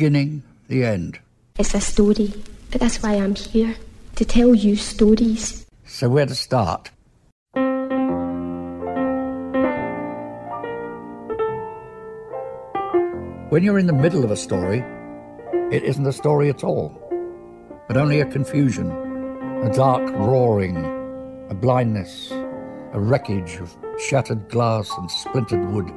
Beginning, 0.00 0.42
the 0.68 0.82
end. 0.82 1.18
It's 1.58 1.74
a 1.74 1.80
story, 1.80 2.32
but 2.70 2.80
that's 2.80 3.02
why 3.02 3.16
I'm 3.16 3.34
here 3.34 3.76
to 4.16 4.24
tell 4.24 4.54
you 4.54 4.74
stories. 4.74 5.66
So, 5.84 6.08
where 6.08 6.24
to 6.24 6.34
start? 6.34 6.90
When 13.50 13.62
you're 13.62 13.78
in 13.78 13.88
the 13.88 13.92
middle 13.92 14.24
of 14.24 14.30
a 14.30 14.38
story, 14.38 14.82
it 15.70 15.82
isn't 15.82 16.06
a 16.06 16.14
story 16.14 16.48
at 16.48 16.64
all, 16.64 16.88
but 17.86 17.98
only 17.98 18.20
a 18.20 18.24
confusion, 18.24 18.90
a 19.62 19.70
dark 19.74 20.10
roaring, 20.12 20.78
a 21.50 21.54
blindness, 21.54 22.30
a 22.94 22.98
wreckage 22.98 23.56
of 23.56 23.76
shattered 24.08 24.48
glass 24.48 24.90
and 24.96 25.10
splintered 25.10 25.68
wood, 25.70 25.92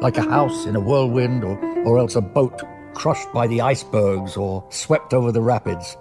like 0.00 0.16
a 0.16 0.22
house 0.22 0.64
in 0.64 0.76
a 0.76 0.80
whirlwind 0.80 1.42
or, 1.42 1.58
or 1.84 1.98
else 1.98 2.14
a 2.14 2.20
boat 2.20 2.62
crushed 2.96 3.30
by 3.32 3.46
the 3.46 3.60
icebergs 3.60 4.36
or 4.36 4.64
swept 4.70 5.12
over 5.12 5.30
the 5.30 5.42
rapids, 5.42 5.96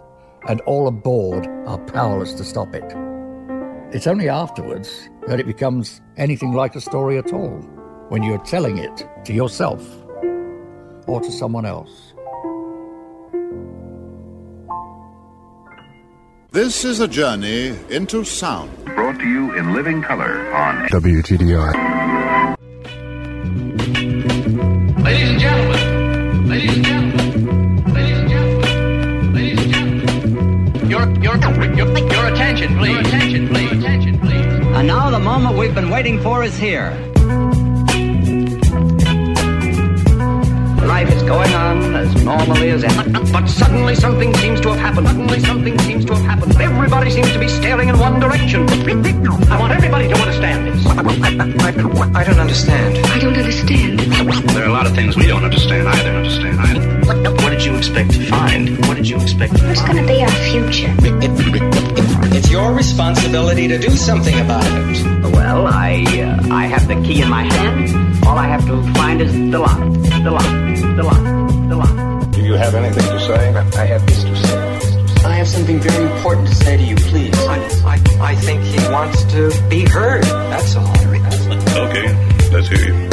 and 0.47 0.61
all 0.61 0.87
aboard 0.87 1.45
are 1.67 1.77
powerless 1.77 2.33
to 2.33 2.43
stop 2.43 2.73
it. 2.73 2.95
It's 3.93 4.07
only 4.07 4.29
afterwards 4.29 5.09
that 5.27 5.39
it 5.39 5.45
becomes 5.45 6.01
anything 6.17 6.53
like 6.53 6.75
a 6.75 6.81
story 6.81 7.17
at 7.17 7.33
all, 7.33 7.57
when 8.09 8.23
you're 8.23 8.43
telling 8.45 8.77
it 8.77 9.07
to 9.25 9.33
yourself 9.33 9.81
or 11.05 11.19
to 11.21 11.31
someone 11.31 11.65
else. 11.65 12.13
This 16.51 16.85
is 16.85 17.01
a 17.01 17.07
journey 17.07 17.77
into 17.89 18.23
sound. 18.23 18.71
Brought 18.95 19.19
to 19.19 19.27
you 19.27 19.53
in 19.55 19.73
living 19.73 20.01
color 20.01 20.49
on 20.53 20.87
WTDI. 20.87 21.94
Your, 31.41 31.65
your, 31.73 31.97
your, 31.97 32.11
your 32.11 32.27
attention, 32.27 32.77
please. 32.77 32.91
Your 32.91 32.99
attention, 33.01 33.47
please. 33.49 33.71
Attention, 33.71 34.19
please. 34.19 34.45
And 34.77 34.87
now 34.87 35.09
the 35.09 35.19
moment 35.19 35.57
we've 35.57 35.75
been 35.75 35.89
waiting 35.89 36.21
for 36.21 36.43
is 36.43 36.57
here. 36.57 36.91
Life 40.85 41.09
is 41.09 41.23
going 41.23 41.51
on 41.53 41.95
as 41.95 42.23
normally 42.23 42.69
as 42.69 42.83
ever. 42.83 43.09
But 43.31 43.47
suddenly 43.47 43.95
something 43.95 44.33
seems 44.35 44.61
to 44.61 44.69
have 44.69 44.79
happened. 44.79 45.07
Suddenly 45.07 45.39
something 45.41 45.79
seems 45.79 46.05
to 46.05 46.15
have 46.15 46.23
happened. 46.23 46.61
Everybody 46.61 47.09
seems 47.11 47.31
to 47.33 47.39
be 47.39 47.47
staring 47.47 47.89
in 47.89 47.99
one 47.99 48.19
direction. 48.19 48.69
I 49.49 49.59
want 49.59 49.73
everybody 49.73 50.07
to. 50.07 50.24
I, 51.07 51.71
I, 52.15 52.19
I 52.19 52.23
don't 52.23 52.39
understand. 52.39 52.97
I 53.05 53.19
don't 53.19 53.35
understand. 53.35 53.99
There 53.99 54.63
are 54.63 54.67
a 54.67 54.71
lot 54.71 54.87
of 54.87 54.95
things 54.95 55.15
we 55.15 55.27
don't 55.27 55.43
understand 55.43 55.87
either. 55.87 56.09
Understand 56.09 56.59
either. 56.59 57.05
What, 57.05 57.43
what 57.43 57.49
did 57.51 57.63
you 57.63 57.75
expect 57.75 58.11
to 58.11 58.25
find? 58.25 58.77
What 58.87 58.97
did 58.97 59.07
you 59.07 59.17
expect 59.17 59.57
to 59.57 59.67
What's 59.67 59.81
going 59.81 59.97
to 59.97 60.07
be 60.07 60.21
our 60.23 60.29
future? 60.29 60.93
It's 62.35 62.49
your 62.49 62.73
responsibility 62.73 63.67
to 63.67 63.77
do 63.77 63.91
something 63.91 64.39
about 64.39 64.65
it. 64.65 65.31
Well, 65.31 65.67
I 65.67 66.03
uh, 66.21 66.53
I 66.53 66.65
have 66.65 66.87
the 66.87 66.95
key 66.95 67.21
in 67.21 67.29
my 67.29 67.43
hand. 67.43 68.25
All 68.25 68.37
I 68.37 68.47
have 68.47 68.65
to 68.65 68.81
find 68.93 69.21
is 69.21 69.31
the 69.33 69.59
lock. 69.59 69.79
The 69.79 70.31
lock. 70.31 70.95
The 70.95 71.03
lock. 71.03 71.69
The 71.69 71.75
lock. 71.75 72.31
Do 72.31 72.41
you 72.41 72.53
have 72.53 72.73
anything 72.73 73.03
to 73.03 73.19
say? 73.19 73.53
I 73.53 73.85
have 73.85 74.05
this 74.07 74.23
to 74.23 74.35
say. 74.35 74.94
I 75.25 75.37
have 75.37 75.47
something 75.47 75.79
very 75.79 76.05
important 76.15 76.47
to 76.49 76.55
say 76.55 76.77
to 76.77 76.83
you, 76.83 76.95
please. 76.95 77.33
I, 77.47 77.57
I, 77.83 78.29
I 78.31 78.35
think 78.35 78.61
he 78.61 78.77
wants 78.91 79.23
to 79.33 79.51
be 79.69 79.81
heard. 79.83 80.23
That's 80.23 80.75
all. 80.75 80.87
Okay, 80.87 82.13
let's 82.51 82.67
hear 82.67 82.93
you. 82.93 83.09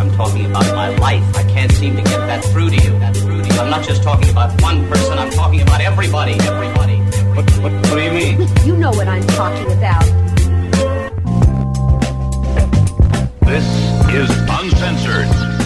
I'm 0.00 0.10
talking 0.16 0.46
about 0.46 0.66
my 0.74 0.88
life. 0.96 1.22
I 1.36 1.44
can't 1.44 1.70
seem 1.70 1.94
to 1.96 2.02
get 2.02 2.18
that 2.26 2.44
through 2.46 2.70
to 2.70 2.74
you. 2.74 2.98
That 2.98 3.16
through 3.16 3.42
to 3.42 3.48
you. 3.48 3.60
I'm 3.60 3.70
not 3.70 3.84
just 3.86 4.02
talking 4.02 4.28
about 4.28 4.60
one 4.60 4.86
person. 4.88 5.18
I'm 5.18 5.30
talking 5.30 5.60
about 5.62 5.80
everybody. 5.80 6.32
Everybody. 6.32 6.96
What, 7.36 7.48
what, 7.58 7.72
what 7.72 7.94
do 7.94 8.02
you 8.02 8.10
mean? 8.10 8.48
You 8.66 8.76
know 8.76 8.90
what 8.90 9.06
I'm 9.06 9.26
talking 9.28 9.70
about. 9.70 10.04
This 13.46 13.64
is 14.12 14.30
Uncensored. 14.48 15.59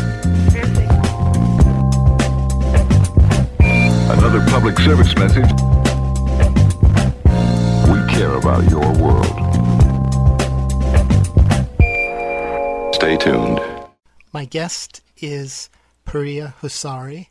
Another 4.17 4.47
public 4.49 4.79
service 4.79 5.13
message. 5.17 5.51
We 7.91 7.99
care 8.15 8.37
about 8.37 8.63
your 8.71 8.93
world. 9.03 9.27
Stay 12.95 13.17
tuned. 13.17 13.61
My 14.33 14.45
guest 14.45 15.03
is 15.17 15.69
Paria 16.05 16.55
Hassouri. 16.63 17.27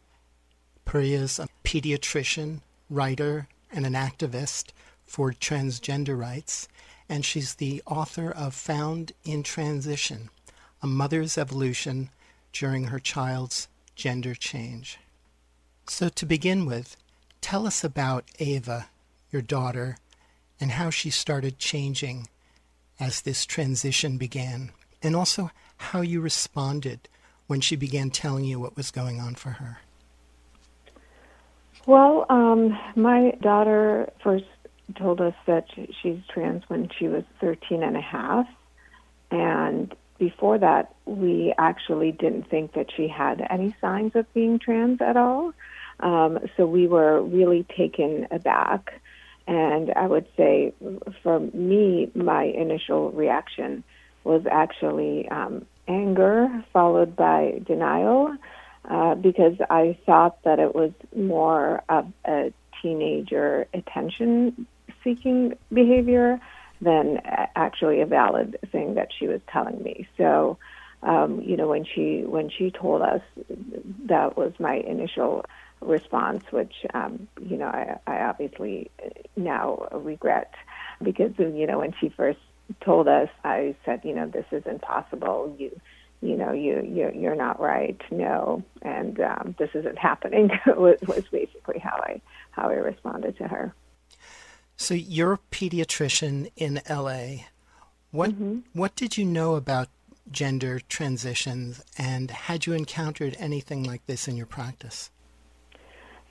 Paria 0.83 1.21
is 1.21 1.39
a 1.39 1.47
pediatrician, 1.63 2.59
writer, 2.89 3.47
and 3.71 3.85
an 3.85 3.93
activist 3.93 4.71
for 5.05 5.31
transgender 5.31 6.19
rights, 6.19 6.67
and 7.07 7.23
she's 7.23 7.55
the 7.55 7.81
author 7.87 8.29
of 8.29 8.53
Found 8.53 9.13
in 9.23 9.43
Transition 9.43 10.29
A 10.81 10.87
Mother's 10.87 11.37
Evolution 11.37 12.09
During 12.51 12.87
Her 12.87 12.99
Child's 12.99 13.69
Gender 13.95 14.35
Change. 14.35 14.99
So, 15.87 16.09
to 16.09 16.25
begin 16.25 16.65
with, 16.65 16.95
tell 17.41 17.67
us 17.67 17.83
about 17.83 18.25
Ava, 18.39 18.87
your 19.31 19.41
daughter, 19.41 19.97
and 20.59 20.71
how 20.71 20.89
she 20.89 21.09
started 21.09 21.59
changing 21.59 22.27
as 22.99 23.21
this 23.21 23.45
transition 23.45 24.17
began, 24.17 24.71
and 25.01 25.15
also 25.15 25.51
how 25.77 26.01
you 26.01 26.21
responded 26.21 27.09
when 27.47 27.59
she 27.59 27.75
began 27.75 28.09
telling 28.09 28.45
you 28.45 28.59
what 28.59 28.77
was 28.77 28.91
going 28.91 29.19
on 29.19 29.35
for 29.35 29.49
her. 29.51 29.79
Well, 31.85 32.25
um, 32.29 32.77
my 32.95 33.31
daughter 33.41 34.09
first 34.23 34.45
told 34.95 35.19
us 35.19 35.33
that 35.47 35.65
she's 36.01 36.19
trans 36.29 36.63
when 36.67 36.89
she 36.97 37.07
was 37.07 37.23
13 37.41 37.83
and 37.83 37.97
a 37.97 38.01
half. 38.01 38.47
And 39.31 39.93
before 40.17 40.57
that, 40.59 40.95
we 41.05 41.53
actually 41.57 42.11
didn't 42.11 42.49
think 42.49 42.73
that 42.73 42.87
she 42.95 43.07
had 43.07 43.45
any 43.49 43.75
signs 43.81 44.15
of 44.15 44.31
being 44.33 44.59
trans 44.59 45.01
at 45.01 45.17
all. 45.17 45.53
Um, 45.99 46.39
so 46.57 46.65
we 46.65 46.87
were 46.87 47.21
really 47.21 47.65
taken 47.75 48.27
aback. 48.31 49.01
And 49.47 49.91
I 49.95 50.07
would 50.07 50.27
say, 50.37 50.73
for 51.21 51.39
me, 51.39 52.11
my 52.15 52.43
initial 52.43 53.11
reaction 53.11 53.83
was 54.23 54.43
actually 54.49 55.27
um, 55.29 55.65
anger, 55.87 56.63
followed 56.71 57.15
by 57.15 57.61
denial, 57.65 58.35
uh, 58.89 59.15
because 59.15 59.55
I 59.69 59.97
thought 60.05 60.41
that 60.43 60.59
it 60.59 60.73
was 60.73 60.91
more 61.15 61.83
of 61.89 62.11
a 62.25 62.53
teenager 62.81 63.67
attention 63.73 64.65
seeking 65.03 65.57
behavior 65.71 66.39
than 66.81 67.19
actually 67.55 68.01
a 68.01 68.05
valid 68.05 68.57
thing 68.71 68.95
that 68.95 69.09
she 69.17 69.27
was 69.27 69.41
telling 69.51 69.81
me. 69.83 70.07
So 70.17 70.57
um, 71.03 71.41
you 71.41 71.57
know, 71.57 71.67
when 71.67 71.85
she 71.85 72.23
when 72.25 72.49
she 72.49 72.71
told 72.71 73.01
us, 73.01 73.21
that 74.07 74.37
was 74.37 74.53
my 74.59 74.75
initial 74.75 75.45
response, 75.85 76.43
which 76.51 76.73
um, 76.93 77.27
you 77.41 77.57
know 77.57 77.67
I, 77.67 77.99
I 78.07 78.23
obviously 78.23 78.91
now 79.35 79.87
regret 79.91 80.53
because 81.01 81.31
you 81.37 81.67
know 81.67 81.79
when 81.79 81.93
she 81.99 82.09
first 82.09 82.39
told 82.81 83.07
us, 83.07 83.29
I 83.43 83.75
said, 83.85 84.01
you 84.03 84.15
know, 84.15 84.27
this 84.27 84.45
is 84.51 84.63
impossible. 84.65 85.55
You 85.57 85.79
you 86.21 86.37
know, 86.37 86.53
you 86.53 86.81
you 86.81 87.11
you're 87.13 87.35
not 87.35 87.59
right. 87.59 87.99
No, 88.09 88.63
and 88.81 89.19
um, 89.19 89.55
this 89.59 89.69
isn't 89.73 89.97
happening. 89.97 90.49
was, 90.67 90.97
was 91.05 91.25
basically 91.29 91.79
how 91.79 91.97
I 91.97 92.21
how 92.51 92.69
I 92.69 92.75
responded 92.75 93.37
to 93.37 93.47
her. 93.47 93.73
So 94.77 94.93
you're 94.93 95.33
a 95.33 95.39
pediatrician 95.51 96.49
in 96.55 96.81
LA. 96.89 97.45
What 98.11 98.31
mm-hmm. 98.31 98.59
what 98.71 98.95
did 98.95 99.17
you 99.17 99.25
know 99.25 99.55
about 99.55 99.89
gender 100.31 100.79
transitions, 100.79 101.83
and 101.97 102.31
had 102.31 102.65
you 102.65 102.73
encountered 102.73 103.35
anything 103.37 103.83
like 103.83 104.05
this 104.05 104.27
in 104.27 104.37
your 104.37 104.45
practice? 104.45 105.11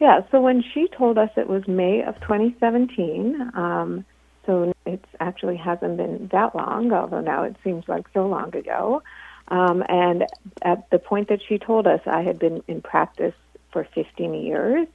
Yeah, 0.03 0.23
so 0.33 0.41
when 0.41 0.65
she 0.75 0.89
told 0.89 1.17
us 1.17 1.31
it 1.37 1.49
was 1.49 1.69
May 1.69 2.03
of 2.03 2.17
2017, 2.23 3.53
um, 3.55 4.05
so 4.45 4.75
it 4.85 5.05
actually 5.21 5.57
hasn't 5.57 5.97
been 5.97 6.29
that 6.33 6.57
long, 6.57 6.93
although 6.93 7.21
now 7.21 7.45
it 7.45 7.55
seems 7.63 7.85
like 7.87 8.07
so 8.13 8.27
long 8.27 8.53
ago. 8.57 9.05
Um, 9.47 9.85
and 9.89 10.25
at 10.63 10.91
the 10.91 10.99
point 10.99 11.29
that 11.29 11.39
she 11.49 11.57
told 11.57 11.87
us, 11.87 12.01
I 12.05 12.23
had 12.23 12.41
been 12.41 12.65
in 12.67 12.83
practice 12.83 13.37
for 13.73 13.87
15 13.95 14.35
years. 14.35 14.89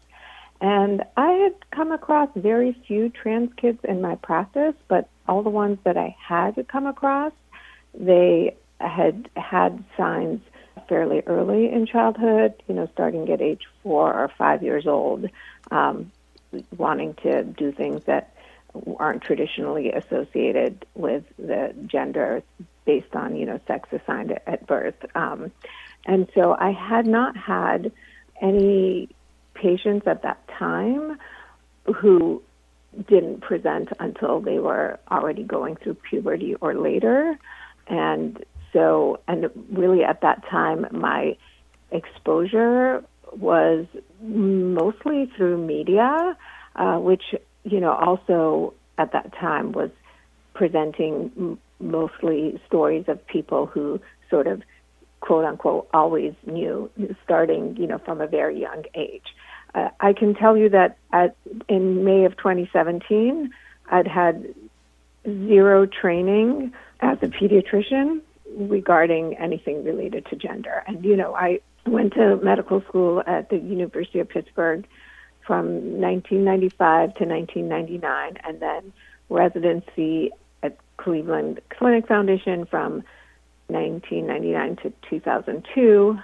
And 0.60 1.04
I 1.16 1.32
had 1.32 1.54
come 1.72 1.94
across 1.94 2.28
very 2.36 2.76
few 2.86 3.08
trans 3.08 3.52
kids 3.56 3.80
in 3.86 4.02
my 4.02 4.16
practice, 4.16 4.76
but 4.90 5.08
all 5.26 5.42
the 5.42 5.50
ones 5.50 5.78
that 5.86 5.96
I 5.96 6.18
had 6.20 6.68
come 6.68 6.86
across, 6.86 7.32
they 7.98 8.58
had 8.82 9.30
had 9.38 9.86
signs 9.96 10.42
fairly 10.88 11.22
early 11.26 11.72
in 11.72 11.86
childhood, 11.86 12.54
you 12.68 12.76
know, 12.76 12.90
starting 12.94 13.30
at 13.30 13.42
age 13.42 13.64
four 13.84 14.14
or 14.14 14.30
five 14.38 14.64
years 14.64 14.88
old, 14.88 15.30
um, 15.72 16.12
wanting 16.78 17.14
to 17.16 17.44
do 17.44 17.72
things 17.72 18.04
that 18.06 18.34
aren't 19.00 19.24
traditionally 19.24 19.92
associated 19.92 20.86
with 20.96 21.24
the 21.38 21.74
gender 21.86 22.44
based 22.86 23.16
on 23.16 23.36
you 23.36 23.46
know 23.46 23.60
sex 23.68 23.90
assigned 23.92 24.38
at 24.46 24.66
birth. 24.68 24.96
Um, 25.16 25.52
and 26.06 26.28
so 26.34 26.56
I 26.58 26.72
had 26.72 27.06
not 27.06 27.36
had 27.36 27.92
any 28.42 29.10
patients 29.54 30.08
at 30.08 30.22
that 30.24 30.48
time 30.48 31.18
who 31.96 32.42
didn't 33.08 33.42
present 33.42 33.90
until 34.00 34.40
they 34.40 34.60
were 34.60 35.00
already 35.12 35.44
going 35.44 35.76
through 35.76 35.96
puberty 35.96 36.56
or 36.56 36.74
later. 36.74 37.38
And 37.88 38.44
so, 38.78 39.20
and 39.28 39.50
really 39.72 40.04
at 40.04 40.22
that 40.22 40.48
time, 40.52 40.86
my 40.92 41.36
exposure 41.90 43.04
was 43.32 43.88
mostly 44.22 45.32
through 45.36 45.58
media, 45.58 46.38
uh, 46.76 46.98
which, 46.98 47.24
you 47.64 47.80
know, 47.80 47.92
also 47.92 48.76
at 49.00 49.14
that 49.14 49.34
time 49.34 49.72
was 49.72 49.90
presenting 50.54 51.58
mostly 51.80 52.62
stories 52.68 53.06
of 53.08 53.26
people 53.26 53.66
who 53.66 54.00
sort 54.30 54.46
of 54.46 54.62
quote 55.22 55.46
unquote 55.46 55.88
always 55.92 56.34
knew 56.46 56.90
starting 57.24 57.76
you 57.78 57.88
know 57.88 57.98
from 57.98 58.22
a 58.22 58.28
very 58.28 58.60
young 58.60 58.84
age. 58.96 59.26
Uh, 59.76 59.90
i 60.00 60.14
can 60.14 60.34
tell 60.34 60.58
you 60.58 60.70
that 60.70 60.98
at 61.12 61.36
in 61.68 62.04
may 62.04 62.26
of 62.26 62.36
2017 62.38 63.52
i'd 63.90 64.08
had 64.08 64.56
zero 65.26 65.86
training 65.86 66.74
as 67.00 67.18
a 67.22 67.28
pediatrician 67.28 68.22
regarding 68.58 69.36
anything 69.38 69.84
related 69.84 70.26
to 70.26 70.36
gender 70.36 70.84
and 70.88 71.06
you 71.06 71.16
know 71.16 71.36
i 71.36 71.60
went 71.86 72.14
to 72.14 72.38
medical 72.38 72.82
school 72.82 73.24
at 73.28 73.50
the 73.50 73.58
university 73.58 74.20
of 74.20 74.28
pittsburgh 74.28 74.86
from 75.46 76.00
1995 76.02 77.16
to 77.16 77.26
1999 77.26 78.38
and 78.46 78.60
then 78.60 78.92
residency 79.30 80.32
at 80.64 80.78
Cleveland 80.98 81.62
Clinic 81.70 82.08
Foundation 82.08 82.66
from 82.66 83.04
1999 83.68 84.78
to 84.78 84.94
2002, 85.10 86.20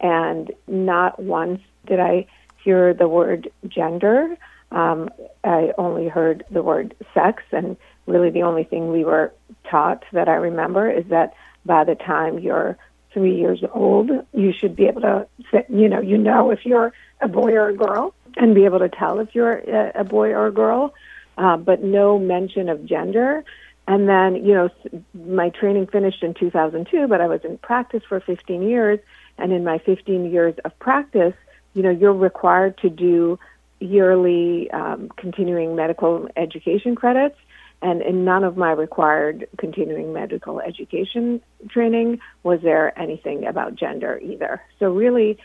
and 0.00 0.52
not 0.66 1.20
once 1.20 1.60
did 1.86 2.00
I 2.00 2.26
hear 2.62 2.94
the 2.94 3.08
word 3.08 3.50
gender. 3.66 4.36
Um, 4.70 5.10
I 5.44 5.72
only 5.78 6.08
heard 6.08 6.44
the 6.50 6.62
word 6.62 6.94
sex, 7.14 7.42
and 7.52 7.76
really 8.06 8.30
the 8.30 8.42
only 8.42 8.64
thing 8.64 8.90
we 8.90 9.04
were 9.04 9.32
taught 9.70 10.04
that 10.12 10.28
I 10.28 10.34
remember 10.34 10.90
is 10.90 11.06
that 11.08 11.34
by 11.68 11.84
the 11.84 11.94
time 11.94 12.40
you're 12.40 12.76
three 13.12 13.36
years 13.36 13.62
old, 13.72 14.10
you 14.32 14.52
should 14.52 14.74
be 14.74 14.86
able 14.86 15.02
to, 15.02 15.28
you 15.68 15.88
know, 15.88 16.00
you 16.00 16.18
know 16.18 16.50
if 16.50 16.66
you're 16.66 16.92
a 17.20 17.28
boy 17.28 17.52
or 17.52 17.68
a 17.68 17.76
girl, 17.76 18.14
and 18.36 18.54
be 18.54 18.64
able 18.64 18.78
to 18.78 18.88
tell 18.88 19.18
if 19.18 19.34
you're 19.34 19.52
a, 19.52 20.00
a 20.00 20.04
boy 20.04 20.30
or 20.30 20.46
a 20.46 20.52
girl, 20.52 20.94
uh, 21.36 21.56
but 21.56 21.82
no 21.82 22.18
mention 22.18 22.68
of 22.68 22.84
gender. 22.84 23.44
And 23.86 24.08
then, 24.08 24.44
you 24.44 24.54
know, 24.54 24.70
my 25.14 25.50
training 25.50 25.86
finished 25.86 26.22
in 26.22 26.34
2002, 26.34 27.08
but 27.08 27.20
I 27.20 27.26
was 27.26 27.40
in 27.44 27.58
practice 27.58 28.02
for 28.08 28.20
15 28.20 28.62
years. 28.62 29.00
And 29.38 29.52
in 29.52 29.64
my 29.64 29.78
15 29.78 30.30
years 30.30 30.54
of 30.64 30.78
practice, 30.78 31.34
you 31.74 31.82
know, 31.82 31.90
you're 31.90 32.12
required 32.12 32.76
to 32.78 32.90
do 32.90 33.38
yearly 33.80 34.70
um, 34.72 35.08
continuing 35.16 35.74
medical 35.76 36.28
education 36.36 36.96
credits. 36.96 37.38
And 37.80 38.02
in 38.02 38.24
none 38.24 38.42
of 38.42 38.56
my 38.56 38.72
required 38.72 39.48
continuing 39.56 40.12
medical 40.12 40.60
education 40.60 41.40
training 41.68 42.20
was 42.42 42.60
there 42.62 42.98
anything 42.98 43.46
about 43.46 43.76
gender 43.76 44.18
either. 44.18 44.60
So, 44.80 44.92
really, 44.92 45.38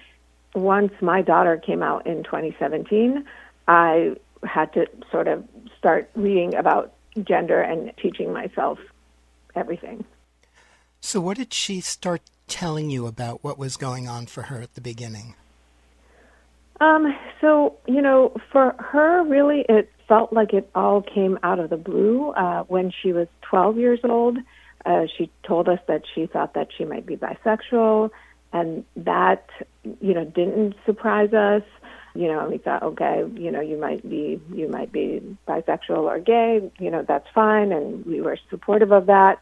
once 0.55 0.93
my 1.01 1.21
daughter 1.21 1.57
came 1.57 1.83
out 1.83 2.07
in 2.07 2.23
2017, 2.23 3.23
I 3.67 4.15
had 4.43 4.73
to 4.73 4.87
sort 5.11 5.27
of 5.27 5.43
start 5.77 6.09
reading 6.15 6.55
about 6.55 6.93
gender 7.23 7.61
and 7.61 7.91
teaching 7.97 8.33
myself 8.33 8.79
everything. 9.55 10.03
So, 11.01 11.21
what 11.21 11.37
did 11.37 11.53
she 11.53 11.81
start 11.81 12.21
telling 12.47 12.89
you 12.89 13.05
about 13.07 13.43
what 13.43 13.57
was 13.57 13.77
going 13.77 14.07
on 14.07 14.25
for 14.25 14.43
her 14.43 14.61
at 14.61 14.73
the 14.73 14.81
beginning? 14.81 15.35
Um, 16.79 17.15
so, 17.39 17.77
you 17.87 18.01
know, 18.01 18.35
for 18.51 18.75
her, 18.79 19.23
really, 19.23 19.65
it 19.69 19.91
felt 20.13 20.31
like 20.31 20.53
it 20.53 20.69
all 20.75 21.01
came 21.01 21.39
out 21.41 21.59
of 21.59 21.71
the 21.71 21.77
blue. 21.77 22.29
Uh, 22.31 22.63
when 22.67 22.91
she 23.01 23.13
was 23.13 23.27
12 23.49 23.77
years 23.77 23.99
old, 24.03 24.37
uh, 24.85 25.07
she 25.17 25.31
told 25.41 25.67
us 25.67 25.79
that 25.87 26.03
she 26.13 26.27
thought 26.27 26.53
that 26.53 26.67
she 26.77 26.85
might 26.85 27.05
be 27.05 27.15
bisexual, 27.15 28.11
and 28.51 28.85
that, 28.95 29.49
you 30.01 30.13
know, 30.13 30.23
didn't 30.23 30.75
surprise 30.85 31.33
us 31.33 31.63
you 32.15 32.27
know, 32.27 32.47
we 32.47 32.59
thought, 32.59 32.83
okay, 32.83 33.23
you 33.35 33.49
know, 33.49 33.59
you 33.59 33.75
might 33.75 34.07
be 34.07 34.39
you 34.53 34.67
might 34.67 34.91
be 34.91 35.19
bisexual 35.47 36.03
or 36.03 36.19
gay, 36.19 36.71
you 36.79 36.91
know, 36.91 37.03
that's 37.07 37.27
fine, 37.33 37.71
and 37.71 38.05
we 38.05 38.21
were 38.21 38.37
supportive 38.51 38.91
of 38.91 39.07
that. 39.07 39.39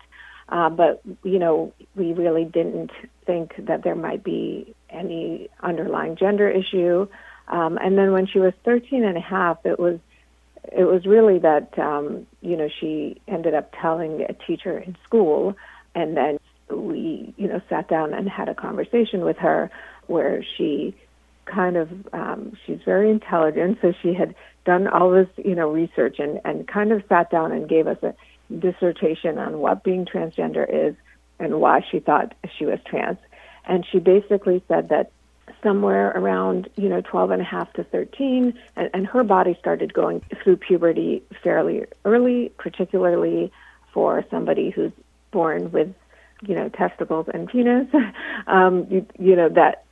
Uh, 0.47 0.69
but 0.69 1.01
you 1.23 1.37
know, 1.37 1.73
we 1.95 2.13
really 2.13 2.45
didn't 2.45 2.91
think 3.25 3.53
that 3.65 3.83
there 3.83 3.95
might 3.95 4.23
be 4.23 4.73
any 4.89 5.49
underlying 5.61 6.15
gender 6.15 6.49
issue. 6.49 7.07
Um, 7.49 7.77
and 7.77 7.97
then 7.97 8.13
when 8.13 8.25
she 8.27 8.39
was 8.39 8.53
13 8.63 9.03
and 9.03 9.17
a 9.17 9.21
half, 9.21 9.57
it 9.65 9.77
was 9.77 9.99
it 10.71 10.83
was 10.83 11.05
really 11.05 11.39
that 11.39 11.77
um, 11.79 12.27
you 12.41 12.55
know 12.55 12.69
she 12.79 13.21
ended 13.27 13.53
up 13.53 13.73
telling 13.81 14.25
a 14.27 14.33
teacher 14.33 14.77
in 14.77 14.95
school, 15.03 15.55
and 15.95 16.15
then 16.15 16.39
we 16.69 17.33
you 17.37 17.47
know 17.47 17.61
sat 17.69 17.87
down 17.87 18.13
and 18.13 18.29
had 18.29 18.49
a 18.49 18.55
conversation 18.55 19.21
with 19.21 19.37
her 19.37 19.69
where 20.07 20.43
she 20.57 20.95
kind 21.45 21.77
of 21.77 21.89
um, 22.13 22.57
she's 22.65 22.79
very 22.85 23.09
intelligent, 23.09 23.79
so 23.81 23.93
she 24.01 24.13
had 24.13 24.35
done 24.65 24.87
all 24.87 25.11
this 25.11 25.29
you 25.37 25.55
know 25.55 25.69
research 25.69 26.19
and 26.19 26.39
and 26.45 26.67
kind 26.67 26.91
of 26.91 27.03
sat 27.09 27.29
down 27.31 27.51
and 27.51 27.67
gave 27.67 27.87
us 27.87 27.97
a 28.03 28.13
dissertation 28.59 29.37
on 29.37 29.59
what 29.59 29.83
being 29.83 30.05
transgender 30.05 30.65
is 30.69 30.95
and 31.39 31.59
why 31.59 31.81
she 31.89 31.99
thought 31.99 32.33
she 32.57 32.65
was 32.65 32.79
trans. 32.85 33.17
And 33.65 33.85
she 33.89 33.99
basically 33.99 34.63
said 34.67 34.89
that 34.89 35.11
somewhere 35.63 36.09
around 36.15 36.69
you 36.75 36.89
know 36.89 37.01
12 37.01 37.31
and 37.31 37.41
a 37.41 37.45
half 37.45 37.71
to 37.73 37.83
13 37.83 38.53
and, 38.75 38.89
and 38.93 39.07
her 39.07 39.23
body 39.23 39.55
started 39.59 39.93
going 39.93 40.21
through 40.43 40.57
puberty 40.57 41.23
fairly 41.43 41.85
early 42.05 42.51
particularly 42.57 43.51
for 43.93 44.25
somebody 44.29 44.69
who's 44.69 44.91
born 45.31 45.71
with 45.71 45.93
you 46.41 46.55
know 46.55 46.69
testicles 46.69 47.27
and 47.33 47.47
penis 47.49 47.87
um 48.47 48.87
you, 48.89 49.05
you 49.19 49.35
know 49.35 49.49
that 49.49 49.85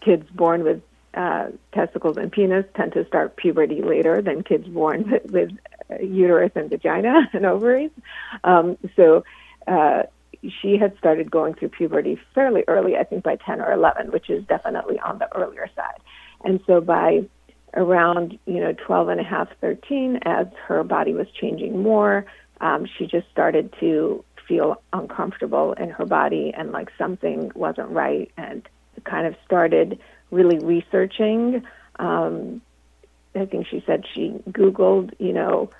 kids 0.00 0.28
born 0.30 0.64
with 0.64 0.82
uh, 1.14 1.48
testicles 1.72 2.16
and 2.16 2.32
penis 2.32 2.64
tend 2.74 2.92
to 2.92 3.06
start 3.06 3.36
puberty 3.36 3.82
later 3.82 4.22
than 4.22 4.42
kids 4.42 4.66
born 4.66 5.10
with, 5.30 5.30
with 5.30 5.50
uterus 6.00 6.52
and 6.54 6.70
vagina 6.70 7.28
and 7.32 7.46
ovaries. 7.46 7.90
Um, 8.44 8.78
so 8.96 9.24
uh, 9.66 10.04
she 10.60 10.76
had 10.76 10.96
started 10.98 11.30
going 11.30 11.54
through 11.54 11.68
puberty 11.68 12.18
fairly 12.34 12.64
early, 12.68 12.96
I 12.96 13.04
think 13.04 13.22
by 13.22 13.36
10 13.36 13.60
or 13.60 13.72
11, 13.72 14.10
which 14.10 14.28
is 14.28 14.44
definitely 14.44 14.98
on 15.00 15.18
the 15.18 15.34
earlier 15.36 15.68
side. 15.74 16.00
And 16.44 16.60
so 16.66 16.80
by 16.80 17.22
around, 17.74 18.38
you 18.46 18.60
know, 18.60 18.72
12 18.72 19.08
and 19.08 19.20
a 19.20 19.24
half, 19.24 19.48
13, 19.60 20.20
as 20.22 20.46
her 20.66 20.82
body 20.84 21.14
was 21.14 21.28
changing 21.30 21.82
more, 21.82 22.26
um, 22.60 22.86
she 22.98 23.06
just 23.06 23.30
started 23.30 23.74
to 23.80 24.24
feel 24.46 24.82
uncomfortable 24.92 25.72
in 25.74 25.90
her 25.90 26.04
body 26.04 26.52
and 26.56 26.72
like 26.72 26.90
something 26.98 27.50
wasn't 27.54 27.88
right 27.88 28.30
and 28.36 28.68
kind 29.04 29.26
of 29.26 29.34
started 29.44 29.98
really 30.30 30.58
researching. 30.58 31.62
Um, 31.98 32.60
I 33.34 33.46
think 33.46 33.66
she 33.66 33.82
said 33.86 34.04
she 34.12 34.34
Googled, 34.50 35.14
you 35.18 35.32
know, 35.32 35.70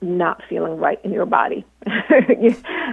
not 0.00 0.42
feeling 0.48 0.78
right 0.78 1.00
in 1.04 1.12
your 1.12 1.26
body, 1.26 1.64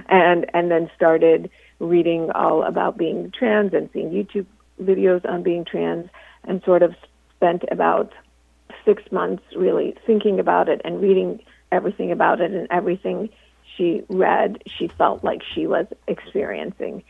and 0.08 0.46
and 0.52 0.70
then 0.70 0.90
started 0.94 1.50
reading 1.78 2.30
all 2.34 2.62
about 2.62 2.96
being 2.96 3.32
trans 3.38 3.74
and 3.74 3.88
seeing 3.92 4.10
YouTube 4.10 4.46
videos 4.80 5.28
on 5.28 5.42
being 5.42 5.64
trans, 5.64 6.08
and 6.44 6.62
sort 6.64 6.82
of 6.82 6.94
spent 7.36 7.64
about 7.70 8.12
six 8.84 9.02
months 9.10 9.42
really 9.56 9.94
thinking 10.06 10.40
about 10.40 10.68
it 10.68 10.80
and 10.84 11.00
reading 11.00 11.40
everything 11.72 12.10
about 12.12 12.40
it 12.40 12.52
and 12.52 12.66
everything 12.70 13.28
she 13.76 14.02
read, 14.08 14.62
she 14.78 14.88
felt 14.88 15.24
like 15.24 15.42
she 15.54 15.66
was 15.66 15.86
experiencing. 16.06 17.02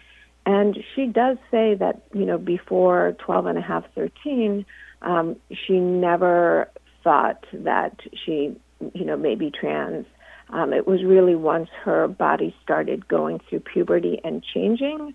And 0.45 0.79
she 0.95 1.07
does 1.07 1.39
say 1.51 1.75
that, 1.75 2.03
you 2.15 2.25
know, 2.25 2.39
before 2.39 3.17
12 3.19 3.47
and 3.47 3.59
a 3.59 3.61
half, 3.61 3.85
13, 3.95 4.65
um, 5.03 5.37
she 5.51 5.79
never 5.79 6.71
thought 7.03 7.45
that 7.53 8.01
she, 8.25 8.57
you 8.95 9.05
know, 9.05 9.17
maybe 9.17 9.51
trans. 9.51 10.07
Um, 10.51 10.73
it 10.73 10.87
was 10.87 11.03
really 11.03 11.35
once 11.35 11.69
her 11.83 12.07
body 12.07 12.55
started 12.63 13.09
going 13.09 13.41
through 13.49 13.61
puberty 13.61 14.21
and 14.23 14.45
changing 14.45 15.15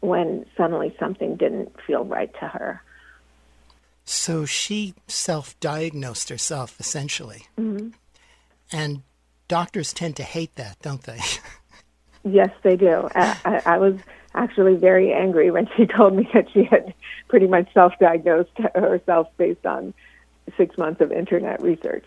when 0.00 0.44
suddenly 0.56 0.94
something 0.98 1.36
didn't 1.36 1.72
feel 1.86 2.04
right 2.04 2.32
to 2.40 2.48
her. 2.48 2.82
So 4.04 4.44
she 4.44 4.94
self 5.08 5.58
diagnosed 5.60 6.28
herself 6.28 6.78
essentially. 6.78 7.46
Mm-hmm. 7.58 7.88
And 8.72 9.02
doctors 9.48 9.92
tend 9.92 10.16
to 10.16 10.22
hate 10.22 10.54
that, 10.56 10.78
don't 10.80 11.02
they? 11.02 11.20
yes, 12.24 12.50
they 12.62 12.76
do. 12.76 13.08
I, 13.14 13.38
I, 13.44 13.62
I 13.74 13.78
was 13.78 13.94
actually 14.34 14.76
very 14.76 15.12
angry 15.12 15.50
when 15.50 15.68
she 15.76 15.86
told 15.96 16.14
me 16.14 16.28
that 16.34 16.46
she 16.52 16.64
had 16.64 16.94
pretty 17.28 17.46
much 17.46 17.72
self 17.72 17.94
diagnosed 17.98 18.50
herself 18.74 19.28
based 19.38 19.66
on 19.66 19.94
six 20.56 20.78
months 20.78 21.00
of 21.00 21.10
internet 21.10 21.60
research. 21.62 22.06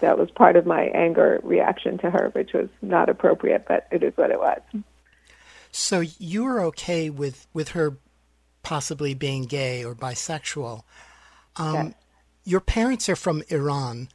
That 0.00 0.18
was 0.18 0.30
part 0.30 0.56
of 0.56 0.66
my 0.66 0.84
anger 0.84 1.40
reaction 1.42 1.98
to 1.98 2.10
her, 2.10 2.30
which 2.32 2.52
was 2.52 2.68
not 2.82 3.08
appropriate, 3.08 3.64
but 3.66 3.86
it 3.90 4.02
is 4.02 4.16
what 4.16 4.30
it 4.30 4.38
was. 4.38 4.60
So 5.72 6.00
you 6.18 6.44
were 6.44 6.60
okay 6.64 7.10
with, 7.10 7.46
with 7.52 7.70
her 7.70 7.96
possibly 8.62 9.14
being 9.14 9.44
gay 9.44 9.84
or 9.84 9.94
bisexual. 9.94 10.82
Um, 11.56 11.74
yes. 11.74 11.94
Your 12.44 12.60
parents 12.60 13.08
are 13.08 13.16
from 13.16 13.42
Iran, 13.48 14.08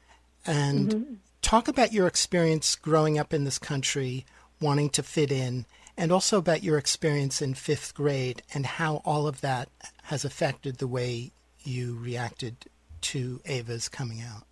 and 0.45 0.89
mm-hmm. 0.89 1.13
talk 1.41 1.67
about 1.67 1.93
your 1.93 2.07
experience 2.07 2.75
growing 2.75 3.17
up 3.17 3.33
in 3.33 3.43
this 3.43 3.59
country, 3.59 4.25
wanting 4.59 4.89
to 4.91 5.03
fit 5.03 5.31
in, 5.31 5.65
and 5.97 6.11
also 6.11 6.37
about 6.37 6.63
your 6.63 6.77
experience 6.77 7.41
in 7.41 7.53
fifth 7.53 7.93
grade 7.93 8.41
and 8.53 8.65
how 8.65 9.01
all 9.05 9.27
of 9.27 9.41
that 9.41 9.69
has 10.03 10.25
affected 10.25 10.77
the 10.77 10.87
way 10.87 11.31
you 11.63 11.97
reacted 11.97 12.65
to 13.01 13.41
Ava's 13.45 13.89
coming 13.89 14.21
out. 14.21 14.43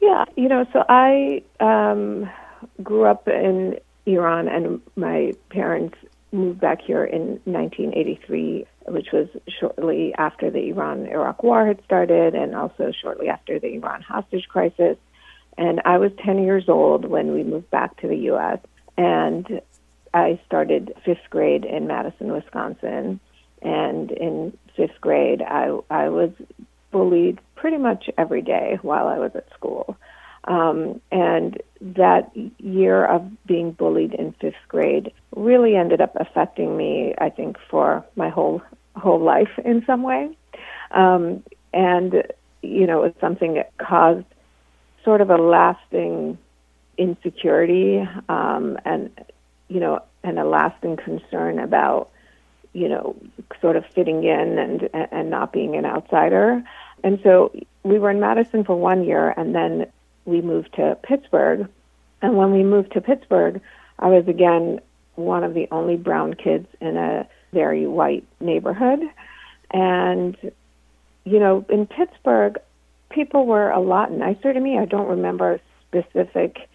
Yeah, 0.00 0.24
you 0.36 0.48
know, 0.48 0.66
so 0.72 0.84
I 0.88 1.42
um, 1.60 2.30
grew 2.82 3.04
up 3.04 3.28
in 3.28 3.78
Iran, 4.04 4.48
and 4.48 4.80
my 4.94 5.32
parents 5.50 5.96
moved 6.32 6.60
back 6.60 6.80
here 6.82 7.04
in 7.04 7.40
1983, 7.44 8.66
which 8.88 9.08
was 9.12 9.28
shortly 9.48 10.14
after 10.16 10.50
the 10.50 10.68
Iran 10.68 11.06
Iraq 11.06 11.42
war 11.42 11.66
had 11.66 11.82
started, 11.84 12.34
and 12.34 12.54
also 12.54 12.92
shortly 12.92 13.28
after 13.28 13.58
the 13.58 13.74
Iran 13.74 14.02
hostage 14.02 14.46
crisis. 14.48 14.96
And 15.58 15.80
I 15.84 15.98
was 15.98 16.12
10 16.24 16.44
years 16.44 16.68
old 16.68 17.06
when 17.06 17.32
we 17.32 17.42
moved 17.42 17.70
back 17.70 17.96
to 18.02 18.08
the 18.08 18.16
U.S. 18.30 18.58
And 18.98 19.62
I 20.12 20.38
started 20.46 20.92
fifth 21.04 21.30
grade 21.30 21.64
in 21.64 21.86
Madison, 21.86 22.32
Wisconsin. 22.32 23.20
And 23.62 24.10
in 24.10 24.56
fifth 24.76 25.00
grade, 25.00 25.40
I, 25.42 25.78
I 25.90 26.10
was 26.10 26.30
bullied 26.90 27.40
pretty 27.54 27.78
much 27.78 28.08
every 28.16 28.42
day 28.42 28.78
while 28.82 29.08
I 29.08 29.18
was 29.18 29.32
at 29.34 29.48
school. 29.54 29.96
Um, 30.44 31.00
and 31.10 31.60
that 31.80 32.30
year 32.58 33.04
of 33.04 33.28
being 33.46 33.72
bullied 33.72 34.14
in 34.14 34.32
fifth 34.40 34.54
grade 34.68 35.12
really 35.34 35.74
ended 35.74 36.00
up 36.00 36.12
affecting 36.16 36.76
me, 36.76 37.14
I 37.18 37.30
think, 37.30 37.56
for 37.68 38.04
my 38.14 38.28
whole 38.28 38.62
whole 38.94 39.20
life 39.20 39.50
in 39.64 39.84
some 39.86 40.02
way. 40.02 40.36
Um, 40.92 41.42
and 41.74 42.22
you 42.62 42.86
know, 42.86 43.02
it 43.02 43.06
was 43.06 43.14
something 43.20 43.54
that 43.54 43.76
caused 43.78 44.24
sort 45.04 45.20
of 45.20 45.30
a 45.30 45.36
lasting 45.36 46.38
insecurity 46.96 48.06
um, 48.28 48.78
and 48.84 49.10
you 49.68 49.80
know, 49.80 50.00
and 50.22 50.38
a 50.38 50.44
lasting 50.44 50.96
concern 50.96 51.58
about 51.58 52.10
you 52.76 52.90
know, 52.90 53.16
sort 53.62 53.76
of 53.76 53.86
fitting 53.86 54.24
in 54.24 54.58
and 54.58 54.88
and 54.92 55.30
not 55.30 55.50
being 55.50 55.76
an 55.76 55.86
outsider. 55.86 56.62
And 57.02 57.18
so 57.22 57.50
we 57.84 57.98
were 57.98 58.10
in 58.10 58.20
Madison 58.20 58.64
for 58.64 58.76
one 58.76 59.04
year, 59.04 59.32
and 59.36 59.54
then 59.54 59.86
we 60.26 60.42
moved 60.42 60.74
to 60.74 60.98
Pittsburgh. 61.02 61.68
And 62.20 62.36
when 62.36 62.52
we 62.52 62.62
moved 62.62 62.92
to 62.92 63.00
Pittsburgh, 63.00 63.62
I 63.98 64.08
was 64.08 64.28
again 64.28 64.80
one 65.14 65.42
of 65.42 65.54
the 65.54 65.66
only 65.70 65.96
brown 65.96 66.34
kids 66.34 66.66
in 66.80 66.98
a 66.98 67.26
very 67.54 67.86
white 67.86 68.24
neighborhood. 68.40 69.00
And, 69.70 70.36
you 71.24 71.38
know, 71.38 71.64
in 71.70 71.86
Pittsburgh, 71.86 72.58
people 73.08 73.46
were 73.46 73.70
a 73.70 73.80
lot 73.80 74.12
nicer 74.12 74.52
to 74.52 74.60
me. 74.60 74.78
I 74.78 74.84
don't 74.84 75.08
remember 75.08 75.60
specific 75.88 76.68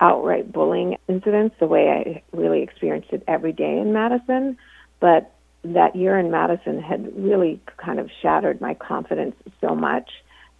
outright 0.00 0.50
bullying 0.52 0.98
incidents 1.08 1.54
the 1.60 1.66
way 1.66 1.88
I 1.88 2.22
really 2.36 2.62
experienced 2.62 3.10
it 3.12 3.22
every 3.28 3.52
day 3.52 3.78
in 3.78 3.92
Madison. 3.92 4.58
But 4.98 5.32
that 5.64 5.96
year 5.96 6.18
in 6.18 6.30
Madison 6.30 6.80
had 6.80 7.10
really 7.16 7.60
kind 7.76 7.98
of 7.98 8.10
shattered 8.22 8.60
my 8.60 8.74
confidence 8.74 9.34
so 9.60 9.74
much 9.74 10.10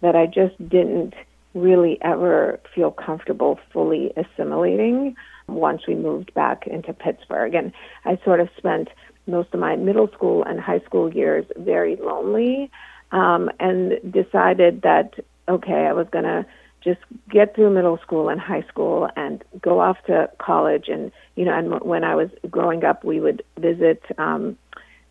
that 0.01 0.15
I 0.15 0.25
just 0.25 0.57
didn't 0.69 1.13
really 1.53 1.97
ever 2.01 2.59
feel 2.75 2.91
comfortable 2.91 3.59
fully 3.71 4.13
assimilating 4.15 5.15
once 5.47 5.87
we 5.87 5.95
moved 5.95 6.33
back 6.33 6.67
into 6.67 6.93
Pittsburgh. 6.93 7.55
And 7.55 7.71
I 8.05 8.19
sort 8.23 8.39
of 8.39 8.49
spent 8.57 8.89
most 9.25 9.53
of 9.53 9.59
my 9.59 9.75
middle 9.75 10.07
school 10.09 10.43
and 10.43 10.59
high 10.59 10.79
school 10.79 11.13
years 11.13 11.45
very 11.57 11.95
lonely 11.95 12.69
um, 13.11 13.49
and 13.59 13.99
decided 14.11 14.81
that, 14.83 15.15
okay, 15.47 15.85
I 15.85 15.93
was 15.93 16.07
going 16.11 16.25
to 16.25 16.45
just 16.83 16.99
get 17.29 17.55
through 17.55 17.71
middle 17.71 17.97
school 17.97 18.29
and 18.29 18.39
high 18.39 18.63
school 18.63 19.09
and 19.15 19.43
go 19.61 19.79
off 19.79 19.97
to 20.05 20.29
college. 20.37 20.87
And, 20.89 21.11
you 21.35 21.45
know, 21.45 21.57
and 21.57 21.81
when 21.81 22.03
I 22.03 22.15
was 22.15 22.29
growing 22.49 22.83
up, 22.83 23.03
we 23.03 23.19
would 23.19 23.43
visit. 23.57 24.03
Um, 24.17 24.57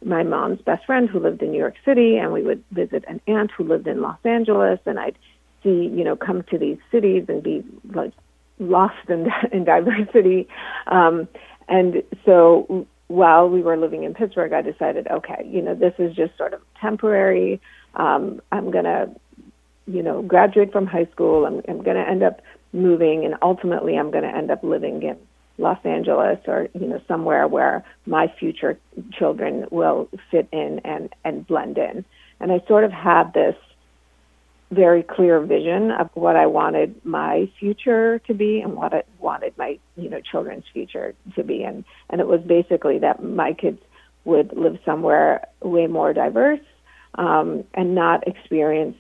my 0.07 0.23
mom's 0.23 0.61
best 0.63 0.87
friend 0.87 1.09
who 1.09 1.19
lived 1.19 1.43
in 1.43 1.51
New 1.51 1.59
York 1.59 1.75
City, 1.85 2.17
and 2.17 2.33
we 2.33 2.43
would 2.43 2.63
visit 2.71 3.05
an 3.09 3.21
aunt 3.27 3.51
who 3.51 3.65
lived 3.65 3.89
in 3.89 4.01
Los 4.01 4.19
Angeles, 4.25 4.79
and 4.87 4.99
I'd 5.01 5.19
see, 5.63 5.91
you 5.93 6.05
know, 6.05 6.15
come 6.15 6.45
to 6.45 6.59
these 6.59 6.79
cities 6.93 7.25
and 7.29 7.43
be 7.43 7.65
like 7.93 8.13
lost 8.61 9.09
in, 9.09 9.27
in 9.53 9.65
diversity. 9.65 10.49
Um, 10.87 11.29
and 11.69 12.05
so 12.25 12.87
while 13.09 13.49
we 13.49 13.63
were 13.63 13.77
living 13.77 14.05
in 14.05 14.15
Pittsburgh, 14.15 14.53
I 14.53 14.63
decided, 14.63 15.09
okay, 15.09 15.45
you 15.45 15.61
know, 15.61 15.75
this 15.75 15.95
is 15.99 16.15
just 16.15 16.37
sort 16.39 16.55
of 16.55 16.61
temporary. 16.81 17.61
Um, 17.95 18.41
I'm 18.53 18.71
going 18.71 18.85
to, 18.85 19.11
you 19.89 20.03
know, 20.03 20.23
graduate 20.23 20.73
from 20.73 20.87
high 20.87 21.09
school. 21.13 21.47
I'm, 21.47 21.63
I'm 21.69 21.83
going 21.83 21.97
to 21.97 22.09
end 22.09 22.23
up 22.23 22.41
moving, 22.73 23.25
and 23.25 23.35
ultimately, 23.43 23.97
I'm 23.97 24.13
going 24.13 24.25
to 24.25 24.37
end 24.37 24.53
up 24.53 24.63
living 24.63 25.03
in 25.03 25.17
Los 25.59 25.79
Angeles 25.85 26.39
or 26.47 26.69
you 26.75 26.87
know 26.87 27.01
somewhere 27.09 27.49
where 27.49 27.85
my 28.07 28.33
future 28.39 28.79
children 29.13 29.67
will 29.71 30.09
fit 30.31 30.49
in 30.53 30.81
and 30.85 31.13
and 31.25 31.47
blend 31.47 31.79
in. 31.79 32.05
And 32.41 32.53
I 32.53 32.63
sort 32.69 32.85
of 32.85 32.93
had 32.93 33.33
this 33.33 33.57
very 34.71 35.03
clear 35.03 35.41
vision 35.41 35.93
of 35.93 36.11
what 36.15 36.37
I 36.37 36.47
wanted 36.47 37.05
my 37.05 37.49
future 37.59 38.19
to 38.27 38.35
be 38.35 38.61
and 38.61 38.75
what 38.75 38.93
I 38.93 39.05
wanted 39.21 39.57
my 39.57 39.79
you 39.97 40.11
know 40.11 40.21
children's 40.21 40.65
future 40.73 41.15
to 41.37 41.45
be 41.45 41.63
and 41.63 41.85
and 42.11 42.21
it 42.21 42.27
was 42.27 42.41
basically 42.41 42.99
that 42.99 43.23
my 43.23 43.53
kids 43.53 43.81
would 44.25 44.53
live 44.57 44.79
somewhere 44.85 45.47
way 45.63 45.87
more 45.87 46.13
diverse 46.13 46.61
um, 47.15 47.65
and 47.75 47.95
not 47.95 48.27
experience 48.27 48.97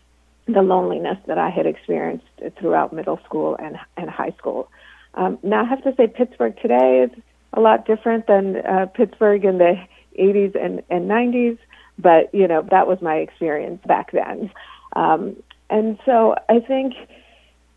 the 0.46 0.62
loneliness 0.62 1.18
that 1.26 1.38
I 1.38 1.50
had 1.50 1.66
experienced 1.66 2.24
throughout 2.58 2.92
middle 2.92 3.18
school 3.24 3.56
and 3.58 3.76
and 3.96 4.08
high 4.08 4.34
school. 4.38 4.68
Um, 5.16 5.38
now, 5.42 5.62
I 5.62 5.64
have 5.64 5.82
to 5.82 5.94
say, 5.96 6.06
Pittsburgh 6.06 6.56
today 6.60 7.08
is 7.08 7.22
a 7.52 7.60
lot 7.60 7.86
different 7.86 8.26
than 8.26 8.56
uh, 8.58 8.86
Pittsburgh 8.86 9.44
in 9.44 9.58
the 9.58 9.74
80s 10.18 10.54
and, 10.62 10.82
and 10.90 11.10
90s, 11.10 11.58
but, 11.98 12.34
you 12.34 12.46
know, 12.46 12.66
that 12.70 12.86
was 12.86 13.00
my 13.00 13.16
experience 13.16 13.80
back 13.86 14.12
then. 14.12 14.50
Um, 14.94 15.36
and 15.70 15.98
so 16.04 16.34
I 16.48 16.60
think, 16.60 16.94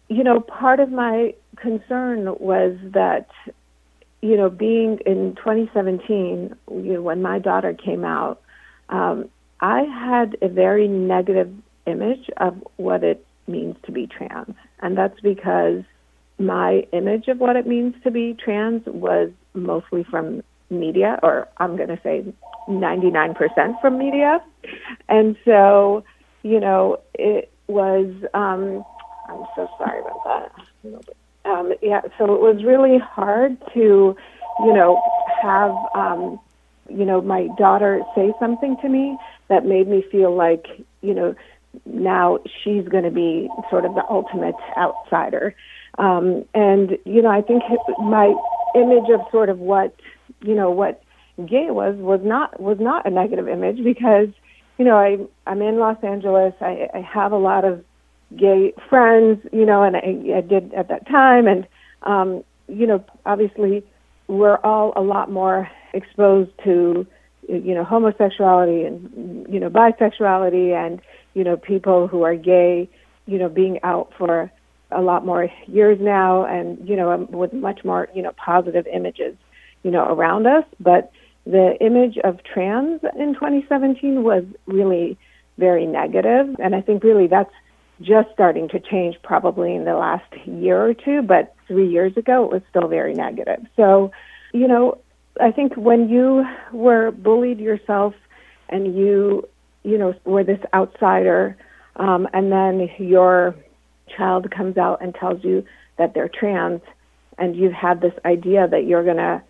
you 0.10 0.24
know, 0.24 0.42
part 0.42 0.80
of 0.80 0.92
my 0.92 1.34
concern 1.56 2.26
was 2.40 2.78
that, 2.94 3.30
you 4.22 4.36
know, 4.36 4.50
being 4.50 5.00
in 5.06 5.36
2017, 5.36 6.56
you 6.70 6.94
know, 6.94 7.02
when 7.02 7.22
my 7.22 7.40
daughter 7.40 7.74
came 7.74 8.04
out, 8.04 8.42
um, 8.90 9.30
I 9.62 9.84
had 9.84 10.38
a 10.42 10.50
very 10.50 10.88
negative 10.88 11.54
image 11.86 12.30
of 12.38 12.62
what 12.78 13.04
it 13.04 13.26
means 13.48 13.76
to 13.84 13.92
be 13.92 14.08
trans. 14.08 14.56
And 14.82 14.98
that's 14.98 15.20
because 15.22 15.84
my 16.40 16.88
image 16.94 17.28
of 17.28 17.40
what 17.40 17.56
it 17.56 17.68
means 17.68 17.96
to 18.04 18.12
be 18.12 18.34
trans 18.34 18.84
was 18.86 19.30
mostly 19.54 20.04
from 20.04 20.42
media, 20.70 21.20
or 21.22 21.48
I'm 21.58 21.76
going 21.76 21.90
to 21.90 22.00
say 22.04 22.24
99% 22.68 23.82
from 23.82 23.98
media. 23.98 24.42
And 25.08 25.36
so, 25.44 26.04
you 26.44 26.60
know, 26.60 27.00
it 27.14 27.52
was, 27.68 28.08
um, 28.34 28.84
I'm 29.28 29.46
so 29.56 29.68
sorry 29.78 30.00
about 30.02 30.24
that. 30.26 31.50
Um, 31.50 31.74
yeah, 31.82 32.02
so 32.18 32.26
it 32.36 32.42
was 32.42 32.64
really 32.64 32.98
hard 33.00 33.58
to, 33.74 34.16
you 34.60 34.74
know, 34.74 35.02
have, 35.42 35.76
um, 35.94 36.40
you 36.90 37.06
know, 37.06 37.22
my 37.22 37.48
daughter 37.58 38.02
say 38.16 38.34
something 38.40 38.78
to 38.82 38.90
me 38.90 39.18
that 39.48 39.66
made 39.66 39.88
me 39.88 40.04
feel 40.12 40.36
like, 40.36 40.66
you 41.02 41.14
know, 41.14 41.36
now 41.86 42.40
she's 42.64 42.88
going 42.88 43.04
to 43.04 43.12
be 43.12 43.50
sort 43.70 43.86
of 43.86 43.94
the 43.96 44.04
ultimate 44.10 44.56
outsider. 44.78 45.56
Um, 46.00 46.46
and, 46.54 46.98
you 47.06 47.22
know, 47.22 47.30
I 47.30 47.42
think 47.42 47.62
my 48.00 48.34
image 48.74 49.10
of 49.14 49.20
sort 49.32 49.50
of 49.50 49.60
what, 49.60 49.94
you 50.42 50.56
know, 50.56 50.72
what 50.72 51.04
gay 51.46 51.68
was, 51.70 51.96
was 51.98 52.22
not, 52.24 52.60
was 52.60 52.78
not 52.80 53.06
a 53.06 53.10
negative 53.10 53.50
image 53.50 53.84
because, 53.84 54.30
you 54.78 54.86
know, 54.86 54.96
I, 54.96 55.18
I'm 55.46 55.62
in 55.62 55.78
Los 55.78 56.02
Angeles. 56.02 56.54
I, 56.62 56.88
I 56.94 57.02
have 57.02 57.34
a 57.34 57.38
lot 57.38 57.66
of 57.66 57.84
gay 58.36 58.74
friends, 58.90 59.46
you 59.52 59.66
know, 59.66 59.84
and 59.84 59.98
I, 59.98 60.38
I 60.38 60.42
did 60.42 60.74
at 60.74 60.88
that 60.88 61.06
time. 61.08 61.48
And, 61.48 61.68
um, 62.04 62.44
you 62.70 62.88
know, 62.88 63.04
obviously 63.26 63.84
we're 64.28 64.58
all 64.64 64.94
a 64.96 65.02
lot 65.02 65.30
more 65.30 65.70
exposed 65.94 66.52
to, 66.64 67.06
you 67.50 67.76
know, 67.76 67.84
homosexuality 67.84 68.84
and, 68.84 69.46
you 69.52 69.60
know, 69.60 69.70
bisexuality 69.70 70.74
and, 70.74 71.02
you 71.34 71.44
know, 71.44 71.58
people 71.58 72.08
who 72.08 72.22
are 72.22 72.36
gay, 72.36 72.88
you 73.26 73.38
know, 73.38 73.50
being 73.50 73.80
out 73.84 74.14
for 74.18 74.50
a 74.92 75.02
lot 75.02 75.26
more 75.26 75.50
years 75.68 76.00
now 76.02 76.46
and, 76.46 76.88
you 76.88 76.96
know, 76.96 77.12
um, 77.12 77.28
with 77.32 77.54
much 77.54 77.84
more, 77.84 78.08
you 78.14 78.22
know, 78.22 78.32
positive 78.34 78.88
images, 78.88 79.36
you 79.84 79.92
know, 79.92 80.06
around 80.06 80.48
us. 80.48 80.64
But 80.80 81.12
the 81.46 81.78
image 81.82 82.18
of 82.24 82.44
trans 82.44 83.02
in 83.18 83.34
2017 83.34 84.24
was 84.24 84.44
really 84.66 85.18
very. 85.58 85.84
And 85.84 86.76
I 86.76 86.82
think 86.82 87.04
really 87.04 87.28
that's 87.28 87.54
just 88.02 88.30
starting 88.34 88.70
to 88.70 88.80
change 88.80 89.18
probably 89.24 89.76
in 89.76 89.86
the 89.86 89.96
last 89.96 90.32
year 90.46 90.82
or 90.82 90.94
two, 90.94 91.22
but 91.22 91.54
three 91.68 91.90
years 91.90 92.16
ago 92.16 92.46
it 92.46 92.52
was 92.52 92.62
still 92.70 92.88
very 92.88 93.14
negative. 93.14 93.66
So, 93.76 94.12
you 94.54 94.68
know, 94.68 94.98
I 95.40 95.52
think 95.52 95.76
when 95.76 96.10
you 96.10 96.46
were 96.72 97.12
bullied 97.12 97.60
yourself 97.60 98.14
and 98.70 98.96
you 98.96 99.48
you 99.84 99.98
know, 99.98 100.14
were 100.26 100.44
this 100.44 100.60
outsider, 100.74 101.58
um, 101.96 102.28
and 102.34 102.52
then 102.52 102.90
your 102.98 103.56
child 104.16 104.50
comes 104.52 104.78
out 104.78 105.02
and 105.02 105.14
tells 105.16 105.44
you 105.44 105.66
that 105.98 106.14
they're 106.14 106.30
trans, 106.30 106.82
and 107.38 107.56
you've 107.56 107.74
had 107.74 108.02
this 108.02 108.14
idea 108.26 108.68
that 108.68 108.86
you're 108.86 109.04
going 109.04 109.18
to, 109.18 109.42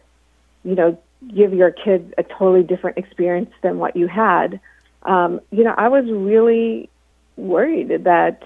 you 0.63 0.75
know, 0.75 0.98
give 1.36 1.54
your 1.54 1.72
kids 1.72 2.13
a 2.18 2.24
totally 2.24 2.63
different 2.63 2.98
experience 2.98 3.51
than 3.62 3.78
what 3.78 3.96
you 3.96 4.08
had. 4.08 4.60
Um, 5.04 5.42
you 5.51 5.63
know, 5.63 5.74
I 5.78 5.88
was 5.89 6.06
really 6.06 6.89
worried 7.36 8.04
that 8.04 8.44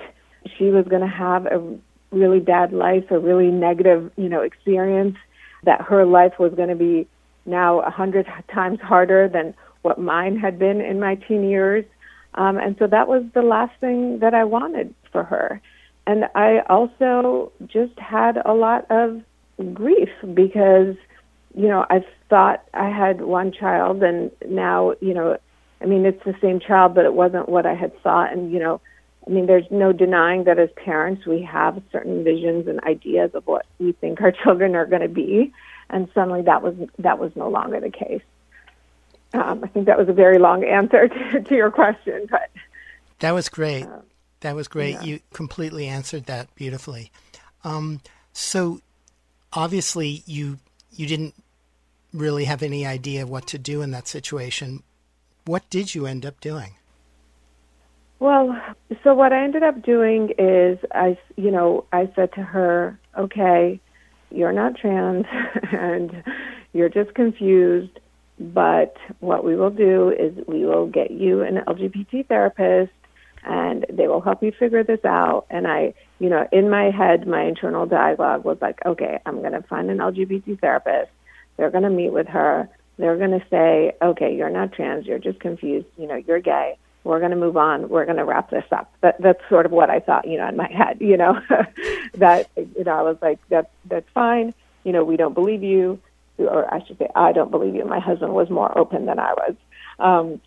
she 0.58 0.66
was 0.66 0.86
going 0.88 1.02
to 1.02 1.08
have 1.08 1.46
a 1.46 1.78
really 2.12 2.40
bad 2.40 2.74
life, 2.74 3.10
a 3.12 3.20
really 3.20 3.52
negative, 3.52 4.12
you 4.18 4.30
know, 4.30 4.42
experience, 4.42 5.18
that 5.64 5.82
her 5.82 6.06
life 6.06 6.40
was 6.40 6.54
going 6.54 6.70
to 6.70 6.76
be 6.76 7.08
now 7.46 7.80
a 7.80 7.90
hundred 7.90 8.28
times 8.52 8.80
harder 8.80 9.28
than 9.28 9.54
what 9.82 10.00
mine 10.00 10.38
had 10.38 10.58
been 10.60 10.82
in 10.82 11.00
my 11.00 11.16
teen 11.16 11.44
years. 11.44 11.86
Um, 12.36 12.58
and 12.58 12.76
so 12.80 12.88
that 12.88 13.08
was 13.08 13.24
the 13.34 13.42
last 13.42 13.80
thing 13.80 14.20
that 14.20 14.34
I 14.34 14.44
wanted 14.44 14.94
for 15.12 15.24
her. 15.24 15.62
And 16.06 16.26
I 16.36 16.60
also 16.70 17.52
just 17.68 17.98
had 17.98 18.38
a 18.46 18.54
lot 18.54 18.86
of 18.90 19.22
grief 19.74 20.10
because, 20.34 20.96
you 21.56 21.68
know, 21.68 21.86
I 21.90 22.06
thought 22.30 22.64
I 22.74 22.90
had 22.90 23.22
one 23.22 23.52
child 23.52 24.04
and 24.04 24.32
now, 24.46 24.96
you 25.00 25.14
know, 25.14 25.38
I 25.82 25.86
mean, 25.86 26.06
it's 26.06 26.24
the 26.24 26.36
same 26.42 26.60
child, 26.60 26.96
but 26.96 27.06
it 27.06 27.14
wasn't 27.14 27.48
what 27.48 27.66
I 27.66 27.74
had 27.74 27.98
thought. 28.02 28.34
And, 28.34 28.52
you 28.52 28.60
know, 28.60 28.82
I 29.26 29.30
mean, 29.30 29.46
there's 29.46 29.70
no 29.72 29.94
denying 29.94 30.46
that 30.46 30.60
as 30.60 30.70
parents, 30.76 31.26
we 31.26 31.42
have 31.44 31.82
certain 31.92 32.24
visions 32.24 32.68
and 32.68 32.82
ideas 32.84 33.32
of 33.34 33.48
what 33.48 33.66
we 33.80 33.94
think 33.94 34.22
our 34.22 34.32
children 34.44 34.76
are 34.76 34.86
going 34.86 35.02
to 35.02 35.08
be. 35.08 35.54
And 35.90 36.10
suddenly 36.14 36.42
that 36.44 36.62
was, 36.62 36.76
that 37.00 37.20
was 37.20 37.32
no 37.36 37.50
longer 37.50 37.80
the 37.80 37.92
case. 37.92 38.22
Um, 39.34 39.64
I 39.64 39.68
think 39.68 39.88
that 39.88 39.98
was 39.98 40.10
a 40.10 40.14
very 40.14 40.38
long 40.38 40.64
answer 40.66 41.08
to, 41.08 41.42
to 41.42 41.56
your 41.56 41.72
question, 41.72 42.28
but 42.30 42.50
that 43.20 43.32
was 43.32 43.48
great. 43.48 43.86
Uh, 43.86 44.02
that 44.44 44.56
was 44.56 44.68
great. 44.68 44.94
Yeah. 44.96 45.04
You 45.04 45.20
completely 45.34 45.88
answered 45.88 46.26
that 46.26 46.54
beautifully. 46.56 47.12
Um, 47.64 48.02
so 48.32 48.82
obviously, 49.52 50.24
you 50.26 50.60
you 50.92 51.08
didn't 51.08 51.34
really 52.14 52.46
have 52.46 52.62
any 52.62 52.86
idea 52.86 53.26
what 53.26 53.48
to 53.48 53.58
do 53.58 53.82
in 53.82 53.92
that 53.92 54.08
situation. 54.08 54.84
What 55.46 55.68
did 55.70 55.96
you 55.96 56.06
end 56.06 56.26
up 56.26 56.40
doing? 56.40 56.76
Well, 58.20 58.56
so 59.04 59.14
what 59.14 59.34
I 59.34 59.44
ended 59.44 59.64
up 59.64 59.82
doing 59.82 60.30
is 60.38 60.78
I, 60.94 61.18
you 61.36 61.52
know, 61.52 61.86
I 61.92 62.10
said 62.16 62.32
to 62.34 62.44
her, 62.44 62.98
"Okay, 63.18 63.80
you're 64.30 64.54
not 64.54 64.78
trans, 64.78 65.26
and 65.72 66.24
you're 66.74 66.90
just 66.90 67.14
confused." 67.16 68.00
But 68.40 68.98
what 69.20 69.44
we 69.46 69.56
will 69.56 69.70
do 69.70 70.10
is 70.10 70.34
we 70.48 70.66
will 70.66 70.88
get 70.88 71.12
you 71.12 71.42
an 71.42 71.62
LGBT 71.68 72.28
therapist 72.28 72.92
and 73.46 73.86
they 73.90 74.08
will 74.08 74.22
help 74.22 74.44
you 74.44 74.52
figure 74.52 74.84
this 74.84 75.04
out. 75.06 75.46
And 75.50 75.68
I, 75.68 75.94
you 76.20 76.30
know, 76.30 76.48
in 76.52 76.70
my 76.70 76.92
head, 76.92 77.28
my 77.28 77.44
internal 77.44 77.86
dialogue 77.86 78.44
was 78.44 78.58
like, 78.62 78.80
okay, 78.86 79.20
I'm 79.26 79.40
going 79.42 79.54
to 79.54 79.62
find 79.64 79.90
an 79.90 79.98
LGBT 79.98 80.60
therapist. 80.60 81.12
They're 81.58 81.72
going 81.72 81.84
to 81.84 81.90
meet 81.90 82.12
with 82.12 82.28
her. 82.28 82.70
They're 82.98 83.18
going 83.18 83.32
to 83.32 83.46
say, 83.50 83.94
okay, 84.02 84.36
you're 84.36 84.50
not 84.50 84.74
trans. 84.74 85.06
You're 85.06 85.20
just 85.20 85.40
confused. 85.40 85.88
You 85.98 86.08
know, 86.08 86.16
you're 86.16 86.40
gay. 86.40 86.78
We're 87.04 87.20
going 87.20 87.32
to 87.32 87.38
move 87.38 87.58
on. 87.58 87.90
We're 87.90 88.06
going 88.06 88.18
to 88.18 88.26
wrap 88.26 88.50
this 88.50 88.64
up. 88.72 88.94
That, 89.02 89.22
that's 89.22 89.42
sort 89.50 89.66
of 89.66 89.72
what 89.72 89.90
I 89.90 90.00
thought, 90.00 90.28
you 90.28 90.38
know, 90.38 90.48
in 90.48 90.56
my 90.56 90.72
head, 90.72 90.98
you 91.02 91.18
know, 91.18 91.40
that, 92.16 92.50
you 92.56 92.84
know, 92.86 92.94
I 92.94 93.02
was 93.02 93.18
like, 93.22 93.40
that, 93.50 93.72
that's 93.86 94.08
fine. 94.14 94.54
You 94.86 94.94
know, 94.94 95.04
we 95.04 95.18
don't 95.18 95.34
believe 95.34 95.64
you 95.64 96.00
or 96.38 96.72
I 96.74 96.84
should 96.86 96.98
say, 96.98 97.08
I 97.16 97.32
don't 97.32 97.52
believe 97.52 97.76
you. 97.76 97.86
My 97.86 98.00
husband 98.00 98.34
was 98.34 98.50
more 98.50 98.76
open 98.78 99.06
than 99.06 99.20
I 99.20 99.34
was. 99.34 99.56
Um, 100.00 100.42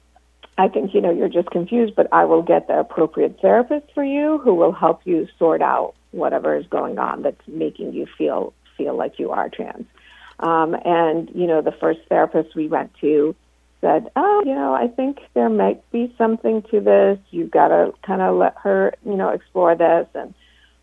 I 0.59 0.69
think, 0.69 0.95
you 0.95 1.01
know, 1.01 1.11
you're 1.11 1.29
just 1.29 1.51
confused, 1.51 1.95
but 1.95 2.09
I 2.13 2.25
will 2.25 2.43
get 2.43 2.67
the 2.67 2.79
appropriate 2.79 3.39
therapist 3.41 3.87
for 3.95 4.05
you 4.05 4.39
who 4.39 4.55
will 4.55 4.73
help 4.73 5.01
you 5.05 5.29
sort 5.39 5.61
out 5.61 5.95
whatever 6.13 6.57
is 6.57 6.67
going 6.67 6.99
on 6.99 7.23
that's 7.23 7.41
making 7.47 7.93
you 7.93 8.07
feel 8.17 8.55
feel 8.77 8.97
like 8.97 9.19
you 9.19 9.31
are 9.31 9.49
trans. 9.49 9.87
Um, 10.41 10.77
and, 10.85 11.31
you 11.35 11.47
know, 11.47 11.63
the 11.63 11.73
first 11.73 12.01
therapist 12.09 12.55
we 12.55 12.69
went 12.69 12.93
to 13.01 13.35
said, 13.81 14.11
oh, 14.17 14.43
you 14.45 14.55
know, 14.55 14.75
I 14.75 14.89
think 14.89 15.21
there 15.35 15.49
might 15.49 15.91
be 15.91 16.15
something 16.19 16.63
to 16.71 16.81
this. 16.81 17.19
You've 17.31 17.51
got 17.51 17.69
to 17.69 17.95
kind 18.03 18.21
of 18.21 18.37
let 18.37 18.55
her, 18.63 18.95
you 19.05 19.17
know, 19.17 19.31
explore 19.31 19.75
this. 19.75 20.07
And 20.15 20.35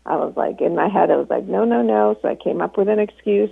I 0.06 0.16
was 0.16 0.34
like, 0.36 0.60
in 0.60 0.74
my 0.74 0.88
head, 0.88 1.10
I 1.10 1.16
was 1.16 1.30
like, 1.30 1.44
no, 1.44 1.64
no, 1.64 1.82
no. 1.82 2.18
So 2.20 2.28
I 2.28 2.34
came 2.34 2.60
up 2.60 2.76
with 2.76 2.88
an 2.88 2.98
excuse 2.98 3.50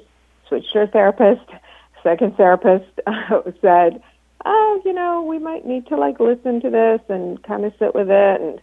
switched 0.52 0.74
her 0.74 0.86
therapist. 0.86 1.48
Second 2.02 2.36
therapist 2.36 2.90
said, 3.62 4.02
"Oh, 4.44 4.80
you 4.84 4.92
know, 4.92 5.22
we 5.22 5.38
might 5.38 5.66
need 5.66 5.86
to 5.88 5.96
like 5.96 6.20
listen 6.20 6.60
to 6.60 6.70
this 6.70 7.00
and 7.08 7.42
kind 7.42 7.64
of 7.64 7.72
sit 7.78 7.94
with 7.94 8.08
it." 8.10 8.40
And 8.40 8.60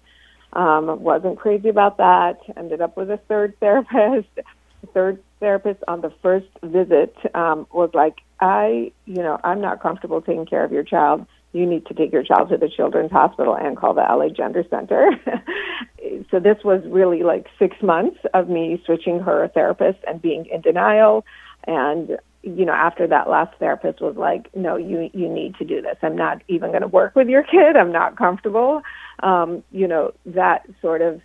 um, 0.53 1.01
wasn't 1.01 1.39
crazy 1.39 1.69
about 1.69 1.97
that. 1.97 2.39
Ended 2.57 2.81
up 2.81 2.97
with 2.97 3.09
a 3.09 3.17
third 3.27 3.59
therapist. 3.59 4.29
The 4.35 4.87
third 4.93 5.21
therapist 5.39 5.83
on 5.87 6.01
the 6.01 6.13
first 6.21 6.47
visit 6.63 7.15
um, 7.35 7.67
was 7.71 7.91
like, 7.93 8.19
"I, 8.39 8.91
you 9.05 9.21
know, 9.21 9.39
I'm 9.43 9.61
not 9.61 9.81
comfortable 9.81 10.21
taking 10.21 10.45
care 10.45 10.63
of 10.63 10.71
your 10.71 10.83
child." 10.83 11.25
you 11.51 11.65
need 11.65 11.85
to 11.87 11.93
take 11.93 12.11
your 12.11 12.23
child 12.23 12.49
to 12.49 12.57
the 12.57 12.69
children's 12.69 13.11
hospital 13.11 13.55
and 13.55 13.75
call 13.75 13.93
the 13.93 14.01
LA 14.01 14.29
Gender 14.29 14.63
Center. 14.69 15.09
so 16.31 16.39
this 16.39 16.57
was 16.63 16.83
really 16.85 17.23
like 17.23 17.47
six 17.57 17.75
months 17.81 18.19
of 18.33 18.49
me 18.49 18.81
switching 18.85 19.19
her 19.19 19.47
therapist 19.53 19.99
and 20.07 20.21
being 20.21 20.45
in 20.45 20.61
denial. 20.61 21.25
And 21.65 22.17
you 22.41 22.65
know, 22.65 22.73
after 22.73 23.05
that 23.07 23.29
last 23.29 23.57
therapist 23.59 24.01
was 24.01 24.15
like, 24.15 24.49
"No, 24.55 24.77
you 24.77 25.09
you 25.13 25.27
need 25.27 25.55
to 25.55 25.65
do 25.65 25.81
this. 25.81 25.97
I'm 26.01 26.15
not 26.15 26.41
even 26.47 26.69
going 26.69 26.81
to 26.81 26.87
work 26.87 27.15
with 27.15 27.27
your 27.27 27.43
kid. 27.51 27.75
I'm 27.75 27.91
not 27.91 28.17
comfortable." 28.17 28.81
Um, 29.21 29.63
you 29.71 29.87
know, 29.87 30.13
that 30.25 30.65
sort 30.81 31.01
of 31.01 31.21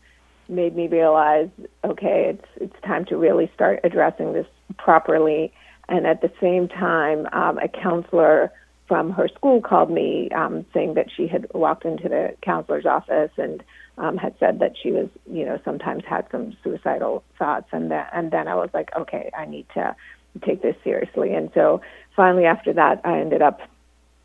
made 0.49 0.77
me 0.77 0.89
realize, 0.89 1.49
okay, 1.85 2.35
it's 2.35 2.49
it's 2.57 2.83
time 2.85 3.05
to 3.07 3.17
really 3.17 3.51
start 3.55 3.81
addressing 3.85 4.33
this 4.33 4.47
properly. 4.77 5.53
And 5.89 6.07
at 6.07 6.23
the 6.23 6.33
same 6.41 6.69
time, 6.69 7.29
um, 7.33 7.59
a 7.59 7.69
counselor 7.69 8.51
from 8.87 9.11
her 9.11 9.29
school 9.29 9.61
called 9.61 9.91
me 9.91 10.29
um, 10.31 10.65
saying 10.75 10.95
that 10.95 11.07
she 11.15 11.27
had 11.27 11.47
walked 11.55 11.85
into 11.85 12.09
the 12.09 12.35
counselor's 12.43 12.87
office 12.87 13.31
and 13.37 13.63
um, 13.97 14.17
had 14.17 14.35
said 14.39 14.59
that 14.59 14.73
she 14.83 14.91
was, 14.91 15.09
you 15.31 15.45
know, 15.45 15.59
sometimes 15.65 16.03
had 16.07 16.27
some 16.31 16.57
suicidal 16.63 17.23
thoughts, 17.39 17.69
and 17.73 17.91
that, 17.91 18.11
and 18.13 18.31
then 18.31 18.49
I 18.49 18.55
was 18.55 18.71
like, 18.75 18.91
okay, 18.97 19.31
I 19.37 19.47
need 19.47 19.67
to 19.75 19.95
take 20.41 20.63
this 20.63 20.77
seriously. 20.83 21.35
And 21.35 21.51
so 21.55 21.81
finally, 22.17 22.45
after 22.45 22.73
that, 22.73 23.01
I 23.05 23.19
ended 23.19 23.43
up 23.43 23.61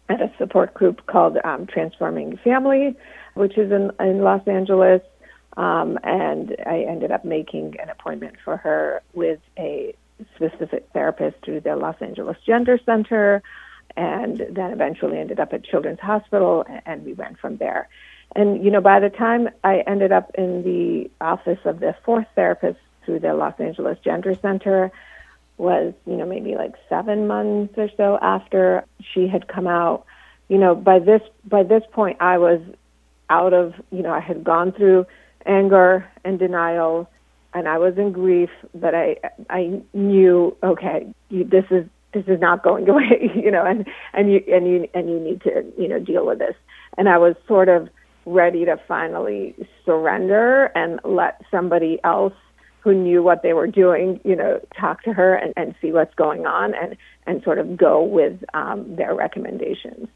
at 0.10 0.22
a 0.22 0.32
support 0.38 0.74
group 0.74 1.06
called 1.06 1.38
um, 1.43 1.67
Transforming 1.67 2.38
Family, 2.38 2.95
which 3.36 3.58
is 3.58 3.72
in, 3.72 3.91
in 4.00 4.22
Los 4.22 4.48
Angeles. 4.48 5.02
Um, 5.58 6.00
and 6.04 6.56
I 6.65 6.86
ended 6.88 7.12
up 7.12 7.26
making 7.26 7.76
an 7.80 7.89
appointment 7.89 8.38
for 8.43 8.58
her 8.58 9.02
with 9.13 9.39
a 9.58 9.95
specific 10.36 10.89
therapist 10.93 11.38
through 11.43 11.62
the 11.62 11.76
Los 11.76 11.95
Angeles 12.02 12.38
Gender 12.45 12.80
Center, 12.86 13.41
and 13.95 14.38
then 14.50 14.72
eventually 14.72 15.17
ended 15.17 15.39
up 15.39 15.54
at 15.54 15.63
Children's 15.63 16.00
Hospital, 16.00 16.65
and 16.86 17.06
we 17.06 17.13
went 17.13 17.39
from 17.39 17.58
there. 17.58 17.89
And 18.36 18.63
you 18.63 18.72
know, 18.72 18.82
by 18.82 19.00
the 19.00 19.10
time 19.10 19.50
I 19.63 19.80
ended 19.88 20.12
up 20.12 20.32
in 20.36 20.63
the 20.63 21.10
office 21.19 21.60
of 21.65 21.80
the 21.80 21.95
fourth 22.04 22.28
therapist 22.36 22.80
through 23.06 23.19
the 23.19 23.34
Los 23.34 23.60
Angeles 23.60 23.98
Gender 24.04 24.36
Center, 24.36 24.91
was 25.60 25.93
you 26.06 26.15
know 26.15 26.26
maybe 26.26 26.56
like 26.56 26.74
seven 26.88 27.28
months 27.28 27.74
or 27.78 27.89
so 27.98 28.17
after 28.22 28.86
she 29.13 29.28
had 29.28 29.48
come 29.48 29.67
out. 29.67 30.06
You 30.48 30.58
know, 30.58 30.74
by 30.74 31.00
this 31.00 31.22
by 31.45 31.63
this 31.63 31.84
point, 31.91 32.17
I 32.19 32.38
was 32.38 32.62
out 33.30 33.54
of 33.54 33.74
you 33.91 34.02
know 34.02 34.12
I 34.12 34.19
had 34.19 34.43
gone 34.43 34.72
through 34.72 35.06
anger 35.45 36.10
and 36.24 36.39
denial 36.39 37.10
and 37.54 37.67
I 37.67 37.78
was 37.78 37.98
in 37.98 38.12
grief, 38.12 38.50
but 38.74 38.93
I 38.95 39.17
I 39.50 39.82
knew 39.93 40.56
okay, 40.63 41.13
you, 41.30 41.43
this 41.43 41.65
is 41.72 41.86
this 42.13 42.24
is 42.28 42.39
not 42.39 42.63
going 42.63 42.88
away, 42.89 43.32
you 43.36 43.52
know, 43.52 43.65
and 43.65 43.88
and 44.13 44.32
you 44.32 44.43
and 44.52 44.67
you 44.67 44.88
and 44.93 45.10
you 45.10 45.19
need 45.19 45.41
to 45.41 45.65
you 45.78 45.88
know 45.88 46.00
deal 46.00 46.26
with 46.26 46.39
this. 46.39 46.56
And 46.98 47.10
I 47.10 47.17
was 47.17 47.36
sort 47.48 47.69
of 47.69 47.89
ready 48.26 48.65
to 48.65 48.78
finally 48.88 49.56
surrender 49.86 50.65
and 50.76 51.00
let 51.04 51.41
somebody 51.50 52.00
else 52.04 52.34
who 52.82 52.94
knew 52.94 53.22
what 53.22 53.44
they 53.44 53.54
were 53.54 53.68
doing, 53.68 54.20
you 54.24 54.36
know, 54.36 54.60
talk 54.80 55.04
to 55.04 55.13
her 55.13 55.36
and, 55.36 55.54
and 55.58 55.76
see 55.82 55.92
what's 55.92 56.13
going 56.15 56.46
on 56.46 56.74
and 56.74 56.96
and 57.26 57.44
sort 57.44 57.60
of 57.60 57.78
go 57.78 58.04
with 58.04 58.44
um, 58.54 58.96
their 58.96 59.13
recommendations. 59.13 60.08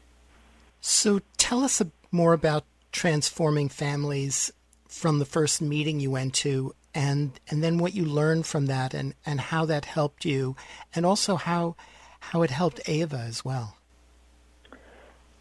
So 0.80 1.20
tell 1.36 1.62
us 1.62 1.80
more 2.10 2.32
about 2.32 2.64
transforming 2.92 3.68
families 3.68 4.52
from 4.88 5.18
the 5.18 5.24
first 5.24 5.60
meeting 5.60 6.00
you 6.00 6.10
went 6.10 6.34
to 6.34 6.74
and 6.94 7.32
and 7.50 7.62
then 7.62 7.78
what 7.78 7.94
you 7.94 8.04
learned 8.04 8.46
from 8.46 8.66
that 8.66 8.94
and 8.94 9.14
and 9.26 9.40
how 9.40 9.64
that 9.66 9.84
helped 9.84 10.24
you 10.24 10.56
and 10.94 11.04
also 11.04 11.36
how 11.36 11.74
how 12.20 12.42
it 12.42 12.50
helped 12.50 12.80
Ava 12.88 13.18
as 13.18 13.44
well. 13.44 13.76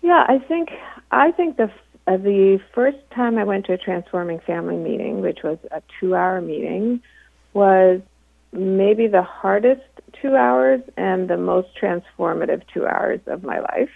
Yeah, 0.02 0.26
I 0.28 0.40
think 0.40 0.70
I 1.12 1.32
think 1.32 1.58
the 1.58 1.72
uh, 2.06 2.18
the 2.18 2.60
first 2.74 2.98
time 3.16 3.38
I 3.38 3.46
went 3.46 3.66
to 3.68 3.74
a 3.74 3.78
transforming 3.78 4.40
family 4.42 4.76
meeting, 4.76 5.22
which 5.22 5.40
was 5.44 5.58
a 5.72 5.82
2-hour 6.02 6.42
meeting, 6.42 7.02
was 7.54 8.02
maybe 8.52 9.08
the 9.08 9.24
hardest 9.24 9.82
2 10.22 10.36
hours 10.36 10.82
and 10.98 11.30
the 11.30 11.38
most 11.38 11.70
transformative 11.82 12.62
2 12.74 12.86
hours 12.86 13.20
of 13.28 13.44
my 13.44 13.60
life. 13.60 13.90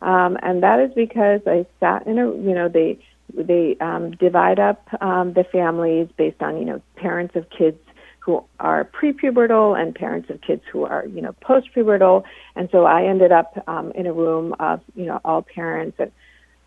Um, 0.00 0.38
and 0.42 0.62
that 0.62 0.78
is 0.78 0.92
because 0.94 1.40
I 1.46 1.66
sat 1.80 2.06
in 2.06 2.18
a, 2.18 2.26
you 2.26 2.54
know, 2.54 2.68
they 2.68 2.98
they 3.34 3.76
um, 3.80 4.12
divide 4.12 4.58
up 4.58 4.86
um, 5.02 5.32
the 5.34 5.44
families 5.44 6.08
based 6.16 6.40
on 6.40 6.58
you 6.58 6.64
know 6.64 6.80
parents 6.96 7.36
of 7.36 7.46
kids 7.50 7.78
who 8.20 8.44
are 8.60 8.84
prepubertal 8.84 9.80
and 9.80 9.94
parents 9.94 10.30
of 10.30 10.40
kids 10.40 10.62
who 10.72 10.84
are 10.84 11.06
you 11.06 11.20
know 11.20 11.34
postpubertal 11.42 12.24
and 12.56 12.68
so 12.72 12.84
i 12.84 13.04
ended 13.04 13.32
up 13.32 13.62
um, 13.68 13.92
in 13.92 14.06
a 14.06 14.12
room 14.12 14.54
of 14.60 14.80
you 14.94 15.04
know 15.04 15.20
all 15.24 15.42
parents 15.42 15.96
and 15.98 16.10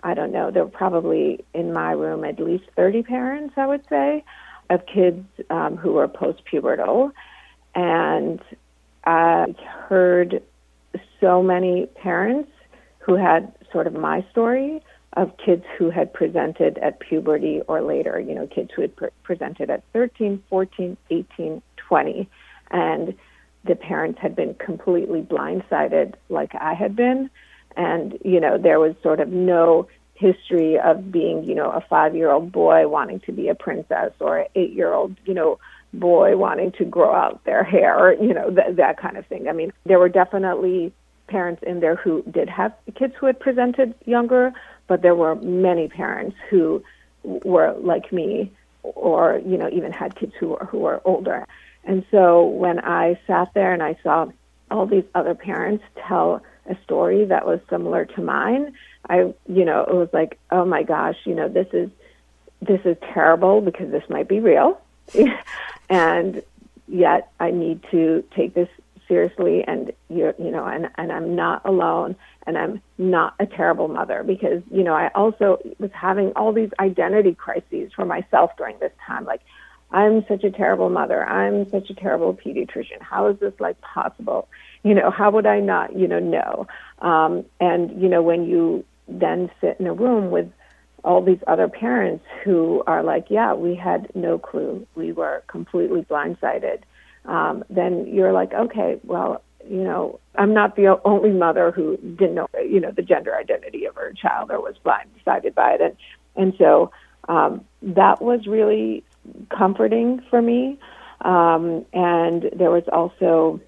i 0.04 0.14
don't 0.14 0.32
know 0.32 0.52
there 0.52 0.64
were 0.64 0.72
probably 0.72 1.44
in 1.54 1.74
my 1.74 1.92
room 1.92 2.24
at 2.24 2.40
least 2.40 2.64
30 2.76 3.04
parents 3.04 3.54
i 3.58 3.66
would 3.66 3.84
say 3.90 4.24
of 4.72 4.86
kids 4.86 5.26
um, 5.50 5.78
who 5.78 5.94
were 5.94 6.08
postpubertal 6.08 7.12
and 7.76 8.42
i 9.06 9.46
heard 9.88 10.42
so 11.20 11.42
many 11.42 11.86
parents 11.96 12.52
who 13.00 13.16
had 13.16 13.54
sort 13.72 13.88
of 13.88 13.94
my 13.94 14.26
story 14.32 14.82
of 15.14 15.32
kids 15.44 15.64
who 15.78 15.90
had 15.90 16.14
presented 16.14 16.78
at 16.78 17.00
puberty 17.00 17.62
or 17.68 17.82
later, 17.82 18.20
you 18.20 18.34
know, 18.34 18.48
kids 18.48 18.72
who 18.76 18.82
had 18.82 18.96
pre- 18.96 19.10
presented 19.24 19.70
at 19.70 19.84
13, 19.94 20.42
14, 20.50 20.98
18, 21.10 21.62
20. 21.76 22.30
And 22.72 23.14
the 23.66 23.76
parents 23.76 24.20
had 24.22 24.36
been 24.36 24.54
completely 24.56 25.22
blindsided 25.22 26.14
like 26.30 26.56
I 26.56 26.74
had 26.74 26.96
been. 26.96 27.30
And, 27.76 28.18
you 28.24 28.40
know, 28.40 28.58
there 28.58 28.80
was 28.80 28.96
sort 29.04 29.20
of 29.20 29.30
no 29.30 29.88
history 30.22 30.80
of 30.80 31.12
being, 31.12 31.44
you 31.44 31.56
know, 31.56 31.70
a 31.72 31.82
five 31.82 32.16
year 32.16 32.32
old 32.32 32.52
boy 32.52 32.88
wanting 32.88 33.20
to 33.22 33.32
be 33.32 33.50
a 33.50 33.56
princess 33.56 34.14
or 34.20 34.40
an 34.40 34.48
eight 34.56 34.74
year 34.74 34.94
old, 34.94 35.16
you 35.26 35.34
know, 35.34 35.60
boy 35.94 36.38
wanting 36.38 36.72
to 36.74 36.86
grow 36.86 37.14
out 37.14 37.44
their 37.44 37.64
hair, 37.64 38.14
you 38.22 38.34
know, 38.34 38.50
th- 38.50 38.76
that 38.78 38.98
kind 38.98 39.18
of 39.18 39.26
thing. 39.26 39.48
I 39.50 39.54
mean, 39.54 39.74
there 39.86 40.00
were 40.00 40.10
definitely 40.10 40.94
parents 41.28 41.64
in 41.64 41.80
there 41.80 41.96
who 41.96 42.24
did 42.30 42.50
have 42.50 42.74
kids 42.96 43.14
who 43.20 43.26
had 43.26 43.40
presented 43.40 43.96
younger, 44.06 44.54
but 44.88 45.02
there 45.02 45.16
were 45.16 45.36
many 45.36 45.88
parents 45.88 46.38
who 46.50 46.84
were 47.24 47.74
like 47.82 48.14
me 48.14 48.52
or 48.84 49.42
you 49.46 49.58
know 49.58 49.70
even 49.72 49.92
had 49.92 50.16
kids 50.16 50.34
who 50.40 50.50
were 50.50 50.66
who 50.66 50.80
were 50.80 51.02
older 51.06 51.48
and 51.84 52.04
so 52.12 52.44
when 52.46 52.80
i 52.80 53.20
sat 53.28 53.48
there 53.54 53.74
and 53.74 53.84
i 53.84 53.96
saw 54.04 54.26
all 54.70 54.86
these 54.86 55.04
other 55.14 55.36
parents 55.36 55.84
tell 56.08 56.42
a 56.70 56.76
story 56.84 57.26
that 57.26 57.46
was 57.46 57.60
similar 57.70 58.06
to 58.06 58.22
mine 58.22 58.74
i 59.10 59.34
you 59.48 59.66
know 59.66 59.82
it 59.82 59.94
was 59.94 60.10
like 60.14 60.40
oh 60.52 60.66
my 60.66 60.84
gosh 60.84 61.18
you 61.26 61.36
know 61.36 61.48
this 61.48 61.68
is 61.74 61.90
this 62.62 62.82
is 62.86 62.96
terrible 63.14 63.60
because 63.62 63.90
this 63.92 64.04
might 64.10 64.28
be 64.28 64.40
real. 64.40 64.80
And 65.90 66.42
yet 66.88 67.32
i 67.40 67.52
need 67.52 67.84
to 67.92 68.24
take 68.34 68.54
this 68.54 68.70
seriously 69.12 69.62
and 69.68 69.92
you 70.10 70.34
you 70.40 70.52
know 70.52 70.66
and 70.66 70.90
and 70.96 71.12
I'm 71.12 71.36
not 71.36 71.66
alone 71.66 72.16
and 72.48 72.58
I'm 72.58 72.82
not 72.98 73.36
a 73.42 73.46
terrible 73.46 73.90
mother 73.90 74.24
because 74.24 74.64
you 74.72 74.84
know 74.84 74.94
I 74.94 75.10
also 75.10 75.60
was 75.80 75.92
having 75.92 76.32
all 76.38 76.54
these 76.54 76.70
identity 76.80 77.34
crises 77.36 77.92
for 77.94 78.06
myself 78.06 78.52
during 78.58 78.80
this 78.80 78.94
time. 79.06 79.26
Like 79.26 79.42
I'm 79.92 80.26
such 80.28 80.46
a 80.46 80.50
terrible 80.50 80.90
mother. 80.90 81.26
I'm 81.28 81.70
such 81.70 81.90
a 81.90 81.94
terrible 81.94 82.34
pediatrician. 82.34 83.02
How 83.02 83.28
is 83.28 83.38
this 83.40 83.54
like 83.60 83.82
possible? 83.82 84.48
You 84.84 84.94
know 84.94 85.12
how 85.12 85.30
would 85.32 85.46
I 85.46 85.60
not 85.60 85.94
you 85.94 86.08
know 86.08 86.20
know? 86.20 86.68
Um 87.00 87.44
and 87.60 88.02
you 88.02 88.08
know 88.08 88.22
when 88.22 88.46
you 88.46 88.86
then 89.20 89.50
sit 89.60 89.78
in 89.80 89.88
a 89.88 89.94
room 89.94 90.32
with 90.32 90.52
all 91.04 91.22
these 91.24 91.40
other 91.48 91.68
parents 91.68 92.24
who 92.44 92.84
are 92.86 93.04
like 93.04 93.26
yeah 93.30 93.54
we 93.54 93.76
had 93.76 94.10
no 94.16 94.38
clue. 94.38 94.86
We 94.96 95.12
were 95.12 95.44
completely 95.48 96.02
blindsided. 96.04 96.82
Um, 97.26 97.64
then 97.70 98.08
you're 98.08 98.34
like, 98.34 98.52
okay, 98.52 99.00
well, 99.04 99.44
you 99.68 99.84
know, 99.84 100.20
I'm 100.36 100.56
not 100.56 100.76
the 100.76 101.00
only 101.06 101.30
mother 101.30 101.72
who 101.72 101.98
didn't 101.98 102.34
know, 102.34 102.48
you 102.56 102.80
know, 102.80 102.92
the 102.92 103.04
gender 103.04 103.36
identity 103.36 103.86
of 103.86 103.96
her 103.96 104.12
child 104.14 104.50
or 104.50 104.60
was 104.60 104.76
blindsided 104.84 105.54
by 105.54 105.74
it, 105.74 105.82
and 105.82 105.96
and 106.36 106.54
so 106.58 106.92
um, 107.28 107.66
that 107.82 108.22
was 108.22 108.48
really 108.48 109.04
comforting 109.56 110.22
for 110.30 110.42
me. 110.42 110.80
Um, 111.22 111.86
and 111.94 112.50
there 112.56 112.72
was 112.72 112.84
also 112.92 113.62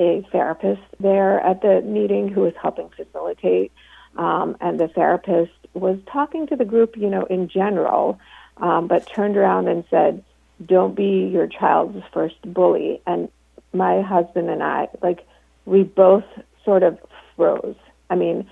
a 0.00 0.26
therapist 0.32 0.82
there 0.98 1.40
at 1.40 1.62
the 1.62 1.82
meeting 1.82 2.28
who 2.28 2.42
was 2.42 2.54
helping 2.60 2.88
facilitate, 2.90 3.72
um, 4.16 4.56
and 4.60 4.78
the 4.78 4.88
therapist 4.88 5.52
was 5.74 5.98
talking 6.10 6.46
to 6.48 6.56
the 6.56 6.64
group, 6.64 6.96
you 6.96 7.08
know, 7.08 7.24
in 7.24 7.48
general, 7.48 8.18
um, 8.56 8.86
but 8.88 9.06
turned 9.06 9.36
around 9.36 9.68
and 9.68 9.84
said, 9.90 10.24
don't 10.64 10.94
be 10.94 11.28
your 11.32 11.46
child's 11.46 12.02
first 12.12 12.36
bully. 12.42 13.00
And 13.06 13.28
my 13.72 14.02
husband 14.02 14.50
and 14.50 14.62
I, 14.62 14.88
like, 15.02 15.26
we 15.64 15.82
both 15.82 16.24
sort 16.64 16.82
of 16.82 16.98
froze. 17.36 17.76
I 18.10 18.16
mean, 18.16 18.48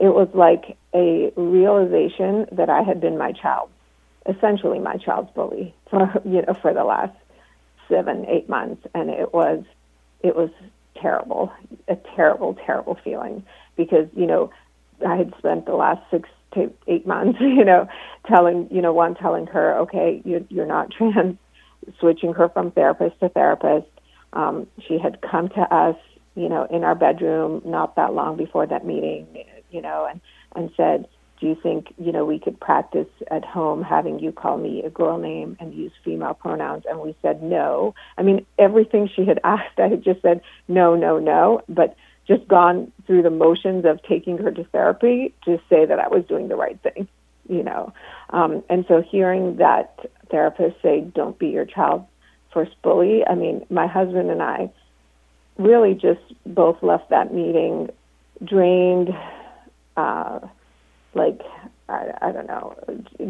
it 0.00 0.08
was 0.08 0.28
like 0.32 0.76
a 0.94 1.32
realization 1.36 2.46
that 2.52 2.70
I 2.70 2.82
had 2.82 3.00
been 3.00 3.18
my 3.18 3.32
child, 3.32 3.68
essentially 4.26 4.78
my 4.78 4.96
child's 4.96 5.30
bully 5.32 5.74
for 5.90 6.10
you 6.24 6.42
know 6.42 6.54
for 6.62 6.72
the 6.72 6.84
last 6.84 7.16
seven, 7.88 8.24
eight 8.26 8.48
months, 8.48 8.86
and 8.94 9.10
it 9.10 9.34
was 9.34 9.64
it 10.20 10.36
was 10.36 10.50
terrible, 10.96 11.52
a 11.88 11.96
terrible, 11.96 12.54
terrible 12.66 12.98
feeling 13.04 13.44
because 13.76 14.08
you 14.14 14.26
know 14.26 14.50
I 15.06 15.16
had 15.16 15.32
spent 15.38 15.66
the 15.66 15.74
last 15.74 16.02
six 16.10 16.28
to 16.54 16.72
eight 16.86 17.06
months, 17.06 17.38
you 17.40 17.64
know, 17.64 17.88
telling 18.26 18.68
you 18.70 18.82
know 18.82 18.92
one 18.92 19.14
telling 19.14 19.46
her, 19.46 19.78
okay, 19.80 20.20
you, 20.24 20.46
you're 20.50 20.66
not 20.66 20.90
trans, 20.96 21.36
switching 21.98 22.32
her 22.34 22.48
from 22.48 22.70
therapist 22.72 23.18
to 23.20 23.28
therapist. 23.28 23.86
Um, 24.32 24.66
she 24.86 24.98
had 24.98 25.20
come 25.22 25.48
to 25.50 25.74
us, 25.74 25.96
you 26.36 26.48
know, 26.48 26.66
in 26.70 26.84
our 26.84 26.94
bedroom 26.94 27.62
not 27.64 27.96
that 27.96 28.14
long 28.14 28.36
before 28.36 28.66
that 28.66 28.86
meeting, 28.86 29.26
you 29.70 29.82
know, 29.82 30.06
and 30.08 30.20
and 30.54 30.70
said, 30.76 31.08
"Do 31.40 31.46
you 31.46 31.56
think, 31.60 31.92
you 31.98 32.12
know, 32.12 32.24
we 32.24 32.38
could 32.38 32.60
practice 32.60 33.08
at 33.30 33.44
home 33.44 33.82
having 33.82 34.18
you 34.18 34.32
call 34.32 34.58
me 34.58 34.82
a 34.84 34.90
girl 34.90 35.18
name 35.18 35.56
and 35.60 35.74
use 35.74 35.92
female 36.04 36.34
pronouns?" 36.34 36.84
And 36.88 37.00
we 37.00 37.16
said 37.22 37.42
no. 37.42 37.94
I 38.18 38.22
mean, 38.22 38.46
everything 38.58 39.08
she 39.08 39.24
had 39.24 39.40
asked, 39.44 39.78
I 39.78 39.88
had 39.88 40.04
just 40.04 40.22
said 40.22 40.40
no, 40.68 40.94
no, 40.94 41.18
no, 41.18 41.62
but 41.68 41.96
just 42.30 42.46
gone 42.46 42.92
through 43.06 43.22
the 43.22 43.30
motions 43.30 43.84
of 43.84 44.00
taking 44.04 44.38
her 44.38 44.52
to 44.52 44.62
therapy 44.66 45.34
to 45.44 45.58
say 45.68 45.84
that 45.84 45.98
I 45.98 46.06
was 46.06 46.24
doing 46.28 46.46
the 46.46 46.54
right 46.54 46.78
thing, 46.80 47.08
you 47.48 47.64
know. 47.64 47.92
Um, 48.30 48.62
and 48.70 48.84
so 48.86 49.02
hearing 49.02 49.56
that 49.56 49.98
therapist 50.30 50.76
say, 50.80 51.00
don't 51.00 51.36
be 51.36 51.48
your 51.48 51.64
child's 51.64 52.04
first 52.54 52.70
bully. 52.82 53.22
I 53.28 53.34
mean, 53.34 53.66
my 53.68 53.88
husband 53.88 54.30
and 54.30 54.40
I 54.40 54.70
really 55.58 55.94
just 55.94 56.20
both 56.46 56.80
left 56.84 57.10
that 57.10 57.34
meeting 57.34 57.90
drained, 58.44 59.08
uh, 59.96 60.38
like, 61.14 61.40
I, 61.88 62.12
I 62.22 62.30
don't 62.30 62.46
know, 62.46 62.76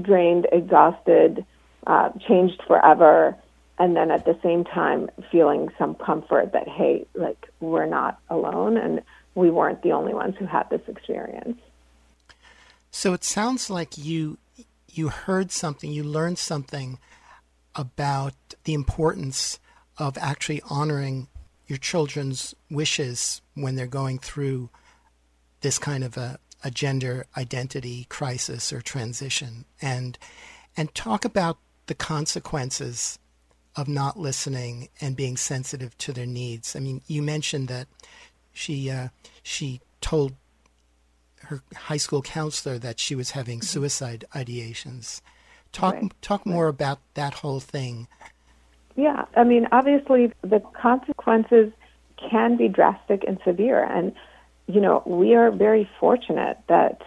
drained, 0.02 0.46
exhausted, 0.52 1.46
uh, 1.86 2.10
changed 2.28 2.62
forever, 2.66 3.34
and 3.80 3.96
then 3.96 4.10
at 4.10 4.26
the 4.26 4.38
same 4.42 4.62
time 4.62 5.08
feeling 5.32 5.70
some 5.78 5.94
comfort 5.94 6.52
that 6.52 6.68
hey, 6.68 7.06
like 7.14 7.48
we're 7.60 7.86
not 7.86 8.20
alone 8.28 8.76
and 8.76 9.02
we 9.34 9.50
weren't 9.50 9.82
the 9.82 9.92
only 9.92 10.12
ones 10.12 10.36
who 10.38 10.44
had 10.44 10.68
this 10.68 10.82
experience. 10.86 11.58
So 12.90 13.14
it 13.14 13.24
sounds 13.24 13.70
like 13.70 13.96
you 13.96 14.38
you 14.86 15.08
heard 15.08 15.50
something, 15.50 15.90
you 15.90 16.04
learned 16.04 16.38
something 16.38 16.98
about 17.74 18.34
the 18.64 18.74
importance 18.74 19.58
of 19.96 20.18
actually 20.18 20.60
honoring 20.68 21.28
your 21.66 21.78
children's 21.78 22.54
wishes 22.70 23.40
when 23.54 23.76
they're 23.76 23.86
going 23.86 24.18
through 24.18 24.68
this 25.62 25.78
kind 25.78 26.04
of 26.04 26.16
a, 26.18 26.38
a 26.62 26.70
gender 26.70 27.26
identity 27.34 28.06
crisis 28.10 28.74
or 28.74 28.82
transition 28.82 29.64
and 29.80 30.18
and 30.76 30.94
talk 30.94 31.24
about 31.24 31.56
the 31.86 31.94
consequences 31.94 33.18
of 33.80 33.88
not 33.88 34.18
listening 34.18 34.88
and 35.00 35.16
being 35.16 35.36
sensitive 35.36 35.96
to 35.98 36.12
their 36.12 36.26
needs. 36.26 36.76
I 36.76 36.80
mean, 36.80 37.00
you 37.06 37.22
mentioned 37.22 37.68
that 37.68 37.88
she 38.52 38.90
uh, 38.90 39.08
she 39.42 39.80
told 40.00 40.34
her 41.44 41.62
high 41.74 41.96
school 41.96 42.20
counselor 42.20 42.78
that 42.78 43.00
she 43.00 43.14
was 43.14 43.30
having 43.30 43.58
mm-hmm. 43.58 43.66
suicide 43.66 44.24
ideations. 44.34 45.22
Talk 45.72 45.94
right. 45.94 46.12
talk 46.20 46.44
more 46.44 46.66
right. 46.66 46.74
about 46.74 46.98
that 47.14 47.34
whole 47.34 47.60
thing. 47.60 48.06
Yeah, 48.96 49.24
I 49.34 49.44
mean, 49.44 49.66
obviously 49.72 50.32
the 50.42 50.60
consequences 50.74 51.72
can 52.30 52.56
be 52.56 52.68
drastic 52.68 53.24
and 53.26 53.38
severe, 53.44 53.82
and 53.82 54.12
you 54.66 54.80
know 54.80 55.02
we 55.06 55.34
are 55.34 55.50
very 55.50 55.88
fortunate 55.98 56.58
that 56.68 57.00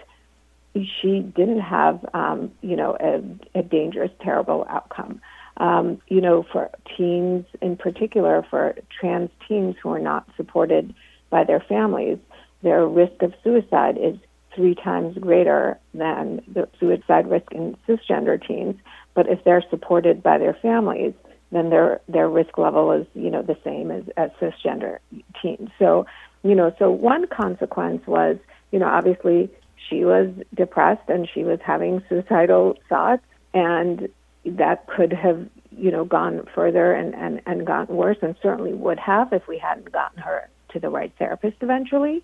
she 0.73 1.19
didn't 1.19 1.59
have 1.59 2.03
um, 2.15 2.51
you 2.61 2.75
know 2.75 2.97
a, 2.99 3.59
a 3.59 3.61
dangerous, 3.61 4.11
terrible 4.21 4.65
outcome. 4.69 5.21
Um, 5.57 6.01
you 6.07 6.19
know, 6.19 6.45
for 6.51 6.69
teens 6.97 7.45
in 7.61 7.77
particular, 7.77 8.45
for 8.49 8.75
trans 8.99 9.29
teens 9.47 9.75
who 9.81 9.89
are 9.89 9.99
not 9.99 10.27
supported 10.35 10.93
by 11.29 11.43
their 11.43 11.59
families, 11.59 12.17
their 12.63 12.87
risk 12.87 13.21
of 13.21 13.33
suicide 13.43 13.97
is 13.97 14.17
three 14.55 14.75
times 14.75 15.17
greater 15.17 15.79
than 15.93 16.41
the 16.47 16.67
suicide 16.79 17.29
risk 17.29 17.51
in 17.51 17.77
cisgender 17.87 18.41
teens. 18.45 18.75
But 19.13 19.27
if 19.27 19.43
they're 19.43 19.63
supported 19.69 20.23
by 20.23 20.37
their 20.37 20.57
families, 20.61 21.13
then 21.51 21.69
their 21.69 22.01
their 22.07 22.27
risk 22.27 22.57
level 22.57 22.91
is 22.91 23.05
you 23.13 23.29
know 23.29 23.43
the 23.43 23.57
same 23.63 23.91
as, 23.91 24.03
as 24.17 24.31
cisgender 24.41 24.97
teens. 25.41 25.69
So 25.77 26.05
you 26.43 26.55
know, 26.55 26.73
so 26.79 26.89
one 26.91 27.27
consequence 27.27 28.05
was 28.07 28.37
you 28.71 28.79
know 28.79 28.87
obviously 28.87 29.49
she 29.89 30.03
was 30.03 30.29
depressed 30.53 31.07
and 31.09 31.29
she 31.31 31.43
was 31.43 31.59
having 31.63 32.01
suicidal 32.09 32.77
thoughts, 32.89 33.23
and 33.53 34.09
that 34.45 34.87
could 34.87 35.13
have 35.13 35.47
you 35.71 35.91
know 35.91 36.05
gone 36.05 36.47
further 36.53 36.93
and 36.93 37.15
and 37.15 37.41
and 37.45 37.65
gotten 37.65 37.95
worse, 37.95 38.17
and 38.21 38.35
certainly 38.41 38.73
would 38.73 38.99
have 38.99 39.33
if 39.33 39.47
we 39.47 39.57
hadn't 39.57 39.91
gotten 39.91 40.21
her 40.21 40.49
to 40.69 40.79
the 40.79 40.89
right 40.89 41.11
therapist 41.17 41.57
eventually. 41.61 42.23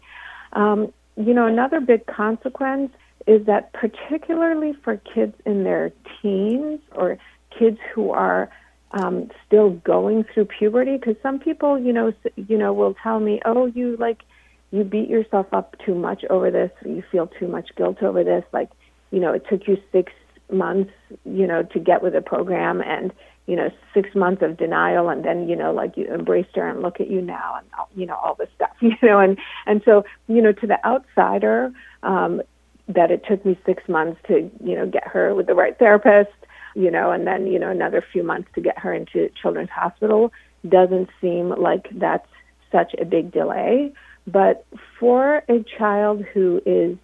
Um, 0.53 0.91
you 1.15 1.33
know, 1.33 1.45
another 1.45 1.79
big 1.79 2.05
consequence 2.05 2.91
is 3.27 3.45
that 3.45 3.73
particularly 3.73 4.73
for 4.83 4.97
kids 4.97 5.35
in 5.45 5.63
their 5.63 5.91
teens 6.21 6.79
or 6.93 7.17
kids 7.57 7.77
who 7.93 8.11
are 8.11 8.49
um, 8.91 9.29
still 9.45 9.71
going 9.71 10.25
through 10.33 10.45
puberty, 10.45 10.97
because 10.97 11.15
some 11.21 11.39
people, 11.39 11.77
you 11.77 11.93
know, 11.93 12.11
you 12.35 12.57
know, 12.57 12.73
will 12.73 12.95
tell 13.03 13.19
me, 13.19 13.39
"Oh, 13.45 13.67
you 13.67 13.97
like 13.97 14.23
you 14.71 14.83
beat 14.83 15.09
yourself 15.09 15.47
up 15.51 15.75
too 15.85 15.95
much 15.95 16.23
over 16.29 16.51
this. 16.51 16.71
You 16.85 17.03
feel 17.11 17.27
too 17.27 17.47
much 17.47 17.69
guilt 17.75 18.03
over 18.03 18.23
this. 18.23 18.43
Like, 18.51 18.69
you 19.11 19.19
know, 19.19 19.33
it 19.33 19.45
took 19.49 19.67
you 19.67 19.77
six 19.91 20.11
months, 20.51 20.91
you 21.25 21.47
know, 21.47 21.63
to 21.63 21.79
get 21.79 22.01
with 22.01 22.15
a 22.15 22.21
program, 22.21 22.81
and 22.81 23.11
you 23.49 23.55
know, 23.55 23.71
six 23.95 24.13
months 24.13 24.43
of 24.43 24.57
denial 24.57 25.09
and 25.09 25.25
then, 25.25 25.49
you 25.49 25.55
know, 25.55 25.73
like 25.73 25.97
you 25.97 26.05
embraced 26.13 26.55
her 26.55 26.69
and 26.69 26.83
look 26.83 27.01
at 27.01 27.09
you 27.09 27.19
now 27.19 27.57
and, 27.57 27.65
you 27.95 28.05
know, 28.05 28.13
all 28.13 28.35
this 28.35 28.47
stuff, 28.53 28.69
you 28.79 28.95
know, 29.01 29.19
and, 29.19 29.39
and 29.65 29.81
so, 29.83 30.05
you 30.27 30.39
know, 30.39 30.51
to 30.51 30.67
the 30.67 30.77
outsider, 30.85 31.71
um, 32.03 32.43
that 32.87 33.09
it 33.09 33.23
took 33.27 33.43
me 33.47 33.59
six 33.65 33.81
months 33.89 34.21
to, 34.27 34.51
you 34.63 34.75
know, 34.75 34.85
get 34.85 35.07
her 35.07 35.33
with 35.33 35.47
the 35.47 35.55
right 35.55 35.77
therapist, 35.79 36.29
you 36.75 36.91
know, 36.91 37.09
and 37.09 37.25
then, 37.25 37.47
you 37.47 37.57
know, 37.57 37.71
another 37.71 38.03
few 38.13 38.21
months 38.21 38.49
to 38.53 38.61
get 38.61 38.77
her 38.77 38.93
into 38.93 39.31
children's 39.41 39.71
hospital 39.71 40.31
doesn't 40.67 41.09
seem 41.19 41.49
like 41.49 41.87
that's 41.93 42.27
such 42.71 42.93
a 43.01 43.05
big 43.05 43.31
delay. 43.31 43.91
But 44.27 44.63
for 44.99 45.43
a 45.49 45.65
child 45.75 46.23
who 46.33 46.61
is 46.67 46.97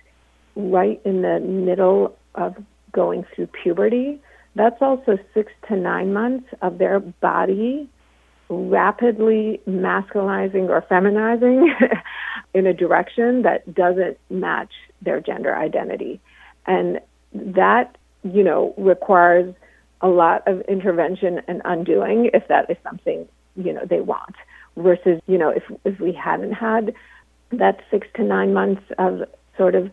right 0.55 1.01
in 1.05 1.23
the 1.23 1.39
middle 1.39 2.15
of 2.35 2.55
going 2.95 3.25
through 3.35 3.47
puberty, 3.47 4.19
that's 4.55 4.81
also 4.81 5.17
six 5.33 5.51
to 5.67 5.75
nine 5.75 6.13
months 6.13 6.47
of 6.61 6.77
their 6.77 6.99
body 6.99 7.89
rapidly 8.49 9.59
masculizing 9.67 10.69
or 10.69 10.81
feminizing 10.89 11.67
in 12.53 12.65
a 12.65 12.73
direction 12.73 13.41
that 13.41 13.73
doesn't 13.73 14.17
match 14.29 14.71
their 15.01 15.19
gender 15.19 15.55
identity. 15.55 16.21
And 16.67 16.99
that, 17.33 17.97
you 18.23 18.43
know, 18.43 18.73
requires 18.77 19.53
a 20.01 20.07
lot 20.07 20.47
of 20.47 20.61
intervention 20.61 21.41
and 21.47 21.61
undoing 21.65 22.29
if 22.33 22.47
that 22.47 22.69
is 22.69 22.77
something, 22.83 23.27
you 23.55 23.73
know, 23.73 23.85
they 23.89 24.01
want. 24.01 24.35
Versus, 24.77 25.21
you 25.25 25.37
know, 25.37 25.49
if 25.49 25.63
if 25.85 25.99
we 25.99 26.11
hadn't 26.11 26.51
had 26.51 26.93
that 27.51 27.79
six 27.89 28.07
to 28.15 28.23
nine 28.23 28.53
months 28.53 28.83
of 28.97 29.23
sort 29.57 29.73
of 29.73 29.89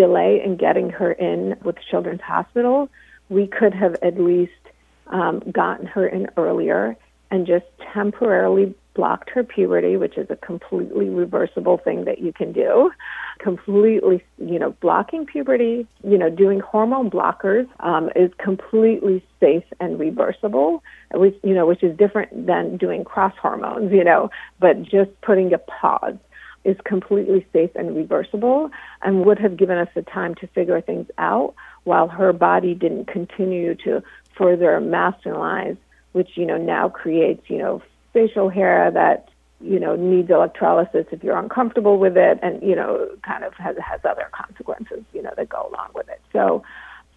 delay 0.00 0.40
in 0.42 0.56
getting 0.56 0.88
her 0.88 1.12
in 1.12 1.56
with 1.62 1.76
Children's 1.90 2.22
Hospital, 2.22 2.88
we 3.28 3.46
could 3.46 3.74
have 3.74 3.96
at 4.02 4.18
least 4.18 4.62
um, 5.08 5.42
gotten 5.52 5.86
her 5.86 6.06
in 6.06 6.26
earlier 6.38 6.96
and 7.30 7.46
just 7.46 7.66
temporarily 7.92 8.74
blocked 8.94 9.28
her 9.30 9.44
puberty, 9.44 9.96
which 9.98 10.16
is 10.16 10.26
a 10.30 10.36
completely 10.36 11.10
reversible 11.10 11.76
thing 11.76 12.06
that 12.06 12.18
you 12.18 12.32
can 12.32 12.50
do. 12.50 12.90
Completely, 13.38 14.24
you 14.38 14.58
know, 14.58 14.70
blocking 14.80 15.26
puberty, 15.26 15.86
you 16.02 16.16
know, 16.16 16.30
doing 16.30 16.60
hormone 16.60 17.10
blockers 17.10 17.68
um, 17.80 18.08
is 18.16 18.30
completely 18.38 19.22
safe 19.38 19.64
and 19.80 20.00
reversible, 20.00 20.82
which, 21.12 21.36
you 21.44 21.54
know, 21.54 21.66
which 21.66 21.82
is 21.82 21.96
different 21.96 22.46
than 22.46 22.78
doing 22.78 23.04
cross 23.04 23.34
hormones, 23.40 23.92
you 23.92 24.02
know, 24.02 24.30
but 24.58 24.82
just 24.82 25.10
putting 25.20 25.52
a 25.52 25.58
pause 25.58 26.16
is 26.64 26.76
completely 26.84 27.46
safe 27.52 27.70
and 27.74 27.96
reversible 27.96 28.70
and 29.02 29.24
would 29.24 29.38
have 29.38 29.56
given 29.56 29.78
us 29.78 29.88
the 29.94 30.02
time 30.02 30.34
to 30.36 30.46
figure 30.48 30.80
things 30.80 31.06
out 31.18 31.54
while 31.84 32.08
her 32.08 32.32
body 32.32 32.74
didn't 32.74 33.06
continue 33.06 33.74
to 33.74 34.02
further 34.36 34.80
masculinize, 34.80 35.78
which, 36.12 36.30
you 36.36 36.44
know, 36.44 36.58
now 36.58 36.88
creates, 36.88 37.48
you 37.48 37.58
know, 37.58 37.82
facial 38.12 38.48
hair 38.48 38.90
that, 38.90 39.28
you 39.60 39.78
know, 39.78 39.96
needs 39.96 40.30
electrolysis 40.30 41.06
if 41.12 41.22
you're 41.22 41.38
uncomfortable 41.38 41.98
with 41.98 42.16
it 42.16 42.38
and, 42.42 42.62
you 42.62 42.74
know, 42.74 43.08
kind 43.22 43.44
of 43.44 43.54
has, 43.54 43.76
has 43.78 44.00
other 44.04 44.28
consequences, 44.32 45.02
you 45.12 45.22
know, 45.22 45.32
that 45.36 45.48
go 45.48 45.68
along 45.70 45.88
with 45.94 46.08
it. 46.08 46.20
So 46.32 46.62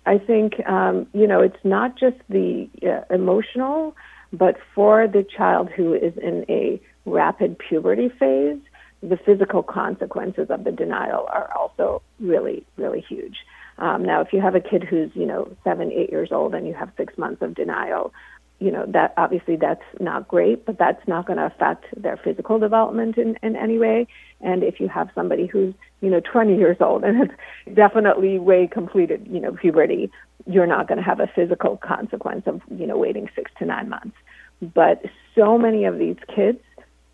I 0.06 0.18
think, 0.18 0.66
um, 0.68 1.08
you 1.14 1.28
know, 1.28 1.42
it's 1.42 1.64
not 1.64 1.98
just 1.98 2.18
the 2.30 2.70
uh, 2.86 3.14
emotional, 3.14 3.96
but 4.32 4.58
for 4.74 5.08
the 5.08 5.24
child 5.24 5.70
who 5.70 5.94
is 5.94 6.18
in 6.18 6.46
a 6.50 6.82
rapid 7.06 7.58
puberty 7.58 8.10
phase, 8.10 8.60
the 9.04 9.18
physical 9.18 9.62
consequences 9.62 10.48
of 10.50 10.64
the 10.64 10.72
denial 10.72 11.28
are 11.30 11.52
also 11.54 12.02
really, 12.20 12.66
really 12.78 13.02
huge. 13.02 13.38
Um, 13.78 14.04
now, 14.04 14.22
if 14.22 14.32
you 14.32 14.40
have 14.40 14.56
a 14.56 14.62
kid 14.62 14.84
who's, 14.84 15.12
you 15.14 15.26
know, 15.26 15.52
seven, 15.64 15.92
eight 15.92 16.10
years 16.10 16.30
old 16.32 16.54
and 16.56 16.66
you 16.66 16.74
have 16.74 16.90
six 16.96 17.18
months 17.18 17.42
of 17.42 17.54
denial, 17.54 18.14
you 18.60 18.72
know, 18.72 18.86
that 18.88 19.14
obviously 19.18 19.58
that's 19.58 19.84
not 20.00 20.28
great, 20.28 20.66
but 20.66 20.78
that's 20.78 21.06
not 21.06 21.26
going 21.26 21.38
to 21.38 21.46
affect 21.46 21.86
their 22.02 22.16
physical 22.16 22.60
development 22.60 23.18
in, 23.18 23.38
in 23.44 23.58
any 23.58 23.78
way. 23.78 24.08
And 24.40 24.64
if 24.64 24.80
you 24.80 24.88
have 24.88 25.10
somebody 25.14 25.48
who's, 25.48 25.74
you 26.02 26.10
know, 26.10 26.22
20 26.22 26.56
years 26.56 26.78
old 26.80 27.04
and 27.04 27.18
has 27.18 27.30
definitely 27.76 28.40
way 28.40 28.68
completed, 28.68 29.28
you 29.30 29.42
know, 29.42 29.52
puberty, 29.52 30.12
you're 30.46 30.68
not 30.68 30.88
going 30.88 30.98
to 30.98 31.04
have 31.04 31.20
a 31.20 31.28
physical 31.28 31.78
consequence 31.78 32.44
of, 32.46 32.62
you 32.72 32.88
know, 32.88 32.98
waiting 32.98 33.30
six 33.36 33.52
to 33.60 33.66
nine 33.66 33.90
months. 33.90 34.16
But 34.62 35.04
so 35.36 35.58
many 35.58 35.84
of 35.84 35.98
these 35.98 36.18
kids 36.34 36.60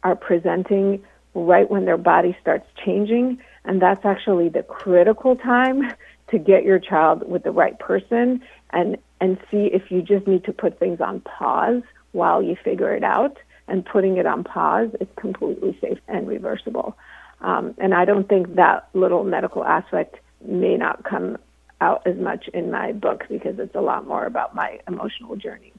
are 0.03 0.15
presenting 0.15 1.03
right 1.33 1.69
when 1.69 1.85
their 1.85 1.97
body 1.97 2.37
starts 2.41 2.65
changing. 2.85 3.39
And 3.65 3.81
that's 3.81 4.05
actually 4.05 4.49
the 4.49 4.63
critical 4.63 5.35
time 5.35 5.91
to 6.31 6.39
get 6.39 6.63
your 6.63 6.79
child 6.79 7.27
with 7.27 7.43
the 7.43 7.51
right 7.51 7.77
person 7.79 8.41
and, 8.71 8.97
and 9.19 9.37
see 9.51 9.69
if 9.71 9.91
you 9.91 10.01
just 10.01 10.27
need 10.27 10.43
to 10.45 10.53
put 10.53 10.79
things 10.79 11.01
on 11.01 11.21
pause 11.21 11.81
while 12.11 12.41
you 12.41 12.55
figure 12.63 12.93
it 12.93 13.03
out. 13.03 13.37
And 13.67 13.85
putting 13.85 14.17
it 14.17 14.25
on 14.25 14.43
pause 14.43 14.89
is 14.99 15.07
completely 15.15 15.77
safe 15.79 15.99
and 16.07 16.27
reversible. 16.27 16.97
Um, 17.41 17.75
and 17.77 17.93
I 17.93 18.03
don't 18.03 18.27
think 18.27 18.55
that 18.55 18.89
little 18.93 19.23
medical 19.23 19.63
aspect 19.63 20.17
may 20.43 20.75
not 20.75 21.03
come 21.03 21.37
out 21.79 22.05
as 22.05 22.17
much 22.17 22.47
in 22.53 22.71
my 22.71 22.91
book 22.93 23.25
because 23.29 23.59
it's 23.59 23.75
a 23.75 23.81
lot 23.81 24.07
more 24.07 24.25
about 24.25 24.55
my 24.55 24.79
emotional 24.87 25.35
journey. 25.35 25.71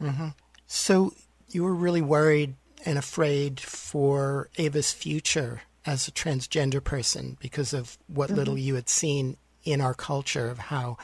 Mm-hmm. 0.00 0.28
So 0.66 1.12
you 1.50 1.64
were 1.64 1.74
really 1.74 2.02
worried 2.02 2.54
and 2.84 2.98
afraid 2.98 3.60
for 3.60 4.48
Ava's 4.58 4.92
future 4.92 5.62
as 5.86 6.08
a 6.08 6.12
transgender 6.12 6.82
person 6.82 7.36
because 7.40 7.72
of 7.72 7.98
what 8.06 8.28
mm-hmm. 8.28 8.38
little 8.38 8.58
you 8.58 8.74
had 8.74 8.88
seen 8.88 9.36
in 9.64 9.80
our 9.80 9.94
culture 9.94 10.48
of 10.48 10.58
how 10.58 10.96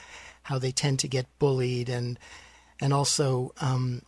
how 0.44 0.58
they 0.58 0.72
tend 0.72 0.98
to 0.98 1.08
get 1.08 1.26
bullied 1.38 1.88
and 1.88 2.18
and 2.80 2.92
also 2.92 3.52
um, 3.60 4.02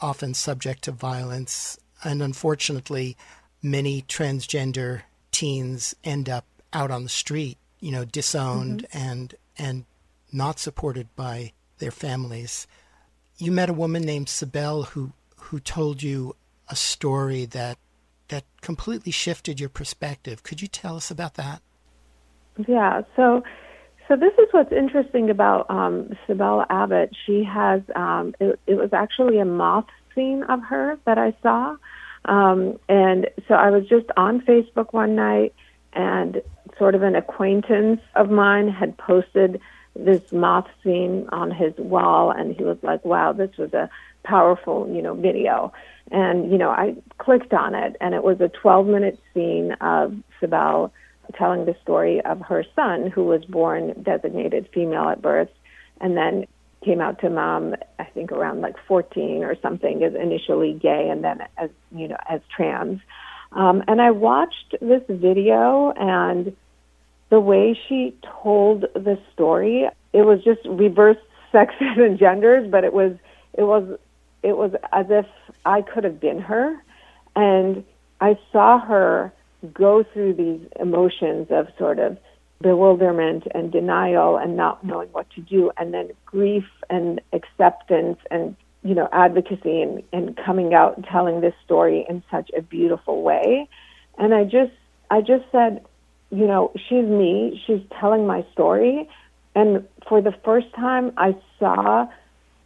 often 0.00 0.34
subject 0.34 0.84
to 0.84 0.92
violence. 0.92 1.78
And 2.04 2.22
unfortunately, 2.22 3.16
many 3.62 4.02
transgender 4.02 5.02
teens 5.32 5.94
end 6.04 6.28
up 6.28 6.44
out 6.72 6.90
on 6.90 7.02
the 7.02 7.08
street, 7.08 7.56
you 7.80 7.90
know, 7.90 8.04
disowned 8.04 8.86
mm-hmm. 8.90 8.98
and 9.08 9.34
and 9.56 9.84
not 10.32 10.58
supported 10.58 11.08
by 11.16 11.52
their 11.78 11.90
families. 11.90 12.66
You 13.38 13.52
met 13.52 13.70
a 13.70 13.74
woman 13.74 14.02
named 14.02 14.26
Sibel 14.26 14.86
who 14.86 15.12
who 15.36 15.60
told 15.60 16.02
you 16.02 16.36
a 16.70 16.76
story 16.76 17.44
that 17.46 17.78
that 18.28 18.44
completely 18.60 19.12
shifted 19.12 19.58
your 19.58 19.68
perspective. 19.68 20.42
Could 20.42 20.62
you 20.62 20.68
tell 20.68 20.96
us 20.96 21.10
about 21.10 21.34
that? 21.34 21.62
Yeah. 22.66 23.02
So, 23.16 23.42
so 24.06 24.16
this 24.16 24.32
is 24.34 24.48
what's 24.52 24.72
interesting 24.72 25.30
about 25.30 25.70
um, 25.70 26.10
Sibel 26.26 26.64
Abbott. 26.70 27.10
She 27.26 27.44
has 27.44 27.82
um, 27.94 28.34
it, 28.40 28.58
it 28.66 28.74
was 28.74 28.92
actually 28.92 29.38
a 29.38 29.44
moth 29.44 29.86
scene 30.14 30.42
of 30.44 30.62
her 30.64 30.98
that 31.04 31.18
I 31.18 31.34
saw, 31.42 31.76
um, 32.24 32.78
and 32.88 33.28
so 33.46 33.54
I 33.54 33.70
was 33.70 33.86
just 33.88 34.06
on 34.16 34.40
Facebook 34.40 34.92
one 34.92 35.14
night, 35.14 35.54
and 35.92 36.42
sort 36.78 36.94
of 36.94 37.02
an 37.02 37.16
acquaintance 37.16 38.00
of 38.14 38.30
mine 38.30 38.68
had 38.68 38.96
posted 38.98 39.60
this 39.94 40.32
moth 40.32 40.68
scene 40.82 41.28
on 41.32 41.50
his 41.50 41.74
wall, 41.76 42.30
and 42.30 42.54
he 42.54 42.64
was 42.64 42.78
like, 42.82 43.04
"Wow, 43.04 43.32
this 43.32 43.56
was 43.56 43.72
a 43.72 43.88
powerful, 44.24 44.88
you 44.92 45.02
know, 45.02 45.14
video." 45.14 45.72
And 46.10 46.50
you 46.50 46.58
know, 46.58 46.70
I 46.70 46.94
clicked 47.18 47.52
on 47.52 47.74
it, 47.74 47.96
and 48.00 48.14
it 48.14 48.22
was 48.22 48.40
a 48.40 48.48
12-minute 48.48 49.18
scene 49.34 49.72
of 49.80 50.14
Sibel 50.40 50.90
telling 51.36 51.66
the 51.66 51.76
story 51.82 52.20
of 52.24 52.40
her 52.40 52.64
son, 52.74 53.10
who 53.10 53.24
was 53.24 53.44
born 53.44 54.02
designated 54.02 54.68
female 54.72 55.08
at 55.10 55.20
birth, 55.20 55.50
and 56.00 56.16
then 56.16 56.46
came 56.84 57.00
out 57.00 57.20
to 57.20 57.30
mom, 57.30 57.74
I 57.98 58.04
think 58.04 58.32
around 58.32 58.60
like 58.60 58.76
14 58.86 59.42
or 59.44 59.56
something, 59.60 60.02
as 60.02 60.14
initially 60.14 60.74
gay, 60.74 61.08
and 61.10 61.24
then 61.24 61.42
as 61.56 61.70
you 61.94 62.08
know 62.08 62.16
as 62.28 62.40
trans. 62.54 63.00
Um, 63.52 63.82
and 63.88 64.00
I 64.00 64.10
watched 64.10 64.76
this 64.80 65.02
video, 65.08 65.92
and 65.96 66.56
the 67.30 67.40
way 67.40 67.78
she 67.88 68.16
told 68.42 68.82
the 68.94 69.18
story, 69.32 69.88
it 70.12 70.22
was 70.22 70.42
just 70.44 70.60
reverse 70.66 71.16
sexes 71.52 71.96
and 71.96 72.18
genders, 72.18 72.70
but 72.70 72.84
it 72.84 72.92
was 72.92 73.12
it 73.54 73.64
was 73.64 73.98
it 74.42 74.56
was 74.56 74.72
as 74.92 75.06
if 75.10 75.26
I 75.64 75.82
could 75.82 76.04
have 76.04 76.20
been 76.20 76.40
her, 76.40 76.76
and 77.36 77.84
I 78.20 78.38
saw 78.52 78.80
her 78.80 79.32
go 79.72 80.04
through 80.12 80.34
these 80.34 80.60
emotions 80.78 81.48
of 81.50 81.68
sort 81.78 81.98
of 81.98 82.18
bewilderment 82.60 83.44
and 83.54 83.70
denial 83.70 84.36
and 84.36 84.56
not 84.56 84.84
knowing 84.84 85.08
what 85.12 85.30
to 85.30 85.40
do 85.40 85.70
and 85.78 85.94
then 85.94 86.10
grief 86.26 86.64
and 86.90 87.20
acceptance 87.32 88.18
and 88.30 88.56
you 88.82 88.94
know 88.94 89.08
advocacy 89.12 89.80
and, 89.80 90.02
and 90.12 90.36
coming 90.44 90.74
out 90.74 90.96
and 90.96 91.04
telling 91.06 91.40
this 91.40 91.54
story 91.64 92.04
in 92.08 92.22
such 92.30 92.50
a 92.56 92.62
beautiful 92.62 93.22
way. 93.22 93.68
And 94.16 94.34
i 94.34 94.44
just 94.44 94.72
i 95.10 95.20
just 95.20 95.44
said 95.52 95.84
you 96.30 96.46
know 96.46 96.72
she's 96.88 97.04
me. 97.04 97.62
She's 97.66 97.80
telling 98.00 98.26
my 98.26 98.44
story. 98.52 99.08
And 99.54 99.86
for 100.08 100.20
the 100.20 100.34
first 100.44 100.72
time 100.74 101.12
i 101.16 101.36
saw 101.58 102.08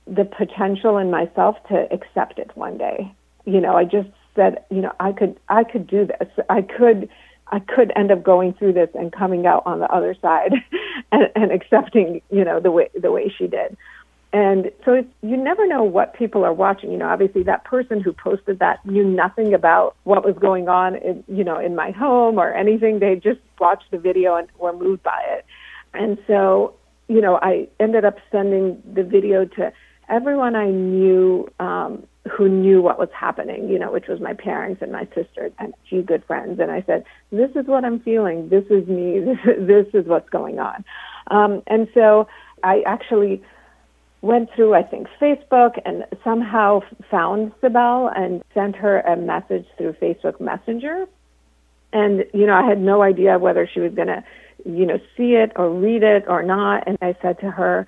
the 0.06 0.24
potential 0.24 0.98
in 0.98 1.10
myself 1.10 1.56
to 1.68 1.86
accept 1.92 2.38
it 2.38 2.50
one 2.54 2.76
day 2.76 3.12
you 3.44 3.60
know 3.60 3.76
i 3.76 3.84
just 3.84 4.08
said, 4.34 4.64
you 4.70 4.80
know 4.80 4.92
I 5.00 5.12
could 5.12 5.38
I 5.48 5.64
could 5.64 5.86
do 5.86 6.06
this. 6.06 6.28
I 6.48 6.62
could 6.62 7.08
I 7.48 7.60
could 7.60 7.92
end 7.96 8.10
up 8.10 8.22
going 8.22 8.54
through 8.54 8.74
this 8.74 8.88
and 8.94 9.12
coming 9.12 9.46
out 9.46 9.62
on 9.66 9.80
the 9.80 9.92
other 9.92 10.16
side 10.20 10.52
and, 11.12 11.28
and 11.34 11.52
accepting 11.52 12.22
you 12.30 12.44
know 12.44 12.60
the 12.60 12.70
way 12.70 12.88
the 12.94 13.12
way 13.12 13.32
she 13.36 13.46
did. 13.46 13.76
And 14.34 14.70
so 14.82 14.94
it's, 14.94 15.08
you 15.20 15.36
never 15.36 15.66
know 15.66 15.84
what 15.84 16.14
people 16.14 16.42
are 16.42 16.54
watching. 16.54 16.90
You 16.90 16.96
know, 16.96 17.08
obviously 17.08 17.42
that 17.42 17.64
person 17.64 18.00
who 18.00 18.14
posted 18.14 18.60
that 18.60 18.84
knew 18.86 19.04
nothing 19.04 19.52
about 19.52 19.94
what 20.04 20.24
was 20.24 20.34
going 20.40 20.70
on, 20.70 20.96
in, 20.96 21.22
you 21.28 21.44
know, 21.44 21.58
in 21.58 21.76
my 21.76 21.90
home 21.90 22.38
or 22.38 22.50
anything. 22.50 22.98
They 22.98 23.16
just 23.16 23.40
watched 23.60 23.90
the 23.90 23.98
video 23.98 24.36
and 24.36 24.48
were 24.58 24.72
moved 24.72 25.02
by 25.02 25.22
it. 25.26 25.44
And 25.92 26.16
so, 26.26 26.72
you 27.08 27.20
know, 27.20 27.40
I 27.42 27.68
ended 27.78 28.06
up 28.06 28.16
sending 28.30 28.82
the 28.90 29.02
video 29.02 29.44
to 29.44 29.70
everyone 30.12 30.54
I 30.54 30.70
knew 30.70 31.48
um, 31.58 32.06
who 32.30 32.48
knew 32.48 32.80
what 32.80 32.98
was 32.98 33.08
happening, 33.18 33.68
you 33.68 33.78
know, 33.78 33.90
which 33.90 34.06
was 34.06 34.20
my 34.20 34.34
parents 34.34 34.82
and 34.82 34.92
my 34.92 35.06
sister 35.14 35.50
and 35.58 35.72
a 35.72 35.88
few 35.88 36.02
good 36.02 36.22
friends. 36.24 36.60
And 36.60 36.70
I 36.70 36.82
said, 36.86 37.04
"This 37.32 37.50
is 37.56 37.66
what 37.66 37.84
I'm 37.84 37.98
feeling. 38.00 38.48
This 38.48 38.64
is 38.70 38.86
me. 38.86 39.20
This 39.24 39.38
is, 39.44 39.66
this 39.66 39.86
is 39.94 40.06
what's 40.06 40.28
going 40.28 40.58
on." 40.58 40.84
Um, 41.28 41.62
and 41.66 41.88
so 41.94 42.28
I 42.62 42.82
actually 42.86 43.42
went 44.20 44.50
through, 44.54 44.74
I 44.74 44.84
think, 44.84 45.08
Facebook 45.20 45.80
and 45.84 46.04
somehow 46.22 46.80
found 47.10 47.52
Sibel 47.60 48.12
and 48.16 48.42
sent 48.54 48.76
her 48.76 49.00
a 49.00 49.16
message 49.16 49.66
through 49.76 49.94
Facebook 49.94 50.40
Messenger. 50.40 51.06
And 51.92 52.24
you 52.32 52.46
know, 52.46 52.54
I 52.54 52.66
had 52.68 52.80
no 52.80 53.02
idea 53.02 53.38
whether 53.38 53.66
she 53.72 53.80
was 53.80 53.94
going 53.94 54.08
to, 54.08 54.22
you 54.64 54.86
know, 54.86 54.98
see 55.16 55.32
it 55.32 55.52
or 55.56 55.70
read 55.70 56.02
it 56.02 56.24
or 56.28 56.42
not. 56.42 56.86
And 56.86 56.98
I 57.00 57.16
said 57.20 57.40
to 57.40 57.50
her 57.50 57.86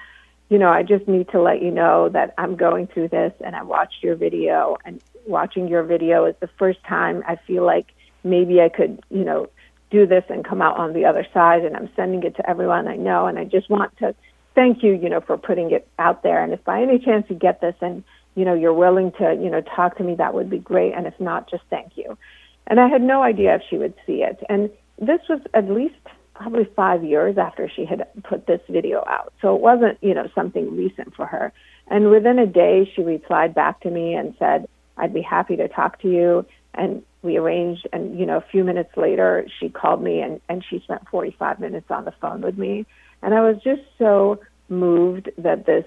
you 0.48 0.58
know, 0.58 0.68
I 0.68 0.82
just 0.82 1.08
need 1.08 1.28
to 1.30 1.40
let 1.40 1.62
you 1.62 1.70
know 1.70 2.08
that 2.10 2.34
I'm 2.38 2.56
going 2.56 2.86
through 2.86 3.08
this 3.08 3.32
and 3.44 3.56
I 3.56 3.62
watched 3.62 4.02
your 4.02 4.14
video 4.14 4.76
and 4.84 5.00
watching 5.26 5.68
your 5.68 5.82
video 5.82 6.26
is 6.26 6.34
the 6.40 6.50
first 6.58 6.82
time 6.84 7.22
I 7.26 7.36
feel 7.46 7.64
like 7.64 7.86
maybe 8.22 8.60
I 8.60 8.68
could, 8.68 9.00
you 9.10 9.24
know, 9.24 9.48
do 9.90 10.06
this 10.06 10.24
and 10.28 10.44
come 10.44 10.60
out 10.60 10.76
on 10.76 10.92
the 10.92 11.06
other 11.06 11.26
side 11.32 11.64
and 11.64 11.76
I'm 11.76 11.88
sending 11.96 12.22
it 12.24 12.36
to 12.36 12.48
everyone 12.48 12.88
I 12.88 12.96
know 12.96 13.26
and 13.26 13.38
I 13.38 13.44
just 13.44 13.70
want 13.70 13.96
to 13.98 14.14
thank 14.54 14.82
you, 14.82 14.92
you 14.92 15.08
know, 15.08 15.20
for 15.20 15.38
putting 15.38 15.70
it 15.70 15.88
out 15.98 16.22
there 16.22 16.42
and 16.42 16.52
if 16.52 16.62
by 16.64 16.82
any 16.82 16.98
chance 16.98 17.26
you 17.28 17.36
get 17.36 17.60
this 17.60 17.74
and 17.80 18.04
you 18.34 18.44
know, 18.44 18.54
you're 18.54 18.74
willing 18.74 19.12
to, 19.12 19.38
you 19.40 19.48
know, 19.48 19.60
talk 19.60 19.96
to 19.98 20.02
me, 20.02 20.16
that 20.16 20.34
would 20.34 20.50
be 20.50 20.58
great 20.58 20.92
and 20.92 21.06
if 21.06 21.18
not, 21.20 21.48
just 21.48 21.62
thank 21.70 21.96
you. 21.96 22.18
And 22.66 22.80
I 22.80 22.88
had 22.88 23.02
no 23.02 23.22
idea 23.22 23.54
if 23.54 23.62
she 23.68 23.76
would 23.76 23.94
see 24.06 24.22
it. 24.22 24.42
And 24.48 24.70
this 24.98 25.20
was 25.28 25.40
at 25.54 25.70
least 25.70 25.94
probably 26.34 26.68
five 26.76 27.04
years 27.04 27.38
after 27.38 27.70
she 27.74 27.84
had 27.84 28.06
put 28.24 28.46
this 28.46 28.60
video 28.68 29.04
out. 29.08 29.32
So 29.40 29.54
it 29.54 29.62
wasn't, 29.62 29.98
you 30.02 30.14
know, 30.14 30.28
something 30.34 30.76
recent 30.76 31.14
for 31.14 31.26
her. 31.26 31.52
And 31.88 32.10
within 32.10 32.38
a 32.38 32.46
day, 32.46 32.90
she 32.94 33.02
replied 33.02 33.54
back 33.54 33.80
to 33.80 33.90
me 33.90 34.14
and 34.14 34.34
said, 34.38 34.66
I'd 34.96 35.14
be 35.14 35.22
happy 35.22 35.56
to 35.56 35.68
talk 35.68 36.00
to 36.02 36.10
you. 36.10 36.46
And 36.74 37.02
we 37.22 37.36
arranged, 37.36 37.86
and, 37.92 38.18
you 38.18 38.26
know, 38.26 38.38
a 38.38 38.44
few 38.50 38.64
minutes 38.64 38.96
later, 38.96 39.46
she 39.60 39.68
called 39.68 40.02
me 40.02 40.20
and, 40.20 40.40
and 40.48 40.64
she 40.68 40.80
spent 40.80 41.08
45 41.08 41.60
minutes 41.60 41.86
on 41.90 42.04
the 42.04 42.12
phone 42.20 42.42
with 42.42 42.58
me. 42.58 42.84
And 43.22 43.32
I 43.32 43.40
was 43.40 43.56
just 43.62 43.82
so 43.98 44.40
moved 44.68 45.30
that 45.38 45.66
this, 45.66 45.84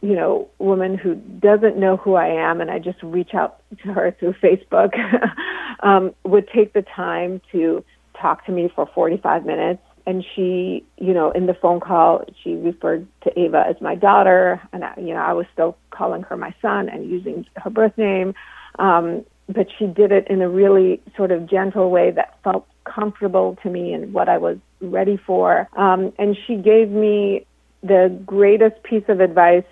you 0.00 0.14
know, 0.14 0.48
woman 0.58 0.96
who 0.96 1.14
doesn't 1.14 1.76
know 1.76 1.96
who 1.96 2.14
I 2.14 2.28
am, 2.28 2.60
and 2.60 2.70
I 2.70 2.78
just 2.78 3.02
reach 3.02 3.34
out 3.34 3.62
to 3.82 3.92
her 3.92 4.16
through 4.18 4.34
Facebook, 4.34 4.92
um, 5.80 6.14
would 6.24 6.48
take 6.48 6.72
the 6.72 6.82
time 6.82 7.40
to 7.52 7.84
talked 8.22 8.46
to 8.46 8.52
me 8.52 8.70
for 8.74 8.88
45 8.94 9.44
minutes 9.44 9.82
and 10.06 10.24
she, 10.34 10.84
you 10.98 11.14
know, 11.14 11.30
in 11.30 11.46
the 11.46 11.54
phone 11.54 11.80
call, 11.80 12.24
she 12.42 12.54
referred 12.54 13.06
to 13.24 13.38
Ava 13.38 13.64
as 13.68 13.80
my 13.80 13.94
daughter, 13.94 14.60
and 14.72 14.84
I, 14.84 14.94
you 14.96 15.14
know, 15.14 15.20
I 15.20 15.32
was 15.32 15.46
still 15.52 15.76
calling 15.90 16.22
her 16.24 16.36
my 16.36 16.54
son 16.60 16.88
and 16.88 17.08
using 17.08 17.46
her 17.56 17.70
birth 17.70 17.96
name, 17.96 18.34
um, 18.78 19.24
but 19.48 19.68
she 19.78 19.86
did 19.86 20.10
it 20.10 20.26
in 20.28 20.42
a 20.42 20.48
really 20.48 21.00
sort 21.16 21.30
of 21.30 21.48
gentle 21.48 21.90
way 21.90 22.10
that 22.10 22.38
felt 22.42 22.66
comfortable 22.84 23.56
to 23.62 23.70
me 23.70 23.92
and 23.92 24.12
what 24.12 24.28
I 24.28 24.38
was 24.38 24.58
ready 24.80 25.16
for. 25.24 25.68
Um, 25.76 26.12
and 26.18 26.36
she 26.46 26.56
gave 26.56 26.90
me 26.90 27.46
the 27.82 28.20
greatest 28.26 28.82
piece 28.82 29.04
of 29.08 29.20
advice 29.20 29.64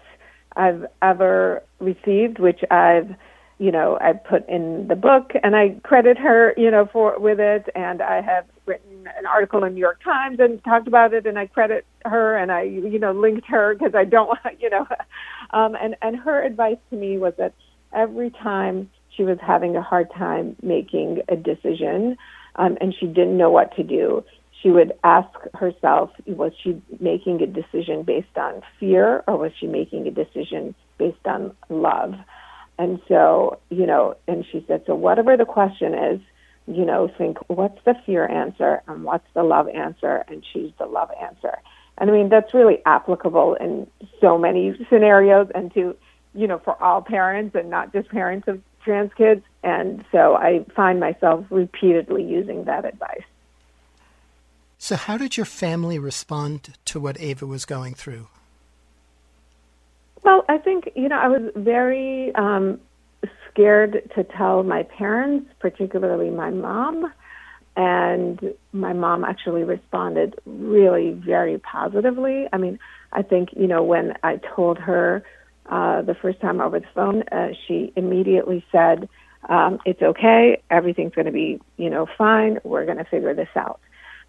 I've 0.57 0.87
ever 1.03 1.63
received, 1.81 2.39
which 2.39 2.61
I've 2.71 3.15
you 3.61 3.71
know, 3.71 3.99
I 4.01 4.15
put 4.15 4.49
in 4.49 4.89
the 4.89 4.97
book 4.97 5.33
and 5.43 5.55
I 5.55 5.77
credit 5.85 6.17
her, 6.17 6.55
you 6.57 6.71
know, 6.71 6.89
for 6.91 7.19
with 7.21 7.39
it 7.39 7.69
and 7.75 8.01
I 8.01 8.23
have 8.23 8.47
written 8.65 9.07
an 9.19 9.27
article 9.27 9.65
in 9.65 9.75
New 9.75 9.81
York 9.81 10.03
Times 10.03 10.41
and 10.41 10.65
talked 10.65 10.89
about 10.89 11.13
it 11.13 11.27
and 11.27 11.39
I 11.39 11.47
credit 11.47 11.85
her 12.07 12.39
and 12.39 12.51
I 12.51 12.63
you 12.63 12.99
know 12.99 13.13
linked 13.13 13.47
her 13.49 13.75
because 13.75 13.95
I 13.95 14.07
don't 14.07 14.29
want, 14.45 14.61
you 14.61 14.71
know, 14.71 14.87
um 15.51 15.77
and 15.79 15.95
and 16.01 16.17
her 16.17 16.43
advice 16.43 16.79
to 16.89 16.97
me 16.97 17.19
was 17.19 17.35
that 17.37 17.53
every 17.93 18.31
time 18.31 18.89
she 19.15 19.25
was 19.25 19.37
having 19.47 19.77
a 19.77 19.83
hard 19.83 20.11
time 20.17 20.57
making 20.63 21.21
a 21.29 21.37
decision 21.37 22.17
um 22.57 22.79
and 22.81 22.95
she 22.99 23.07
didn't 23.07 23.37
know 23.37 23.51
what 23.51 23.77
to 23.77 23.83
do, 23.83 24.25
she 24.63 24.71
would 24.71 24.95
ask 25.05 25.29
herself, 25.53 26.13
was 26.27 26.53
she 26.63 26.81
making 26.99 27.43
a 27.43 27.47
decision 27.47 28.05
based 28.05 28.39
on 28.39 28.63
fear 28.79 29.23
or 29.29 29.37
was 29.37 29.53
she 29.61 29.67
making 29.67 30.07
a 30.07 30.11
decision 30.11 30.75
based 30.97 31.27
on 31.27 31.55
love? 31.69 32.15
And 32.81 32.99
so, 33.09 33.59
you 33.69 33.85
know, 33.85 34.17
and 34.27 34.43
she 34.51 34.65
said, 34.67 34.85
so 34.87 34.95
whatever 34.95 35.37
the 35.37 35.45
question 35.45 35.93
is, 35.93 36.19
you 36.67 36.87
know, 36.87 37.13
think 37.19 37.37
what's 37.49 37.79
the 37.85 37.95
fear 38.07 38.27
answer 38.27 38.81
and 38.89 39.05
what's 39.05 39.27
the 39.35 39.43
love 39.43 39.69
answer 39.69 40.25
and 40.29 40.43
choose 40.43 40.73
the 40.79 40.87
love 40.87 41.11
answer. 41.21 41.59
And 41.99 42.09
I 42.09 42.13
mean, 42.15 42.31
that's 42.31 42.55
really 42.55 42.79
applicable 42.87 43.57
in 43.57 43.87
so 44.19 44.39
many 44.39 44.75
scenarios 44.89 45.49
and 45.55 45.71
to, 45.75 45.95
you 46.35 46.47
know, 46.47 46.59
for 46.59 46.83
all 46.83 47.03
parents 47.03 47.55
and 47.55 47.69
not 47.69 47.93
just 47.93 48.09
parents 48.09 48.49
of 48.49 48.63
trans 48.83 49.13
kids. 49.13 49.43
And 49.63 50.03
so 50.11 50.37
I 50.37 50.65
find 50.75 50.99
myself 50.99 51.45
repeatedly 51.51 52.25
using 52.25 52.65
that 52.65 52.87
advice. 52.87 53.25
So, 54.79 54.97
how 54.97 55.19
did 55.19 55.37
your 55.37 55.45
family 55.45 55.99
respond 55.99 56.79
to 56.87 56.99
what 56.99 57.21
Ava 57.21 57.47
was 57.47 57.67
going 57.67 57.93
through? 57.93 58.29
Well, 60.25 60.45
I 60.49 60.59
think 60.59 60.91
you 60.95 61.09
know, 61.09 61.19
I 61.19 61.29
was 61.29 61.51
very 61.57 62.35
um, 62.35 62.81
scared 63.51 64.11
to 64.15 64.25
tell 64.25 64.63
my 64.63 64.83
parents, 64.85 65.51
particularly 65.61 66.31
my 66.31 66.51
mom. 66.51 67.13
And 67.77 68.55
my 68.73 68.93
mom 68.93 69.25
actually 69.25 69.63
responded 69.65 70.35
really 70.45 71.13
very 71.13 71.59
positively. 71.59 72.47
I 72.53 72.59
mean, 72.59 72.79
I 73.13 73.23
think, 73.23 73.51
you 73.57 73.67
know, 73.69 73.83
when 73.83 74.15
I 74.23 74.41
told 74.55 74.77
her 74.79 75.23
uh, 75.67 76.03
the 76.03 76.15
first 76.21 76.41
time 76.41 76.61
over 76.61 76.81
the 76.81 76.87
phone, 76.95 77.23
uh, 77.33 77.51
she 77.67 77.93
immediately 77.97 78.65
said, 78.73 79.09
um, 79.49 79.79
It's 79.87 80.03
okay. 80.03 80.63
Everything's 80.71 81.15
going 81.15 81.27
to 81.27 81.33
be, 81.33 81.61
you 81.79 81.89
know, 81.91 82.07
fine. 82.19 82.59
We're 82.65 82.85
going 82.85 82.99
to 82.99 83.05
figure 83.05 83.35
this 83.35 83.49
out. 83.57 83.81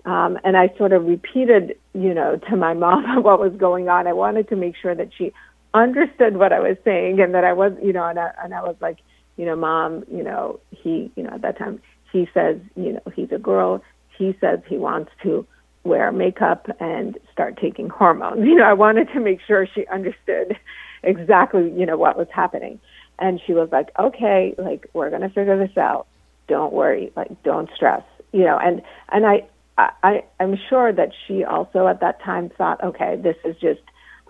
Um, 0.05 0.39
and 0.43 0.55
I 0.57 0.69
sort 0.77 0.93
of 0.93 1.05
repeated, 1.05 1.77
you 1.93 2.13
know, 2.13 2.39
to 2.49 2.55
my 2.55 2.73
mom 2.85 3.23
what 3.23 3.39
was 3.39 3.53
going 3.57 3.89
on. 3.89 4.07
I 4.07 4.13
wanted 4.13 4.49
to 4.49 4.55
make 4.55 4.75
sure 4.81 4.95
that 4.95 5.09
she 5.17 5.33
understood 5.73 6.37
what 6.37 6.51
I 6.51 6.59
was 6.59 6.77
saying 6.83 7.19
and 7.19 7.33
that 7.33 7.43
I 7.43 7.53
was, 7.53 7.73
you 7.81 7.93
know, 7.93 8.05
and 8.05 8.19
I, 8.19 8.31
and 8.43 8.53
I 8.53 8.61
was 8.61 8.75
like, 8.81 8.97
you 9.37 9.45
know, 9.45 9.55
mom, 9.55 10.03
you 10.11 10.23
know, 10.23 10.59
he, 10.71 11.11
you 11.15 11.23
know, 11.23 11.31
at 11.31 11.41
that 11.41 11.57
time, 11.57 11.81
he 12.11 12.27
says, 12.33 12.57
you 12.75 12.93
know, 12.93 13.01
he's 13.15 13.31
a 13.31 13.37
girl. 13.37 13.81
He 14.17 14.35
says 14.41 14.59
he 14.67 14.77
wants 14.77 15.11
to 15.23 15.45
wear 15.83 16.11
makeup 16.11 16.67
and 16.79 17.17
start 17.31 17.57
taking 17.59 17.89
hormones. 17.89 18.41
You 18.45 18.55
know, 18.55 18.65
I 18.65 18.73
wanted 18.73 19.07
to 19.13 19.19
make 19.19 19.39
sure 19.47 19.65
she 19.73 19.87
understood 19.87 20.57
exactly, 21.03 21.71
you 21.71 21.85
know, 21.85 21.97
what 21.97 22.17
was 22.17 22.27
happening. 22.33 22.79
And 23.17 23.39
she 23.45 23.53
was 23.53 23.69
like, 23.71 23.89
okay, 23.97 24.53
like, 24.57 24.87
we're 24.93 25.09
going 25.09 25.21
to 25.21 25.29
figure 25.29 25.57
this 25.57 25.77
out. 25.77 26.07
Don't 26.47 26.73
worry. 26.73 27.11
Like, 27.15 27.41
don't 27.43 27.69
stress, 27.75 28.03
you 28.31 28.43
know, 28.43 28.59
and, 28.61 28.81
and 29.09 29.25
I, 29.25 29.47
I, 29.77 30.23
I'm 30.39 30.57
sure 30.69 30.91
that 30.91 31.09
she 31.25 31.43
also 31.43 31.87
at 31.87 32.01
that 32.01 32.21
time 32.21 32.51
thought, 32.57 32.83
okay, 32.83 33.15
this 33.15 33.37
is 33.45 33.55
just, 33.61 33.81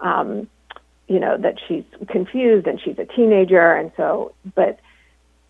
um, 0.02 0.48
you 1.12 1.20
know, 1.20 1.36
that 1.38 1.56
she's 1.68 1.84
confused 2.08 2.68
and 2.68 2.80
she's 2.80 2.98
a 2.98 3.04
teenager. 3.04 3.74
And 3.74 3.92
so, 3.98 4.34
but 4.56 4.80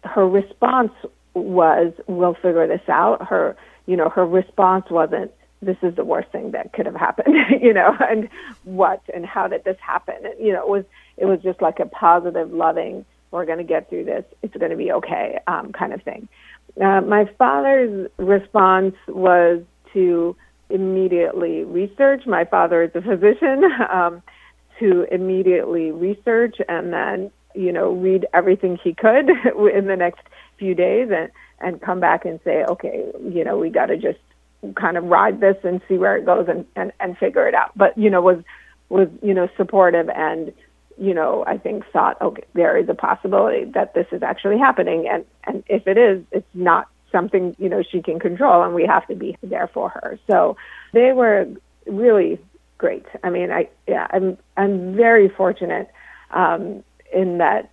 her 0.03 0.27
response 0.27 0.91
was, 1.35 1.93
we'll 2.07 2.33
figure 2.33 2.65
this 2.65 2.89
out. 2.89 3.27
Her, 3.27 3.55
you 3.85 3.95
know, 3.95 4.09
her 4.09 4.25
response 4.25 4.85
wasn't, 4.89 5.31
this 5.61 5.77
is 5.83 5.95
the 5.95 6.03
worst 6.03 6.31
thing 6.31 6.49
that 6.51 6.73
could 6.73 6.87
have 6.87 6.95
happened, 6.95 7.35
you 7.61 7.73
know, 7.73 7.95
and 7.99 8.27
what 8.63 9.03
and 9.13 9.23
how 9.23 9.47
did 9.47 9.63
this 9.63 9.77
happen? 9.79 10.15
And, 10.23 10.33
you 10.43 10.51
know, 10.51 10.61
it 10.61 10.67
was, 10.67 10.85
it 11.17 11.25
was 11.25 11.39
just 11.43 11.61
like 11.61 11.79
a 11.79 11.85
positive, 11.85 12.51
loving, 12.51 13.05
we're 13.29 13.45
going 13.45 13.59
to 13.59 13.63
get 13.63 13.87
through 13.87 14.05
this. 14.05 14.25
It's 14.41 14.55
going 14.55 14.71
to 14.71 14.77
be 14.77 14.91
okay, 14.91 15.37
um, 15.45 15.73
kind 15.73 15.93
of 15.93 16.01
thing. 16.01 16.27
Uh, 16.81 17.01
my 17.01 17.29
father's 17.37 18.09
response 18.17 18.95
was 19.07 19.61
to 19.93 20.35
immediately 20.71 21.65
research. 21.65 22.25
My 22.25 22.45
father 22.45 22.81
is 22.81 22.91
a 22.95 23.01
physician. 23.01 23.63
Um, 23.91 24.23
to 24.81 25.07
immediately 25.13 25.91
research 25.91 26.57
and 26.67 26.91
then 26.91 27.31
you 27.55 27.71
know 27.71 27.91
read 27.93 28.25
everything 28.33 28.77
he 28.83 28.93
could 28.93 29.29
in 29.73 29.87
the 29.87 29.95
next 29.97 30.21
few 30.57 30.75
days 30.75 31.09
and 31.11 31.31
and 31.59 31.81
come 31.81 31.99
back 31.99 32.25
and 32.25 32.39
say 32.43 32.63
okay 32.65 33.05
you 33.31 33.43
know 33.43 33.57
we 33.57 33.69
got 33.69 33.85
to 33.85 33.97
just 33.97 34.19
kind 34.75 34.97
of 34.97 35.05
ride 35.05 35.39
this 35.39 35.57
and 35.63 35.81
see 35.87 35.97
where 35.97 36.17
it 36.17 36.25
goes 36.25 36.47
and, 36.47 36.65
and 36.75 36.91
and 36.99 37.17
figure 37.17 37.47
it 37.47 37.55
out. 37.55 37.71
But 37.75 37.97
you 37.97 38.09
know 38.09 38.21
was 38.21 38.43
was 38.89 39.07
you 39.21 39.33
know 39.33 39.47
supportive 39.57 40.09
and 40.09 40.53
you 40.97 41.13
know 41.13 41.43
i 41.47 41.57
think 41.57 41.83
thought 41.93 42.21
okay 42.21 42.43
there 42.53 42.77
is 42.77 42.89
a 42.89 42.93
possibility 42.93 43.63
that 43.63 43.93
this 43.93 44.07
is 44.11 44.21
actually 44.21 44.57
happening. 44.57 45.07
And 45.07 45.25
and 45.45 45.63
if 45.67 45.87
it 45.87 45.97
is 45.97 46.23
it's 46.31 46.47
not 46.53 46.87
something 47.11 47.55
you 47.57 47.69
know 47.69 47.83
she 47.83 48.01
can 48.01 48.19
control 48.19 48.63
and 48.63 48.73
we 48.73 48.85
have 48.85 49.07
to 49.07 49.15
be 49.15 49.37
there 49.41 49.69
for 49.73 49.89
her. 49.89 50.19
So 50.29 50.57
they 50.93 51.11
were 51.13 51.47
really 51.87 52.39
great 52.81 53.05
i 53.23 53.29
mean 53.29 53.51
i 53.51 53.69
yeah 53.87 54.07
i'm 54.11 54.37
i'm 54.57 54.95
very 54.95 55.29
fortunate 55.29 55.87
um 56.31 56.83
in 57.13 57.37
that 57.37 57.69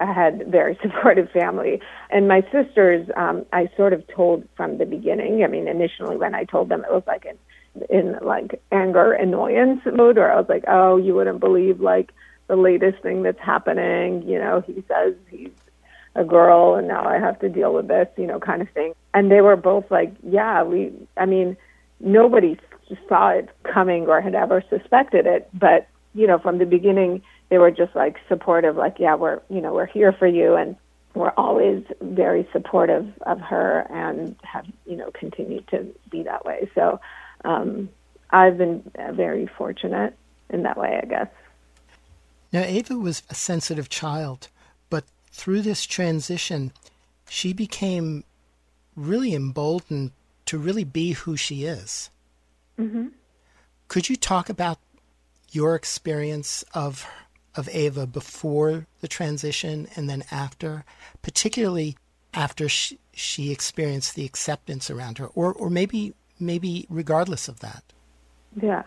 I 0.00 0.12
had 0.12 0.46
very 0.48 0.78
supportive 0.82 1.30
family. 1.30 1.80
And 2.10 2.28
my 2.28 2.42
sisters, 2.52 3.08
um, 3.16 3.44
I 3.52 3.68
sort 3.76 3.92
of 3.92 4.06
told 4.08 4.46
from 4.56 4.78
the 4.78 4.86
beginning. 4.86 5.44
I 5.44 5.48
mean, 5.48 5.68
initially 5.68 6.16
when 6.16 6.34
I 6.34 6.44
told 6.44 6.68
them, 6.68 6.84
it 6.84 6.92
was 6.92 7.02
like 7.06 7.26
in, 7.26 7.36
in 7.90 8.16
like 8.22 8.60
anger, 8.72 9.12
annoyance 9.12 9.80
mode, 9.92 10.18
or 10.18 10.30
I 10.30 10.36
was 10.36 10.48
like, 10.48 10.64
oh, 10.68 10.96
you 10.96 11.14
wouldn't 11.14 11.40
believe 11.40 11.80
like 11.80 12.12
the 12.46 12.56
latest 12.56 13.02
thing 13.02 13.22
that's 13.22 13.40
happening. 13.40 14.22
You 14.22 14.38
know, 14.38 14.62
he 14.66 14.84
says 14.88 15.14
he's 15.28 15.50
a 16.14 16.24
girl 16.24 16.74
and 16.74 16.88
now 16.88 17.04
I 17.04 17.18
have 17.18 17.38
to 17.40 17.48
deal 17.48 17.72
with 17.74 17.88
this, 17.88 18.08
you 18.16 18.26
know, 18.26 18.40
kind 18.40 18.62
of 18.62 18.70
thing. 18.70 18.94
And 19.14 19.30
they 19.30 19.40
were 19.40 19.56
both 19.56 19.90
like, 19.90 20.12
yeah, 20.22 20.62
we, 20.62 20.92
I 21.16 21.26
mean, 21.26 21.56
nobody 22.00 22.58
saw 23.08 23.30
it 23.30 23.48
coming 23.64 24.06
or 24.06 24.20
had 24.20 24.34
ever 24.34 24.62
suspected 24.70 25.26
it. 25.26 25.48
But, 25.52 25.88
you 26.14 26.26
know, 26.26 26.38
from 26.38 26.58
the 26.58 26.66
beginning, 26.66 27.22
they 27.48 27.58
were 27.58 27.70
just 27.70 27.94
like 27.94 28.16
supportive, 28.28 28.76
like, 28.76 28.96
yeah, 28.98 29.14
we're, 29.14 29.40
you 29.48 29.60
know, 29.60 29.72
we're 29.72 29.86
here 29.86 30.12
for 30.12 30.26
you. 30.26 30.54
And 30.54 30.76
we're 31.14 31.32
always 31.36 31.82
very 32.00 32.48
supportive 32.52 33.12
of 33.22 33.40
her 33.40 33.86
and 33.90 34.36
have, 34.44 34.66
you 34.86 34.96
know, 34.96 35.10
continued 35.12 35.66
to 35.68 35.86
be 36.10 36.22
that 36.22 36.44
way. 36.44 36.70
So 36.74 37.00
um, 37.44 37.88
I've 38.30 38.58
been 38.58 38.88
very 39.12 39.46
fortunate 39.46 40.14
in 40.50 40.62
that 40.62 40.76
way, 40.76 41.00
I 41.02 41.06
guess. 41.06 41.28
Now, 42.52 42.62
Ava 42.62 42.96
was 42.96 43.22
a 43.28 43.34
sensitive 43.34 43.88
child, 43.88 44.48
but 44.90 45.04
through 45.32 45.62
this 45.62 45.84
transition, 45.84 46.72
she 47.28 47.52
became 47.52 48.24
really 48.96 49.34
emboldened 49.34 50.12
to 50.46 50.58
really 50.58 50.84
be 50.84 51.12
who 51.12 51.36
she 51.36 51.64
is. 51.64 52.10
Mm-hmm. 52.78 53.08
Could 53.88 54.08
you 54.08 54.16
talk 54.16 54.48
about 54.48 54.78
your 55.50 55.74
experience 55.74 56.64
of 56.74 57.06
of 57.56 57.68
Ava 57.72 58.06
before 58.06 58.86
the 59.00 59.08
transition 59.08 59.88
and 59.96 60.08
then 60.08 60.22
after, 60.30 60.84
particularly 61.22 61.96
after 62.32 62.68
she, 62.68 62.98
she 63.12 63.50
experienced 63.50 64.14
the 64.14 64.24
acceptance 64.24 64.90
around 64.90 65.18
her, 65.18 65.26
or 65.28 65.52
or 65.52 65.70
maybe 65.70 66.14
maybe 66.38 66.86
regardless 66.88 67.48
of 67.48 67.60
that. 67.60 67.82
Yeah, 68.62 68.84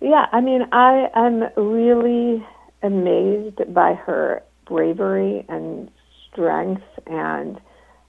yeah. 0.00 0.26
I 0.32 0.40
mean, 0.40 0.66
I 0.72 1.08
am 1.14 1.44
really 1.56 2.44
amazed 2.82 3.72
by 3.72 3.94
her 3.94 4.42
bravery 4.66 5.44
and 5.48 5.90
strength 6.30 6.82
and 7.06 7.60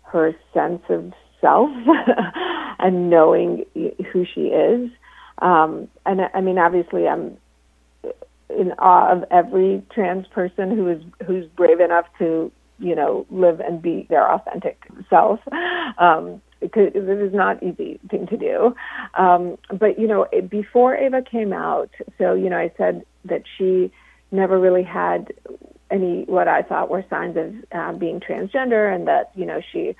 her 0.03 0.33
sense 0.53 0.81
of 0.89 1.13
self 1.41 1.69
and 2.79 3.09
knowing 3.09 3.65
who 4.11 4.25
she 4.33 4.47
is. 4.47 4.89
Um, 5.39 5.87
and 6.05 6.21
I 6.33 6.41
mean, 6.41 6.57
obviously, 6.57 7.07
I'm 7.07 7.37
in 8.49 8.71
awe 8.79 9.11
of 9.11 9.23
every 9.29 9.83
trans 9.93 10.25
person 10.27 10.75
who 10.75 10.87
is 10.87 11.01
who's 11.25 11.45
brave 11.55 11.79
enough 11.79 12.05
to 12.17 12.51
you 12.79 12.95
know 12.95 13.25
live 13.29 13.59
and 13.59 13.81
be 13.81 14.07
their 14.09 14.31
authentic 14.31 14.87
self 15.09 15.39
um 15.97 16.41
because 16.61 16.91
it 16.93 17.09
is 17.09 17.33
not 17.33 17.61
easy 17.61 17.99
thing 18.09 18.25
to 18.27 18.37
do 18.37 18.73
um 19.15 19.57
but 19.77 19.99
you 19.99 20.07
know 20.07 20.25
before 20.49 20.95
ava 20.95 21.21
came 21.21 21.51
out 21.51 21.89
so 22.17 22.33
you 22.33 22.49
know 22.49 22.57
i 22.57 22.71
said 22.77 23.05
that 23.25 23.43
she 23.57 23.91
never 24.31 24.59
really 24.59 24.83
had 24.83 25.33
any 25.91 26.23
what 26.25 26.47
i 26.47 26.61
thought 26.61 26.89
were 26.89 27.03
signs 27.09 27.35
of 27.35 27.53
uh, 27.73 27.91
being 27.93 28.19
transgender 28.19 28.93
and 28.93 29.07
that 29.07 29.31
you 29.35 29.45
know 29.45 29.61
she 29.71 29.95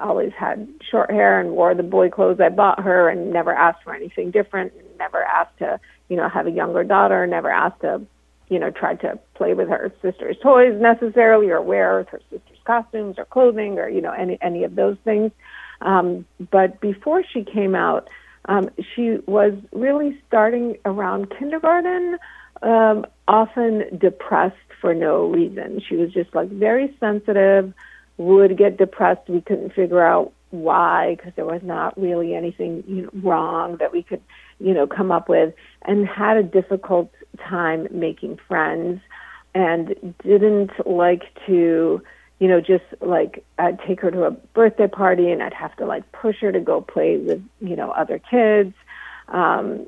always 0.00 0.32
had 0.38 0.68
short 0.90 1.10
hair 1.10 1.40
and 1.40 1.50
wore 1.50 1.74
the 1.74 1.82
boy 1.82 2.08
clothes 2.08 2.40
i 2.40 2.48
bought 2.48 2.80
her 2.80 3.08
and 3.08 3.32
never 3.32 3.52
asked 3.52 3.82
for 3.84 3.94
anything 3.94 4.30
different 4.30 4.72
never 4.98 5.22
asked 5.22 5.58
to 5.58 5.78
you 6.12 6.18
know, 6.18 6.28
have 6.28 6.46
a 6.46 6.50
younger 6.50 6.84
daughter, 6.84 7.26
never 7.26 7.50
asked 7.50 7.80
to, 7.80 8.02
you 8.50 8.58
know, 8.58 8.70
try 8.70 8.94
to 8.96 9.18
play 9.34 9.54
with 9.54 9.70
her 9.70 9.90
sister's 10.02 10.36
toys 10.42 10.78
necessarily 10.78 11.48
or 11.48 11.62
wear 11.62 12.04
her 12.10 12.20
sister's 12.30 12.58
costumes 12.66 13.14
or 13.16 13.24
clothing 13.24 13.78
or, 13.78 13.88
you 13.88 14.02
know, 14.02 14.12
any, 14.12 14.36
any 14.42 14.62
of 14.64 14.74
those 14.74 14.98
things. 15.04 15.32
Um, 15.80 16.26
but 16.50 16.82
before 16.82 17.24
she 17.32 17.44
came 17.44 17.74
out, 17.74 18.08
um, 18.44 18.68
she 18.94 19.20
was 19.26 19.54
really 19.72 20.20
starting 20.28 20.76
around 20.84 21.32
kindergarten, 21.38 22.18
um, 22.62 23.06
often 23.26 23.96
depressed 23.96 24.56
for 24.82 24.92
no 24.92 25.28
reason. 25.28 25.80
She 25.88 25.96
was 25.96 26.12
just 26.12 26.34
like 26.34 26.50
very 26.50 26.94
sensitive, 27.00 27.72
would 28.16 28.56
get 28.56 28.76
depressed. 28.76 29.28
We 29.28 29.40
couldn't 29.40 29.72
figure 29.72 30.04
out 30.04 30.32
why 30.52 31.16
because 31.16 31.32
there 31.34 31.46
was 31.46 31.62
not 31.64 31.98
really 31.98 32.34
anything 32.34 32.84
you 32.86 33.02
know, 33.02 33.10
wrong 33.22 33.78
that 33.78 33.90
we 33.90 34.02
could 34.02 34.20
you 34.58 34.74
know 34.74 34.86
come 34.86 35.10
up 35.10 35.28
with 35.28 35.54
and 35.82 36.06
had 36.06 36.36
a 36.36 36.42
difficult 36.42 37.10
time 37.48 37.88
making 37.90 38.38
friends 38.46 39.00
and 39.54 40.14
didn't 40.22 40.70
like 40.86 41.22
to 41.46 42.02
you 42.38 42.48
know 42.48 42.60
just 42.60 42.84
like 43.00 43.42
I'd 43.58 43.80
take 43.86 44.02
her 44.02 44.10
to 44.10 44.24
a 44.24 44.30
birthday 44.30 44.88
party 44.88 45.30
and 45.30 45.42
I'd 45.42 45.54
have 45.54 45.74
to 45.76 45.86
like 45.86 46.10
push 46.12 46.36
her 46.42 46.52
to 46.52 46.60
go 46.60 46.82
play 46.82 47.16
with 47.16 47.42
you 47.60 47.74
know 47.74 47.90
other 47.90 48.18
kids 48.18 48.74
um 49.28 49.86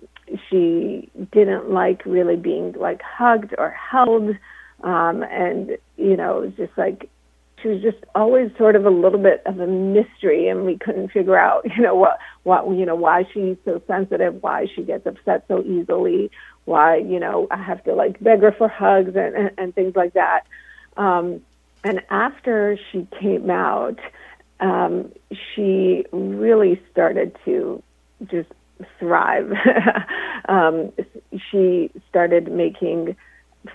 she 0.49 1.11
didn't 1.33 1.71
like 1.71 2.07
really 2.07 2.37
being 2.37 2.73
like 2.73 3.03
hugged 3.03 3.55
or 3.59 3.71
held 3.71 4.31
um 4.83 5.23
and 5.25 5.77
you 5.99 6.17
know 6.17 6.39
it 6.39 6.47
was 6.47 6.55
just 6.57 6.79
like 6.79 7.11
she 7.65 7.71
was 7.71 7.81
just 7.81 7.97
always 8.15 8.51
sort 8.59 8.77
of 8.77 8.85
a 8.85 8.91
little 8.91 9.19
bit 9.19 9.43
of 9.47 9.59
a 9.59 9.67
mystery, 9.67 10.49
and 10.49 10.67
we 10.67 10.77
couldn't 10.77 11.11
figure 11.11 11.37
out, 11.37 11.65
you 11.77 11.83
know, 11.83 11.95
what 11.95 12.19
what 12.43 12.69
you 12.77 12.85
know 12.85 12.95
why 12.95 13.25
she's 13.33 13.57
so 13.65 13.81
sensitive, 13.87 14.43
why 14.43 14.67
she 14.75 14.83
gets 14.83 15.07
upset 15.07 15.45
so 15.49 15.63
easily, 15.63 16.31
why 16.67 16.97
you 16.97 17.19
know 17.19 17.49
I 17.51 17.57
have 17.57 17.83
to 17.85 17.95
like 17.95 18.23
beg 18.23 18.43
her 18.43 18.53
for 18.53 18.69
hugs 18.69 19.17
and 19.17 19.35
and, 19.35 19.51
and 19.57 19.75
things 19.75 19.97
like 19.97 20.13
that. 20.13 20.43
Um, 20.99 21.41
and 21.83 22.03
after 22.11 22.79
she 22.93 23.09
came 23.19 23.51
out, 23.51 23.99
um, 24.61 25.11
she 25.55 26.05
really 26.13 26.81
started 26.93 27.37
to 27.47 27.83
just 28.27 28.51
thrive. 28.99 29.53
um, 30.49 30.93
she 31.51 31.91
started 32.11 32.53
making 32.53 33.17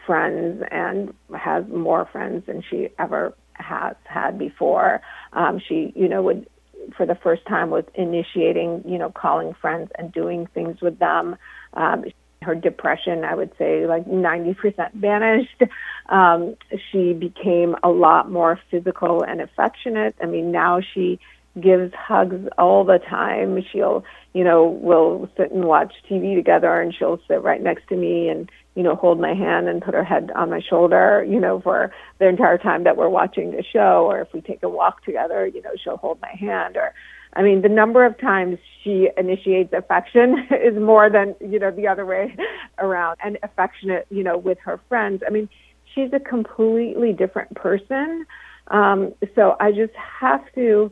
friends 0.05 0.63
and 0.69 1.13
has 1.35 1.67
more 1.67 2.07
friends 2.11 2.45
than 2.45 2.63
she 2.69 2.89
ever 2.99 3.33
has 3.60 3.95
had 4.05 4.38
before. 4.38 5.01
Um, 5.34 5.60
she, 5.60 5.93
you 5.95 6.07
know, 6.07 6.22
would 6.24 6.47
for 6.95 7.05
the 7.05 7.16
first 7.16 7.45
time 7.45 7.70
was 7.70 7.84
initiating, 7.95 8.84
you 8.88 8.97
know, 8.97 9.12
calling 9.12 9.53
friends 9.62 9.91
and 9.97 10.12
doing 10.12 10.47
things 10.47 10.82
with 10.82 10.97
them. 10.99 11.36
Um, 11.74 12.05
her 12.41 12.55
depression, 12.55 13.26
I 13.26 13.36
would 13.36 13.51
say, 13.57 13.86
like 13.86 14.05
90% 14.05 14.93
vanished. 14.93 15.62
Um, 16.07 16.55
she 16.91 17.14
became 17.14 17.76
a 17.84 17.89
lot 17.89 18.32
more 18.32 18.60
physical 18.72 19.24
and 19.24 19.41
affectionate. 19.41 20.16
I 20.22 20.26
mean, 20.26 20.51
now 20.51 20.80
she 20.82 21.20
gives 21.60 21.93
hugs 21.93 22.47
all 22.58 22.84
the 22.84 23.00
time. 23.00 23.64
She'll, 23.72 24.04
you 24.34 24.43
know, 24.43 24.66
we'll 24.82 25.30
sit 25.38 25.52
and 25.52 25.66
watch 25.66 25.93
TV 26.10 26.36
together 26.36 26.80
and 26.80 26.93
she'll 26.93 27.20
sit 27.28 27.41
right 27.41 27.62
next 27.62 27.88
to 27.89 27.95
me 27.95 28.30
and, 28.30 28.50
you 28.76 28.84
know, 28.84 28.95
hold 28.95 29.20
my 29.20 29.34
hand 29.34 29.68
and 29.68 29.82
put 29.82 29.93
her 29.93 30.04
head 30.04 30.32
on 30.36 30.50
my 30.50 30.62
shoulder, 30.62 31.26
you 31.28 31.39
know, 31.39 31.60
for 31.62 31.91
the 32.20 32.28
entire 32.28 32.58
time 32.58 32.84
that 32.84 32.97
we're 32.97 33.10
watching 33.10 33.52
the 33.52 33.64
show. 33.64 34.06
Or 34.10 34.22
if 34.22 34.32
we 34.34 34.41
take 34.41 34.64
a 34.64 34.70
walk 34.70 35.04
together, 35.04 35.47
you 35.47 35.62
know, 35.62 35.72
she'll 35.84 35.97
hold 35.97 36.22
my 36.22 36.34
hand. 36.39 36.78
Or, 36.78 36.93
I 37.34 37.41
mean, 37.41 37.62
the 37.62 37.70
number 37.70 38.06
of 38.06 38.18
times 38.20 38.58
she 38.84 39.10
initiates 39.18 39.74
affection 39.74 40.47
is 40.52 40.80
more 40.80 41.10
than, 41.10 41.36
you 41.41 41.60
know, 41.60 41.72
the 41.72 41.88
other 41.88 42.06
way 42.06 42.36
around 42.80 43.18
and 43.24 43.38
affectionate, 43.43 44.08
you 44.10 44.24
know, 44.24 44.38
with 44.38 44.60
her 44.60 44.80
friends. 44.88 45.24
I 45.26 45.32
mean, 45.32 45.50
she's 45.93 46.12
a 46.14 46.20
completely 46.20 47.14
different 47.14 47.56
person. 47.56 48.26
Um, 48.68 49.14
so 49.36 49.56
I 49.60 49.72
just 49.72 49.93
have 49.95 50.41
to, 50.56 50.91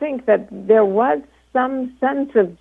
think 0.00 0.26
that 0.26 0.48
there 0.50 0.84
was 0.84 1.20
some 1.52 1.96
sense 2.00 2.30
of 2.34 2.56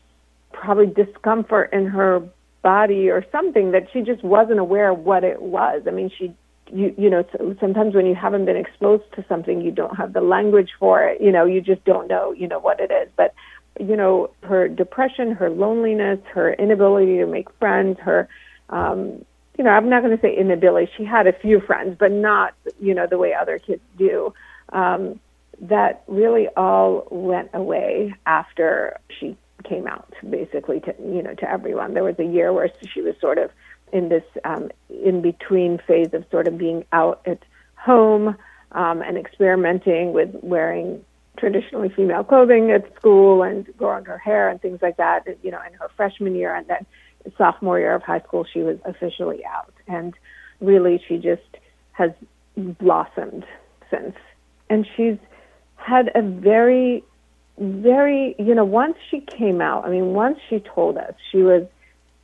probably 0.54 0.88
discomfort 0.88 1.72
in 1.74 1.88
her 1.88 2.22
body 2.62 3.10
or 3.10 3.26
something 3.32 3.72
that 3.72 3.88
she 3.92 4.02
just 4.02 4.24
wasn't 4.24 4.60
aware 4.60 4.92
of 4.92 5.00
what 5.00 5.24
it 5.24 5.42
was. 5.42 5.82
I 5.88 5.92
mean, 5.92 6.12
she, 6.16 6.36
you, 6.72 6.94
you 6.98 7.10
know, 7.10 7.24
sometimes 7.60 7.96
when 7.96 8.06
you 8.06 8.14
haven't 8.14 8.46
been 8.46 8.58
exposed 8.58 9.06
to 9.16 9.26
something, 9.28 9.62
you 9.62 9.72
don't 9.72 9.96
have 9.96 10.14
the 10.14 10.22
language 10.22 10.72
for 10.78 11.04
it. 11.04 11.22
You 11.22 11.32
know, 11.32 11.46
you 11.46 11.62
just 11.62 11.84
don't 11.86 12.08
know, 12.08 12.34
you 12.34 12.48
know, 12.48 12.60
what 12.60 12.80
it 12.80 12.92
is. 12.92 13.10
But, 13.16 13.34
you 13.80 13.96
know, 13.96 14.30
her 14.44 14.68
depression, 14.68 15.32
her 15.32 15.50
loneliness, 15.50 16.20
her 16.34 16.54
inability 16.54 17.18
to 17.18 17.26
make 17.26 17.50
friends, 17.60 17.98
her, 18.02 18.28
um, 18.70 19.24
you 19.58 19.64
know, 19.64 19.72
I'm 19.72 19.90
not 19.90 20.04
going 20.04 20.16
to 20.16 20.22
say 20.22 20.36
inability. 20.36 20.92
She 20.98 21.06
had 21.06 21.28
a 21.28 21.34
few 21.34 21.60
friends, 21.62 21.96
but 22.00 22.12
not, 22.12 22.54
you 22.80 22.94
know, 22.94 23.08
the 23.08 23.18
way 23.18 23.34
other 23.34 23.60
kids 23.60 23.82
do. 23.98 24.34
Um, 24.74 25.20
that 25.62 26.04
really 26.08 26.48
all 26.56 27.08
went 27.12 27.50
away 27.54 28.16
after 28.26 28.98
she 29.20 29.38
came 29.64 29.88
out, 29.88 30.14
basically 30.30 30.80
to 30.82 30.96
you 31.00 31.22
know 31.22 31.34
to 31.36 31.50
everyone. 31.50 31.94
There 31.94 32.04
was 32.04 32.18
a 32.20 32.26
year 32.26 32.54
where 32.54 32.72
she 32.94 33.02
was 33.02 33.16
sort 33.20 33.38
of 33.38 33.52
in 33.92 34.10
this 34.10 34.24
um, 34.46 34.72
in 34.90 35.22
between 35.22 35.80
phase 35.80 36.14
of 36.14 36.26
sort 36.32 36.48
of 36.48 36.58
being 36.58 36.86
out 36.92 37.22
at 37.26 37.40
home 37.76 38.36
um, 38.72 39.02
and 39.02 39.18
experimenting 39.18 40.14
with 40.14 40.30
wearing 40.42 41.04
traditionally 41.38 41.90
female 41.90 42.24
clothing 42.24 42.72
at 42.72 42.94
school 42.96 43.44
and 43.44 43.66
growing 43.78 44.06
her 44.06 44.18
hair 44.18 44.50
and 44.50 44.62
things 44.62 44.80
like 44.82 44.98
that. 44.98 45.26
You 45.44 45.52
know, 45.52 45.62
in 45.68 45.74
her 45.74 45.90
freshman 45.96 46.36
year 46.36 46.56
and 46.56 46.68
then 46.68 46.86
sophomore 47.38 47.80
year 47.80 47.96
of 47.96 48.04
high 48.04 48.22
school, 48.22 48.46
she 48.52 48.62
was 48.62 48.78
officially 48.86 49.44
out, 49.46 49.74
and 49.88 50.14
really 50.62 51.04
she 51.08 51.18
just 51.18 51.58
has 51.92 52.12
blossomed 52.58 53.46
since. 53.90 54.16
And 54.70 54.88
she's 54.96 55.18
had 55.80 56.12
a 56.16 56.22
very, 56.22 57.04
very, 57.58 58.36
you 58.38 58.56
know, 58.56 58.66
once 58.66 58.98
she 59.10 59.22
came 59.22 59.62
out, 59.62 59.86
I 59.86 59.90
mean, 59.90 60.14
once 60.14 60.40
she 60.50 60.60
told 60.60 60.98
us, 60.98 61.14
she 61.32 61.40
was 61.40 61.68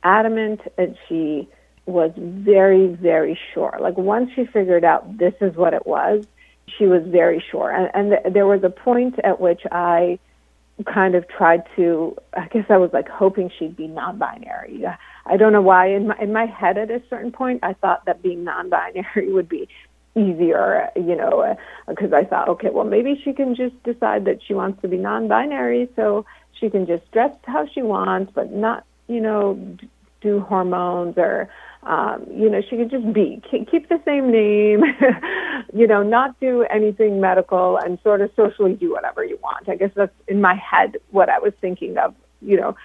adamant 0.02 0.60
and 0.78 0.96
she 1.08 1.48
was 1.86 2.12
very, 2.16 2.88
very 2.88 3.38
sure. 3.54 3.76
Like 3.80 3.96
once 3.96 4.30
she 4.34 4.44
figured 4.46 4.84
out 4.84 5.18
this 5.18 5.34
is 5.40 5.56
what 5.56 5.74
it 5.74 5.86
was, 5.86 6.24
she 6.78 6.86
was 6.86 7.02
very 7.06 7.42
sure. 7.50 7.70
And, 7.70 7.90
and 7.94 8.10
th- 8.10 8.34
there 8.34 8.46
was 8.46 8.64
a 8.64 8.70
point 8.70 9.18
at 9.22 9.40
which 9.40 9.62
I 9.70 10.18
kind 10.84 11.14
of 11.14 11.26
tried 11.28 11.62
to, 11.76 12.16
I 12.34 12.48
guess 12.48 12.66
I 12.68 12.76
was 12.76 12.90
like 12.92 13.08
hoping 13.08 13.50
she'd 13.58 13.76
be 13.76 13.86
non-binary. 13.86 14.84
I 15.24 15.36
don't 15.36 15.52
know 15.52 15.62
why. 15.62 15.88
In 15.88 16.08
my 16.08 16.16
in 16.20 16.32
my 16.32 16.46
head, 16.46 16.76
at 16.76 16.90
a 16.90 17.02
certain 17.08 17.32
point, 17.32 17.60
I 17.62 17.72
thought 17.72 18.04
that 18.04 18.22
being 18.22 18.44
non-binary 18.44 19.32
would 19.32 19.48
be 19.48 19.68
easier, 20.16 20.90
you 20.96 21.14
know, 21.14 21.56
because 21.86 22.12
uh, 22.12 22.16
I 22.16 22.24
thought, 22.24 22.48
okay, 22.48 22.70
well, 22.72 22.84
maybe 22.84 23.20
she 23.22 23.32
can 23.32 23.54
just 23.54 23.80
decide 23.84 24.24
that 24.24 24.38
she 24.46 24.54
wants 24.54 24.80
to 24.82 24.88
be 24.88 24.96
non-binary, 24.96 25.88
so 25.94 26.24
she 26.58 26.70
can 26.70 26.86
just 26.86 27.10
dress 27.12 27.34
how 27.44 27.66
she 27.66 27.82
wants, 27.82 28.32
but 28.34 28.52
not, 28.52 28.84
you 29.08 29.20
know, 29.20 29.76
do 30.22 30.40
hormones 30.40 31.14
or, 31.18 31.48
um, 31.82 32.26
you 32.30 32.48
know, 32.48 32.62
she 32.68 32.76
could 32.76 32.90
just 32.90 33.12
be, 33.12 33.40
keep 33.50 33.88
the 33.88 34.00
same 34.04 34.32
name, 34.32 34.82
you 35.74 35.86
know, 35.86 36.02
not 36.02 36.38
do 36.40 36.62
anything 36.62 37.20
medical 37.20 37.76
and 37.76 37.98
sort 38.02 38.22
of 38.22 38.30
socially 38.34 38.72
do 38.72 38.90
whatever 38.90 39.22
you 39.22 39.38
want. 39.42 39.68
I 39.68 39.76
guess 39.76 39.90
that's 39.94 40.14
in 40.26 40.40
my 40.40 40.54
head 40.54 40.96
what 41.10 41.28
I 41.28 41.38
was 41.38 41.52
thinking 41.60 41.98
of, 41.98 42.14
you 42.40 42.56
know, 42.58 42.76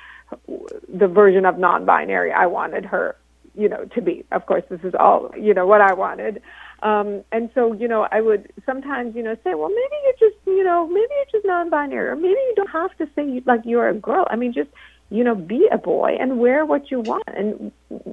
the 0.94 1.08
version 1.08 1.46
of 1.46 1.58
non-binary 1.58 2.32
I 2.32 2.46
wanted 2.46 2.86
her, 2.86 3.16
you 3.56 3.70
know, 3.70 3.86
to 3.86 4.02
be. 4.02 4.26
Of 4.32 4.46
course, 4.46 4.64
this 4.70 4.82
is 4.84 4.94
all, 4.98 5.32
you 5.38 5.54
know, 5.54 5.66
what 5.66 5.82
I 5.82 5.94
wanted. 5.94 6.42
Um, 6.84 7.24
and 7.32 7.50
so, 7.54 7.74
you 7.74 7.88
know, 7.88 8.08
I 8.12 8.22
would 8.22 8.52
sometimes, 8.66 9.16
you 9.16 9.22
know, 9.22 9.36
say, 9.44 9.54
well, 9.54 9.70
maybe 9.70 9.96
you're 10.04 10.30
just, 10.30 10.42
you 10.48 10.64
know, 10.64 10.88
maybe 10.88 11.10
you're 11.16 11.40
just 11.40 11.46
non-binary, 11.46 12.08
or 12.10 12.16
maybe 12.16 12.30
you 12.30 12.54
don't 12.56 12.72
have 12.72 12.96
to 12.98 13.08
say 13.16 13.26
you, 13.28 13.42
like 13.46 13.62
you're 13.66 13.88
a 13.88 13.94
girl. 13.94 14.26
I 14.30 14.36
mean, 14.36 14.52
just, 14.52 14.70
you 15.10 15.24
know, 15.24 15.36
be 15.36 15.68
a 15.72 15.78
boy 15.78 16.16
and 16.20 16.40
wear 16.40 16.66
what 16.66 16.90
you 16.90 17.02
want, 17.02 17.28
and 17.28 17.72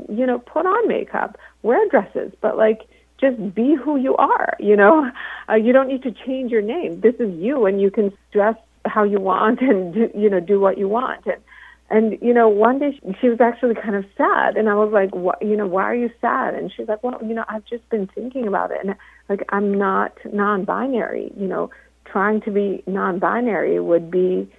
you 0.09 0.27
know, 0.27 0.39
put 0.39 0.67
on 0.67 0.89
makeup, 0.89 1.39
wear 1.63 1.89
dresses, 1.89 2.33
but 2.43 2.59
like, 2.59 2.81
just 3.21 3.55
be 3.55 3.75
who 3.75 3.97
you 3.97 4.17
are. 4.17 4.55
You 4.61 4.77
know, 4.77 5.11
uh, 5.49 5.55
you 5.55 5.73
don't 5.73 5.89
need 5.89 6.03
to 6.03 6.13
change 6.13 6.51
your 6.51 6.63
name. 6.63 7.01
This 7.01 7.15
is 7.15 7.35
you, 7.39 7.65
and 7.67 7.81
you 7.81 7.91
can 7.91 8.13
dress 8.33 8.57
how 8.85 9.05
you 9.05 9.21
want 9.21 9.61
and 9.63 9.95
do, 9.95 10.11
you 10.15 10.29
know, 10.29 10.41
do 10.41 10.61
what 10.61 10.79
you 10.79 10.89
want. 10.89 11.25
And 11.27 11.43
and 11.91 12.19
you 12.21 12.35
know, 12.35 12.49
one 12.49 12.79
day 12.79 12.93
she, 12.93 13.15
she 13.21 13.29
was 13.29 13.41
actually 13.41 13.75
kind 13.75 13.97
of 13.97 14.05
sad, 14.17 14.57
and 14.57 14.69
I 14.69 14.75
was 14.75 14.93
like, 14.93 15.15
"What? 15.15 15.41
You 15.41 15.57
know, 15.57 15.67
why 15.67 15.85
are 15.85 15.95
you 15.95 16.11
sad?" 16.21 16.55
And 16.55 16.71
she's 16.75 16.89
like, 16.89 17.03
"Well, 17.03 17.19
you 17.23 17.35
know, 17.35 17.45
I've 17.49 17.65
just 17.65 17.89
been 17.89 18.09
thinking 18.15 18.47
about 18.47 18.71
it, 18.71 18.79
and 18.85 18.95
like 19.29 19.41
I'm 19.49 19.73
not 19.73 20.13
non-binary. 20.31 21.33
You 21.37 21.47
know, 21.47 21.71
trying 22.05 22.43
to 22.43 22.51
be 22.51 22.83
non-binary 22.87 23.81
would 23.81 24.11
be 24.11 24.51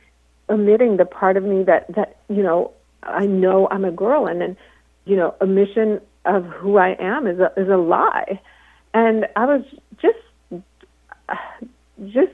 omitting 0.50 0.98
the 0.98 1.06
part 1.06 1.38
of 1.38 1.44
me 1.44 1.64
that 1.64 1.86
that 1.96 2.18
you 2.30 2.42
know 2.42 2.72
I 3.04 3.26
know 3.26 3.68
I'm 3.70 3.86
a 3.86 3.92
girl, 3.92 4.26
and 4.26 4.42
then 4.42 4.58
you 5.06 5.16
know, 5.16 5.36
omission 5.42 6.02
of 6.26 6.46
who 6.46 6.78
I 6.78 6.96
am 7.00 7.28
is 7.28 7.40
a 7.40 7.52
is 7.58 7.70
a 7.70 7.78
lie." 7.78 8.42
And 8.94 9.28
I 9.36 9.46
was 9.46 9.62
just 10.02 10.64
just 12.08 12.32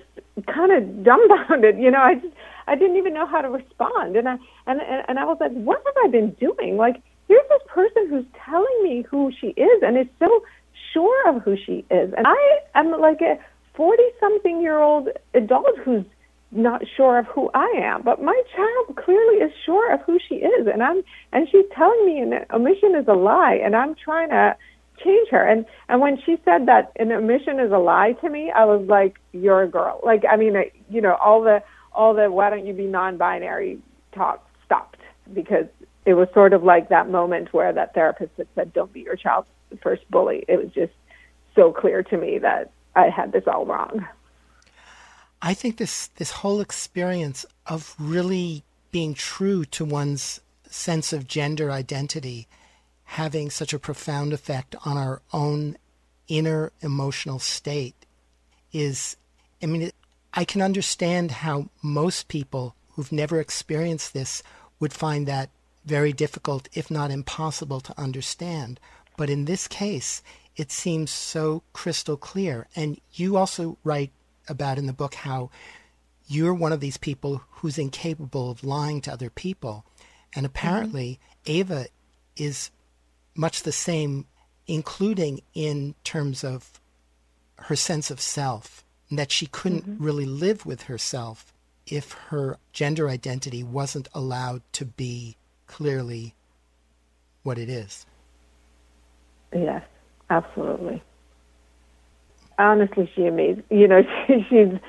kind 0.47 0.71
of 0.71 1.03
dumbfounded. 1.03 1.77
You 1.79 1.91
know, 1.91 1.99
I 1.99 2.15
just 2.15 2.33
I 2.67 2.75
didn't 2.75 2.97
even 2.97 3.13
know 3.13 3.25
how 3.27 3.41
to 3.41 3.49
respond. 3.49 4.15
And 4.15 4.27
I 4.27 4.37
and 4.67 4.81
and 5.07 5.19
I 5.19 5.25
was 5.25 5.37
like, 5.39 5.51
what 5.51 5.81
have 5.85 5.95
I 6.05 6.07
been 6.07 6.31
doing? 6.31 6.77
Like, 6.77 7.01
here's 7.27 7.47
this 7.49 7.61
person 7.67 8.09
who's 8.09 8.25
telling 8.45 8.83
me 8.83 9.05
who 9.09 9.31
she 9.39 9.47
is 9.47 9.83
and 9.83 9.97
is 9.97 10.07
so 10.19 10.43
sure 10.93 11.29
of 11.29 11.41
who 11.43 11.55
she 11.65 11.85
is, 11.89 12.13
and 12.17 12.25
I 12.25 12.59
am 12.73 12.91
like 12.99 13.21
a 13.21 13.37
forty 13.75 14.03
something 14.19 14.61
year 14.61 14.79
old 14.79 15.09
adult 15.33 15.77
who's 15.83 16.05
not 16.51 16.81
sure 16.95 17.19
of 17.19 17.25
who 17.25 17.49
I 17.53 17.73
am, 17.77 18.01
but 18.01 18.21
my 18.21 18.41
child 18.55 18.95
clearly 18.95 19.37
is 19.37 19.51
sure 19.65 19.93
of 19.93 19.99
who 20.01 20.19
she 20.29 20.35
is, 20.35 20.67
and 20.71 20.81
I'm 20.81 21.03
and 21.33 21.47
she's 21.51 21.65
telling 21.75 22.05
me 22.05 22.19
an 22.19 22.45
omission 22.53 22.95
is 22.95 23.07
a 23.07 23.13
lie, 23.13 23.59
and 23.63 23.75
I'm 23.75 23.95
trying 23.95 24.29
to 24.29 24.55
change 25.03 25.29
her. 25.29 25.45
And 25.45 25.65
and 25.89 25.99
when 26.01 26.17
she 26.25 26.37
said 26.45 26.67
that 26.67 26.91
an 26.97 27.11
omission 27.11 27.59
is 27.59 27.71
a 27.71 27.77
lie 27.77 28.13
to 28.21 28.29
me, 28.29 28.51
I 28.55 28.65
was 28.65 28.85
like, 28.87 29.17
"You're 29.33 29.63
a 29.63 29.67
girl." 29.67 29.99
Like 30.03 30.23
I 30.29 30.37
mean, 30.37 30.55
I, 30.55 30.71
you 30.89 31.01
know, 31.01 31.15
all 31.15 31.41
the 31.41 31.61
all 31.95 32.13
the 32.13 32.29
"Why 32.31 32.49
don't 32.49 32.65
you 32.65 32.73
be 32.73 32.85
non-binary?" 32.85 33.79
talk 34.13 34.47
stopped 34.65 34.99
because 35.33 35.65
it 36.05 36.13
was 36.13 36.27
sort 36.33 36.53
of 36.53 36.63
like 36.63 36.89
that 36.89 37.09
moment 37.09 37.53
where 37.53 37.73
that 37.73 37.93
therapist 37.93 38.31
had 38.37 38.47
said, 38.55 38.73
"Don't 38.73 38.93
be 38.93 39.01
your 39.01 39.15
child's 39.15 39.47
first 39.81 40.09
bully." 40.11 40.45
It 40.47 40.57
was 40.57 40.71
just 40.71 40.93
so 41.55 41.71
clear 41.71 42.03
to 42.03 42.17
me 42.17 42.37
that 42.39 42.71
I 42.95 43.09
had 43.09 43.31
this 43.31 43.47
all 43.47 43.65
wrong. 43.65 44.07
I 45.41 45.53
think 45.53 45.77
this 45.77 46.07
this 46.07 46.31
whole 46.31 46.61
experience 46.61 47.45
of 47.65 47.95
really 47.99 48.63
being 48.91 49.13
true 49.13 49.65
to 49.65 49.85
one's 49.85 50.41
sense 50.69 51.13
of 51.13 51.27
gender 51.27 51.71
identity 51.71 52.47
having 53.05 53.49
such 53.49 53.73
a 53.73 53.79
profound 53.79 54.33
effect 54.33 54.75
on 54.85 54.97
our 54.97 55.21
own 55.31 55.77
inner 56.27 56.71
emotional 56.81 57.39
state 57.39 58.05
is 58.73 59.17
I 59.61 59.67
mean, 59.67 59.91
I 60.35 60.43
can 60.43 60.61
understand 60.61 61.31
how 61.31 61.69
most 61.81 62.27
people 62.27 62.75
who've 62.91 63.11
never 63.11 63.39
experienced 63.39 64.13
this 64.13 64.43
would 64.79 64.93
find 64.93 65.27
that 65.27 65.49
very 65.85 66.13
difficult, 66.13 66.67
if 66.73 66.91
not 66.91 67.11
impossible, 67.11 67.79
to 67.81 67.99
understand. 67.99 68.79
But 69.17 69.29
in 69.29 69.45
this 69.45 69.67
case, 69.67 70.21
it 70.55 70.71
seems 70.71 71.11
so 71.11 71.63
crystal 71.73 72.17
clear. 72.17 72.67
And 72.75 72.99
you 73.13 73.37
also 73.37 73.77
write 73.83 74.11
about 74.47 74.77
in 74.77 74.87
the 74.87 74.93
book 74.93 75.15
how 75.15 75.49
you're 76.27 76.53
one 76.53 76.73
of 76.73 76.79
these 76.79 76.97
people 76.97 77.43
who's 77.51 77.77
incapable 77.77 78.51
of 78.51 78.63
lying 78.63 79.01
to 79.01 79.13
other 79.13 79.29
people. 79.29 79.85
And 80.35 80.45
apparently, 80.45 81.19
mm-hmm. 81.45 81.51
Ava 81.51 81.85
is 82.35 82.71
much 83.35 83.63
the 83.63 83.71
same, 83.71 84.25
including 84.67 85.41
in 85.53 85.95
terms 86.03 86.43
of 86.43 86.79
her 87.57 87.75
sense 87.75 88.09
of 88.09 88.19
self, 88.19 88.84
that 89.11 89.31
she 89.31 89.45
couldn't 89.47 89.87
mm-hmm. 89.87 90.03
really 90.03 90.25
live 90.25 90.65
with 90.65 90.83
herself 90.83 91.53
if 91.87 92.13
her 92.29 92.57
gender 92.73 93.09
identity 93.09 93.63
wasn't 93.63 94.07
allowed 94.13 94.61
to 94.73 94.85
be 94.85 95.37
clearly 95.67 96.33
what 97.43 97.57
it 97.57 97.69
is. 97.69 98.05
Yes, 99.53 99.83
absolutely. 100.29 101.01
Honestly, 102.57 103.09
she 103.15 103.25
amazing. 103.25 103.63
You 103.69 103.87
know, 103.87 104.01
she, 104.27 104.45
she's 104.49 104.79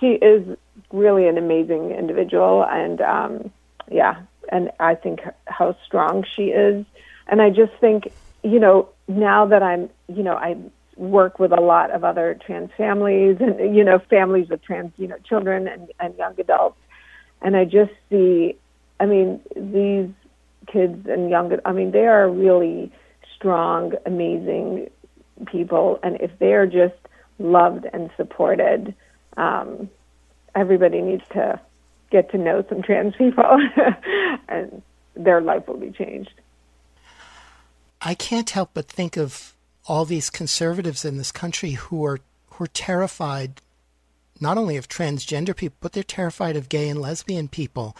she 0.00 0.06
is 0.06 0.56
really 0.92 1.28
an 1.28 1.36
amazing 1.36 1.90
individual, 1.90 2.64
and 2.64 3.00
um, 3.00 3.50
yeah, 3.90 4.22
and 4.50 4.70
I 4.80 4.94
think 4.94 5.20
how 5.46 5.76
strong 5.84 6.24
she 6.36 6.44
is, 6.44 6.86
and 7.26 7.42
I 7.42 7.50
just 7.50 7.72
think 7.80 8.12
you 8.42 8.60
know 8.60 8.88
now 9.08 9.46
that 9.46 9.62
I'm 9.62 9.90
you 10.08 10.22
know 10.22 10.34
I 10.34 10.56
work 10.98 11.38
with 11.38 11.52
a 11.52 11.60
lot 11.60 11.92
of 11.92 12.02
other 12.02 12.38
trans 12.44 12.70
families 12.76 13.36
and 13.40 13.74
you 13.74 13.84
know 13.84 13.98
families 14.10 14.48
with 14.48 14.60
trans 14.62 14.92
you 14.96 15.06
know 15.06 15.16
children 15.24 15.68
and, 15.68 15.90
and 16.00 16.16
young 16.18 16.34
adults. 16.38 16.78
And 17.40 17.56
i 17.56 17.64
just 17.64 17.92
see 18.10 18.56
i 19.00 19.06
mean 19.06 19.40
these 19.54 20.10
kids 20.66 21.06
and 21.06 21.30
young 21.30 21.56
i 21.64 21.72
mean 21.72 21.92
they 21.92 22.06
are 22.06 22.28
really 22.28 22.92
strong 23.36 23.92
amazing 24.04 24.90
people. 25.46 26.00
And 26.02 26.20
if 26.20 26.32
they're 26.40 26.66
just 26.66 26.96
loved 27.38 27.86
and 27.92 28.10
supported 28.16 28.94
um 29.36 29.88
everybody 30.56 31.00
needs 31.00 31.22
to 31.30 31.60
get 32.10 32.30
to 32.32 32.38
know 32.38 32.64
some 32.68 32.82
trans 32.82 33.14
people 33.14 33.44
and 34.48 34.82
their 35.14 35.40
life 35.40 35.68
will 35.68 35.76
be 35.76 35.90
changed. 35.90 36.32
I 38.00 38.14
can't 38.14 38.50
help 38.50 38.70
but 38.74 38.86
think 38.86 39.16
of 39.16 39.54
all 39.88 40.04
these 40.04 40.30
conservatives 40.30 41.04
in 41.04 41.16
this 41.16 41.32
country 41.32 41.72
who 41.72 42.04
are 42.04 42.20
who 42.50 42.64
are 42.64 42.68
terrified 42.68 43.60
not 44.40 44.58
only 44.58 44.76
of 44.76 44.88
transgender 44.88 45.56
people, 45.56 45.78
but 45.80 45.92
they're 45.92 46.02
terrified 46.04 46.56
of 46.56 46.68
gay 46.68 46.88
and 46.88 47.00
lesbian 47.00 47.48
people 47.48 47.96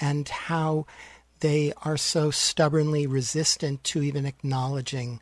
and 0.00 0.28
how 0.28 0.86
they 1.40 1.72
are 1.82 1.96
so 1.96 2.30
stubbornly 2.30 3.06
resistant 3.06 3.82
to 3.84 4.02
even 4.02 4.24
acknowledging 4.24 5.20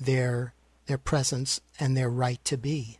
their 0.00 0.54
their 0.86 0.98
presence 0.98 1.60
and 1.78 1.96
their 1.96 2.08
right 2.08 2.42
to 2.46 2.56
be. 2.56 2.98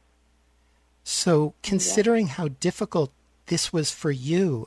So 1.02 1.54
considering 1.62 2.26
yeah. 2.26 2.34
how 2.34 2.48
difficult 2.48 3.10
this 3.46 3.72
was 3.72 3.90
for 3.90 4.10
you, 4.10 4.66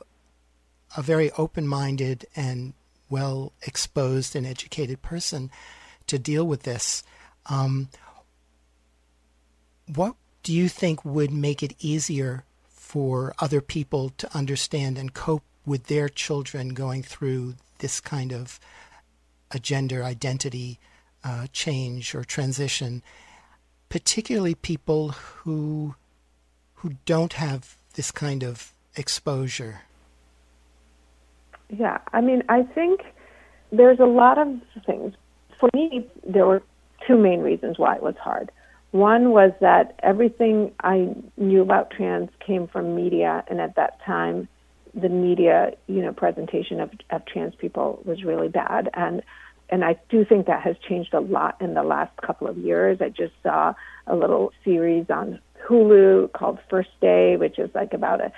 a 0.96 1.02
very 1.02 1.30
open-minded 1.38 2.26
and 2.34 2.72
well 3.08 3.52
exposed 3.62 4.34
and 4.34 4.44
educated 4.44 5.02
person 5.02 5.50
to 6.08 6.18
deal 6.18 6.44
with 6.44 6.64
this, 6.64 7.04
um, 7.46 7.88
what 9.94 10.14
do 10.42 10.52
you 10.52 10.68
think 10.68 11.04
would 11.04 11.30
make 11.30 11.62
it 11.62 11.74
easier 11.78 12.44
for 12.68 13.34
other 13.38 13.60
people 13.60 14.10
to 14.18 14.36
understand 14.36 14.98
and 14.98 15.14
cope 15.14 15.44
with 15.64 15.86
their 15.86 16.08
children 16.08 16.70
going 16.70 17.02
through 17.02 17.54
this 17.78 18.00
kind 18.00 18.32
of 18.32 18.58
a 19.50 19.58
gender 19.58 20.02
identity 20.02 20.78
uh, 21.24 21.46
change 21.52 22.14
or 22.14 22.24
transition, 22.24 23.02
particularly 23.88 24.54
people 24.54 25.10
who 25.10 25.94
who 26.76 26.94
don't 27.06 27.34
have 27.34 27.76
this 27.94 28.10
kind 28.10 28.42
of 28.42 28.72
exposure? 28.96 29.82
Yeah, 31.68 31.98
I 32.12 32.20
mean, 32.20 32.42
I 32.48 32.64
think 32.64 33.02
there's 33.70 34.00
a 34.00 34.04
lot 34.04 34.36
of 34.38 34.48
things. 34.84 35.14
For 35.60 35.70
me, 35.74 36.08
there 36.26 36.44
were 36.44 36.62
two 37.06 37.16
main 37.16 37.40
reasons 37.40 37.78
why 37.78 37.96
it 37.96 38.02
was 38.02 38.16
hard. 38.20 38.50
One 38.92 39.30
was 39.30 39.52
that 39.60 39.98
everything 40.02 40.72
I 40.82 41.14
knew 41.36 41.62
about 41.62 41.90
trans 41.90 42.28
came 42.46 42.68
from 42.68 42.94
media, 42.94 43.42
and 43.48 43.60
at 43.60 43.76
that 43.76 43.98
time, 44.04 44.48
the 44.94 45.08
media, 45.08 45.72
you 45.86 46.02
know, 46.02 46.12
presentation 46.12 46.80
of, 46.80 46.90
of 47.10 47.24
trans 47.24 47.54
people 47.54 48.02
was 48.04 48.22
really 48.22 48.48
bad, 48.48 48.90
and 48.94 49.22
and 49.70 49.82
I 49.84 49.96
do 50.10 50.22
think 50.26 50.46
that 50.46 50.62
has 50.62 50.76
changed 50.86 51.14
a 51.14 51.20
lot 51.20 51.56
in 51.58 51.72
the 51.72 51.82
last 51.82 52.14
couple 52.18 52.46
of 52.46 52.58
years. 52.58 52.98
I 53.00 53.08
just 53.08 53.32
saw 53.42 53.72
a 54.06 54.14
little 54.14 54.52
series 54.64 55.06
on 55.08 55.40
Hulu 55.66 56.32
called 56.32 56.58
First 56.68 56.90
Day, 57.00 57.38
which 57.38 57.58
is 57.58 57.70
like 57.74 57.94
about 57.94 58.20
a 58.20 58.32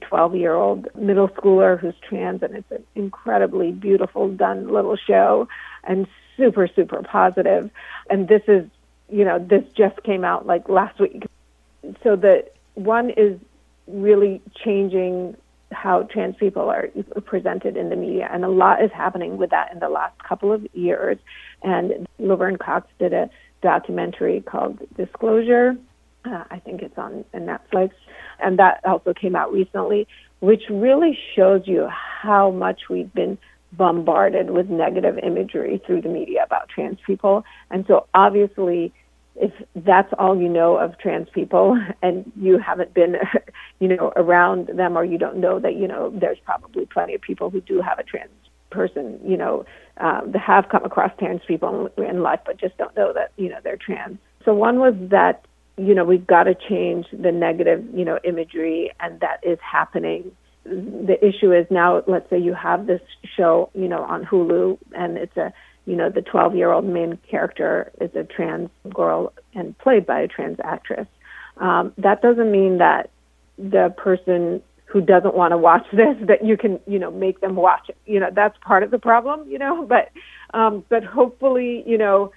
12 0.00 0.36
year 0.36 0.54
old 0.54 0.88
middle 0.94 1.28
schooler 1.28 1.78
who's 1.78 1.94
trans, 2.08 2.42
and 2.42 2.54
it's 2.54 2.70
an 2.70 2.84
incredibly 2.94 3.72
beautiful 3.72 4.28
done 4.28 4.72
little 4.72 4.96
show 4.96 5.48
and 5.84 6.06
super, 6.36 6.68
super 6.68 7.02
positive. 7.02 7.70
And 8.10 8.28
this 8.28 8.42
is, 8.48 8.64
you 9.10 9.24
know, 9.24 9.38
this 9.38 9.64
just 9.76 10.02
came 10.02 10.24
out 10.24 10.46
like 10.46 10.68
last 10.68 11.00
week. 11.00 11.24
So 12.02 12.16
the 12.16 12.44
one 12.74 13.10
is 13.10 13.38
really 13.86 14.40
changing 14.64 15.36
how 15.70 16.02
trans 16.04 16.36
people 16.36 16.70
are 16.70 16.88
presented 17.26 17.76
in 17.76 17.90
the 17.90 17.96
media, 17.96 18.28
and 18.32 18.44
a 18.44 18.48
lot 18.48 18.82
is 18.82 18.90
happening 18.92 19.36
with 19.36 19.50
that 19.50 19.72
in 19.72 19.80
the 19.80 19.88
last 19.88 20.18
couple 20.22 20.52
of 20.52 20.66
years. 20.74 21.18
And 21.62 22.06
Laverne 22.18 22.56
Cox 22.56 22.86
did 22.98 23.12
a 23.12 23.28
documentary 23.62 24.40
called 24.40 24.78
Disclosure. 24.96 25.76
Uh, 26.24 26.44
I 26.50 26.58
think 26.58 26.82
it's 26.82 26.98
on 26.98 27.24
Netflix, 27.34 27.90
and 28.40 28.58
that 28.58 28.80
also 28.84 29.14
came 29.14 29.36
out 29.36 29.52
recently, 29.52 30.06
which 30.40 30.62
really 30.68 31.18
shows 31.36 31.62
you 31.66 31.88
how 31.88 32.50
much 32.50 32.82
we've 32.90 33.12
been 33.14 33.38
bombarded 33.72 34.50
with 34.50 34.68
negative 34.68 35.18
imagery 35.22 35.80
through 35.86 36.02
the 36.02 36.08
media 36.08 36.42
about 36.44 36.68
trans 36.68 36.98
people. 37.06 37.44
And 37.70 37.84
so 37.86 38.06
obviously, 38.14 38.92
if 39.36 39.52
that's 39.76 40.12
all 40.18 40.40
you 40.40 40.48
know 40.48 40.76
of 40.76 40.98
trans 40.98 41.28
people 41.30 41.80
and 42.02 42.30
you 42.36 42.58
haven't 42.58 42.94
been, 42.94 43.16
you 43.78 43.88
know, 43.88 44.12
around 44.16 44.68
them 44.68 44.96
or 44.96 45.04
you 45.04 45.18
don't 45.18 45.36
know 45.36 45.58
that, 45.60 45.76
you 45.76 45.86
know, 45.86 46.10
there's 46.18 46.38
probably 46.44 46.86
plenty 46.86 47.14
of 47.14 47.20
people 47.20 47.50
who 47.50 47.60
do 47.60 47.80
have 47.80 47.98
a 47.98 48.02
trans 48.02 48.30
person, 48.70 49.18
you 49.24 49.36
know, 49.36 49.64
um, 49.98 50.32
that 50.32 50.42
have 50.42 50.68
come 50.68 50.84
across 50.84 51.10
trans 51.18 51.40
people 51.46 51.90
in 51.96 52.22
life 52.22 52.40
but 52.44 52.58
just 52.58 52.76
don't 52.76 52.94
know 52.96 53.12
that, 53.12 53.32
you 53.36 53.48
know, 53.48 53.58
they're 53.62 53.76
trans. 53.78 54.18
So 54.44 54.54
one 54.54 54.78
was 54.78 54.94
that, 55.10 55.44
you 55.78 55.94
know, 55.94 56.04
we've 56.04 56.26
got 56.26 56.44
to 56.44 56.54
change 56.54 57.06
the 57.12 57.32
negative, 57.32 57.84
you 57.94 58.04
know, 58.04 58.18
imagery 58.24 58.90
and 59.00 59.20
that 59.20 59.40
is 59.42 59.58
happening. 59.60 60.32
The 60.64 61.16
issue 61.22 61.52
is 61.52 61.66
now 61.70 62.02
let's 62.06 62.28
say 62.28 62.38
you 62.38 62.52
have 62.52 62.86
this 62.86 63.00
show 63.36 63.70
you 63.74 63.88
know 63.88 64.02
on 64.02 64.24
hulu 64.26 64.76
and 64.92 65.16
it's 65.16 65.36
a 65.38 65.50
you 65.86 65.96
know 65.96 66.10
the 66.10 66.20
12 66.20 66.56
year 66.56 66.72
old 66.72 66.84
main 66.84 67.18
character 67.30 67.90
is 68.02 68.10
a 68.14 68.24
trans 68.24 68.68
girl 68.92 69.32
and 69.54 69.76
played 69.78 70.04
by 70.04 70.20
a 70.20 70.28
trans 70.28 70.58
actress. 70.62 71.06
Um, 71.56 71.94
that 71.96 72.20
doesn't 72.20 72.52
mean 72.52 72.78
that 72.78 73.10
the 73.56 73.94
person 73.96 74.62
who 74.84 75.00
doesn't 75.00 75.34
want 75.34 75.52
to 75.52 75.58
watch 75.58 75.86
this 75.92 76.16
that 76.26 76.44
you 76.44 76.58
can 76.58 76.80
you 76.86 76.98
know 76.98 77.10
make 77.10 77.40
them 77.40 77.56
watch 77.56 77.88
it. 77.88 77.96
You 78.04 78.20
know 78.20 78.28
that's 78.30 78.56
part 78.60 78.82
of 78.82 78.90
the 78.90 78.98
problem 78.98 79.48
you 79.48 79.58
know 79.58 79.86
but 79.88 80.10
um 80.52 80.84
but 80.90 81.02
hopefully 81.02 81.82
you 81.86 81.96
know 81.96 82.32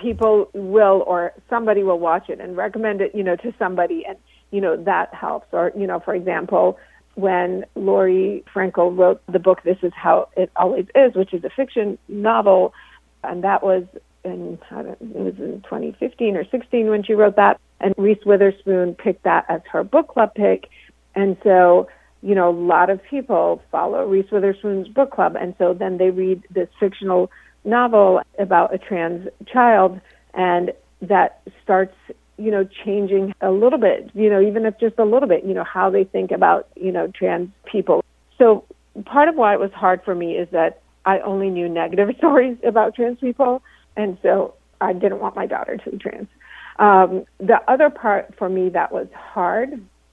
people 0.00 0.50
will 0.54 1.04
or 1.06 1.32
somebody 1.48 1.82
will 1.82 1.98
watch 1.98 2.28
it 2.28 2.40
and 2.40 2.56
recommend 2.56 3.00
it 3.00 3.14
you 3.14 3.22
know 3.22 3.36
to 3.36 3.52
somebody. 3.58 4.04
And 4.06 4.18
you 4.50 4.60
know 4.60 4.76
that 4.84 5.14
helps. 5.14 5.46
Or 5.52 5.72
you 5.76 5.86
know 5.86 6.00
for 6.00 6.14
example 6.14 6.78
when 7.18 7.64
Laurie 7.74 8.44
Frankel 8.54 8.96
wrote 8.96 9.20
the 9.26 9.40
book 9.40 9.64
This 9.64 9.78
Is 9.82 9.92
How 9.92 10.28
It 10.36 10.52
Always 10.54 10.86
Is, 10.94 11.16
which 11.16 11.34
is 11.34 11.42
a 11.42 11.50
fiction 11.50 11.98
novel, 12.06 12.72
and 13.24 13.42
that 13.42 13.64
was 13.64 13.82
in 14.24 14.58
it 14.70 14.98
was 15.00 15.34
in 15.38 15.62
2015 15.62 16.36
or 16.36 16.44
16 16.44 16.88
when 16.88 17.02
she 17.02 17.14
wrote 17.14 17.34
that, 17.34 17.60
and 17.80 17.92
Reese 17.96 18.24
Witherspoon 18.24 18.94
picked 18.94 19.24
that 19.24 19.46
as 19.48 19.60
her 19.72 19.82
book 19.82 20.08
club 20.08 20.34
pick, 20.34 20.68
and 21.16 21.36
so 21.42 21.88
you 22.22 22.36
know 22.36 22.50
a 22.50 22.56
lot 22.56 22.88
of 22.88 23.00
people 23.02 23.62
follow 23.72 24.06
Reese 24.06 24.30
Witherspoon's 24.30 24.86
book 24.86 25.10
club, 25.10 25.34
and 25.34 25.56
so 25.58 25.74
then 25.74 25.98
they 25.98 26.10
read 26.10 26.44
this 26.50 26.68
fictional 26.78 27.32
novel 27.68 28.20
about 28.38 28.74
a 28.74 28.78
trans 28.78 29.28
child, 29.46 30.00
and 30.34 30.72
that 31.02 31.42
starts 31.62 31.94
you 32.38 32.52
know, 32.52 32.66
changing 32.84 33.34
a 33.40 33.50
little 33.50 33.78
bit, 33.78 34.10
you 34.14 34.30
know, 34.30 34.40
even 34.40 34.64
if 34.64 34.78
just 34.78 34.96
a 34.98 35.04
little 35.04 35.28
bit, 35.28 35.44
you 35.44 35.52
know, 35.52 35.64
how 35.64 35.90
they 35.90 36.04
think 36.04 36.30
about, 36.30 36.68
you 36.76 36.92
know, 36.92 37.08
trans 37.08 37.50
people. 37.70 38.02
So 38.38 38.64
part 39.04 39.28
of 39.28 39.34
why 39.34 39.54
it 39.54 39.60
was 39.60 39.72
hard 39.72 40.00
for 40.04 40.14
me 40.14 40.36
is 40.36 40.48
that 40.52 40.80
I 41.04 41.18
only 41.20 41.50
knew 41.50 41.68
negative 41.68 42.08
stories 42.18 42.56
about 42.64 42.94
trans 42.94 43.18
people. 43.18 43.62
And 43.96 44.16
so 44.22 44.54
I 44.80 44.92
didn't 44.92 45.18
want 45.18 45.34
my 45.34 45.46
daughter 45.46 45.76
to 45.76 45.90
be 45.90 45.98
trans. 45.98 46.28
Um, 46.78 47.24
the 47.38 47.58
other 47.66 47.90
part 47.90 48.32
for 48.38 48.48
me 48.48 48.68
that 48.68 48.92
was 48.92 49.08
hard 49.12 49.70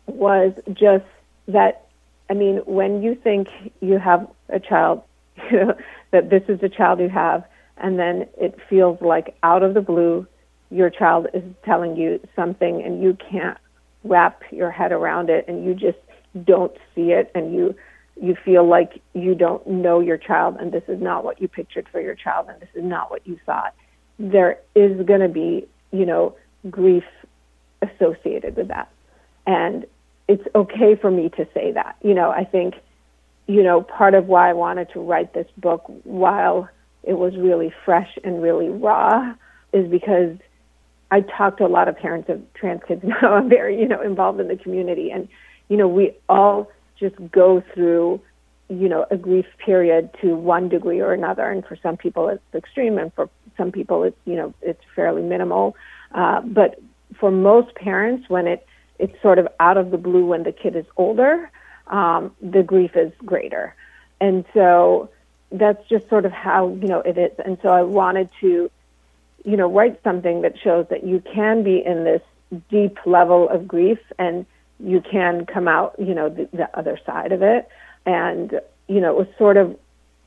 was 0.08 0.54
just 0.74 1.06
that, 1.48 1.88
I 2.28 2.34
mean, 2.34 2.58
when 2.66 3.04
you 3.04 3.14
think 3.14 3.50
you 3.82 4.00
have 4.00 4.28
a 4.50 4.60
child, 4.60 5.04
you 5.52 5.60
know, 5.66 5.76
that 6.12 6.30
this 6.30 6.44
is 6.48 6.60
the 6.62 6.70
child 6.70 7.00
you 7.00 7.10
have, 7.10 7.44
and 7.78 8.00
then 8.00 8.28
it 8.38 8.58
feels 8.70 9.00
like 9.02 9.36
out 9.44 9.64
of 9.64 9.74
the 9.74 9.82
blue, 9.82 10.26
your 10.70 10.90
child 10.90 11.28
is 11.34 11.44
telling 11.64 11.96
you 11.96 12.20
something 12.36 12.82
and 12.84 13.02
you 13.02 13.18
can't 13.30 13.58
wrap 14.04 14.42
your 14.52 14.72
head 14.72 14.92
around 14.92 15.30
it 15.30 15.46
and 15.48 15.66
you 15.66 15.74
just 15.74 15.98
don't 16.46 16.74
see 16.94 17.12
it 17.12 17.32
and 17.34 17.54
you 17.54 17.76
you 18.22 18.36
feel 18.46 18.66
like 18.66 19.02
you 19.14 19.36
don't 19.36 19.66
know 19.68 20.00
your 20.00 20.18
child 20.18 20.56
and 20.60 20.72
this 20.72 20.84
is 20.88 21.02
not 21.02 21.26
what 21.26 21.42
you 21.42 21.48
pictured 21.50 21.88
for 21.92 22.00
your 22.00 22.16
child 22.16 22.48
and 22.50 22.62
this 22.62 22.70
is 22.74 22.84
not 22.84 23.12
what 23.12 23.26
you 23.28 23.38
thought. 23.46 23.74
There 24.18 24.58
is 24.74 25.06
going 25.06 25.20
to 25.20 25.30
be 25.30 25.68
you 25.92 26.06
know 26.06 26.36
grief 26.70 27.04
associated 27.82 28.56
with 28.56 28.70
that. 28.70 28.90
And 29.46 29.86
it's 30.28 30.44
okay 30.56 30.96
for 30.96 31.12
me 31.12 31.30
to 31.30 31.48
say 31.54 31.72
that. 31.74 31.98
You 32.02 32.14
know 32.14 32.32
i 32.32 32.44
think 32.44 32.76
you 33.48 33.64
know 33.64 33.82
part 33.82 34.14
of 34.14 34.28
why 34.28 34.50
i 34.50 34.54
wanted 34.54 34.90
to 34.92 35.00
write 35.00 35.34
this 35.34 35.48
book 35.58 35.84
while 36.04 36.70
it 37.04 37.14
was 37.14 37.36
really 37.38 37.72
fresh 37.86 38.18
and 38.24 38.42
really 38.42 38.70
raw 38.70 39.34
is 39.74 39.90
because 39.90 40.38
I 41.12 41.22
talk 41.22 41.58
to 41.58 41.66
a 41.66 41.68
lot 41.68 41.88
of 41.88 41.96
parents 41.98 42.30
of 42.30 42.42
trans 42.56 42.82
kids 42.88 43.04
now. 43.22 43.36
I'm 43.36 43.48
very, 43.48 43.80
you 43.80 43.88
know, 43.88 44.02
involved 44.02 44.40
in 44.40 44.48
the 44.48 44.58
community 44.58 45.12
and 45.12 45.28
you 45.70 45.78
know, 45.78 45.88
we 45.88 46.12
all 46.30 46.72
just 47.00 47.16
go 47.32 47.64
through, 47.74 48.22
you 48.70 48.88
know, 48.88 49.06
a 49.10 49.18
grief 49.18 49.46
period 49.64 50.10
to 50.22 50.36
one 50.36 50.70
degree 50.70 51.00
or 51.00 51.14
another. 51.14 51.50
And 51.50 51.66
for 51.66 51.78
some 51.82 51.98
people 51.98 52.30
it's 52.30 52.44
extreme 52.54 52.98
and 52.98 53.14
for 53.14 53.30
some 53.58 53.72
people 53.72 54.04
it's, 54.04 54.18
you 54.26 54.36
know, 54.36 54.54
it's 54.62 54.82
fairly 54.96 55.24
minimal. 55.24 55.76
Uh, 56.14 56.42
but 56.42 56.80
for 57.20 57.32
most 57.32 57.74
parents, 57.76 58.30
when 58.30 58.48
it, 58.48 58.66
it's 59.00 59.20
sort 59.22 59.40
of 59.40 59.48
out 59.60 59.78
of 59.78 59.92
the 59.92 59.98
blue 59.98 60.26
when 60.26 60.44
the 60.44 60.52
kid 60.52 60.76
is 60.76 60.86
older, 60.98 61.50
um, 61.88 62.36
the 62.42 62.64
grief 62.64 62.96
is 62.96 63.12
greater. 63.26 63.76
And 64.20 64.46
so 64.54 65.10
that's 65.52 65.88
just 65.88 66.10
sort 66.10 66.26
of 66.26 66.32
how, 66.32 66.70
you 66.70 66.88
know, 66.88 67.00
it 67.00 67.18
is. 67.18 67.32
And 67.44 67.58
so 67.62 67.70
I 67.70 67.82
wanted 67.84 68.30
to, 68.42 68.70
you 69.44 69.58
know, 69.58 69.72
write 69.72 70.02
something 70.04 70.42
that 70.42 70.58
shows 70.58 70.88
that 70.90 71.06
you 71.06 71.22
can 71.34 71.64
be 71.64 71.84
in 71.86 72.04
this 72.04 72.22
deep 72.70 72.98
level 73.06 73.50
of 73.50 73.68
grief 73.68 74.00
and 74.18 74.46
you 74.80 75.02
can 75.02 75.46
come 75.46 75.68
out, 75.68 75.96
you 76.00 76.14
know, 76.14 76.30
the, 76.30 76.50
the 76.52 76.78
other 76.78 77.00
side 77.06 77.32
of 77.32 77.42
it. 77.42 77.68
And, 78.06 78.60
you 78.88 79.00
know, 79.00 79.12
it 79.12 79.18
was 79.18 79.28
sort 79.38 79.58
of 79.58 79.78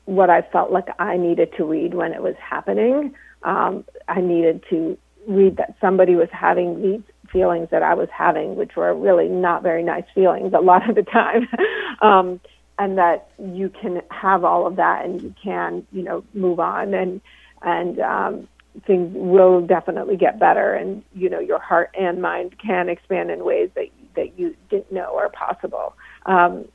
what 0.05 0.29
I 0.29 0.41
felt 0.41 0.71
like 0.71 0.87
I 0.99 1.17
needed 1.17 1.53
to 1.57 1.65
read 1.65 1.93
when 1.93 2.13
it 2.13 2.23
was 2.23 2.35
happening. 2.37 3.13
Um, 3.43 3.85
I 4.07 4.21
needed 4.21 4.63
to 4.69 4.97
read 5.27 5.57
that 5.57 5.75
somebody 5.79 6.15
was 6.15 6.29
having 6.31 6.81
these 6.81 7.01
feelings 7.31 7.69
that 7.71 7.83
I 7.83 7.93
was 7.93 8.09
having, 8.15 8.55
which 8.55 8.75
were 8.75 8.93
really 8.93 9.27
not 9.27 9.63
very 9.63 9.83
nice 9.83 10.05
feelings 10.13 10.53
a 10.53 10.61
lot 10.61 10.89
of 10.89 10.95
the 10.95 11.03
time. 11.03 11.47
um, 12.01 12.39
and 12.77 12.97
that 12.97 13.29
you 13.37 13.69
can 13.69 14.01
have 14.09 14.45
all 14.45 14.65
of 14.65 14.77
that 14.77 15.03
and 15.03 15.21
you 15.21 15.35
can, 15.43 15.85
you 15.91 16.01
know, 16.01 16.23
move 16.33 16.59
on 16.59 16.93
and, 16.93 17.21
and, 17.61 17.99
um, 17.99 18.47
things 18.85 19.11
will 19.13 19.65
definitely 19.65 20.15
get 20.15 20.39
better 20.39 20.73
and, 20.73 21.03
you 21.13 21.29
know, 21.29 21.39
your 21.39 21.59
heart 21.59 21.93
and 21.99 22.21
mind 22.21 22.55
can 22.65 22.87
expand 22.87 23.29
in 23.29 23.43
ways 23.43 23.69
that 23.75 23.87
that 24.15 24.37
you 24.37 24.55
didn't 24.69 24.91
know 24.91 25.17
are 25.17 25.29
possible. 25.29 25.95
Um, 26.25 26.65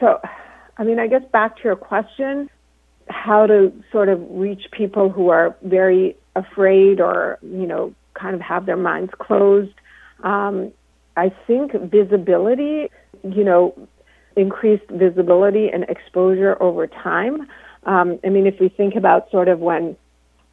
so, 0.00 0.20
I 0.76 0.84
mean, 0.84 0.98
I 0.98 1.06
guess 1.06 1.22
back 1.32 1.56
to 1.56 1.64
your 1.64 1.76
question, 1.76 2.50
how 3.08 3.46
to 3.46 3.72
sort 3.92 4.08
of 4.08 4.20
reach 4.30 4.64
people 4.72 5.10
who 5.10 5.28
are 5.28 5.56
very 5.62 6.16
afraid 6.34 7.00
or, 7.00 7.38
you 7.42 7.66
know, 7.66 7.94
kind 8.18 8.34
of 8.34 8.40
have 8.40 8.66
their 8.66 8.76
minds 8.76 9.12
closed. 9.18 9.74
Um, 10.22 10.72
I 11.16 11.32
think 11.46 11.72
visibility, 11.72 12.90
you 13.22 13.44
know, 13.44 13.74
increased 14.36 14.88
visibility 14.90 15.68
and 15.72 15.84
exposure 15.84 16.60
over 16.62 16.86
time. 16.86 17.48
Um, 17.84 18.18
I 18.24 18.28
mean, 18.28 18.46
if 18.46 18.60
we 18.60 18.68
think 18.68 18.94
about 18.94 19.30
sort 19.30 19.48
of 19.48 19.60
when 19.60 19.96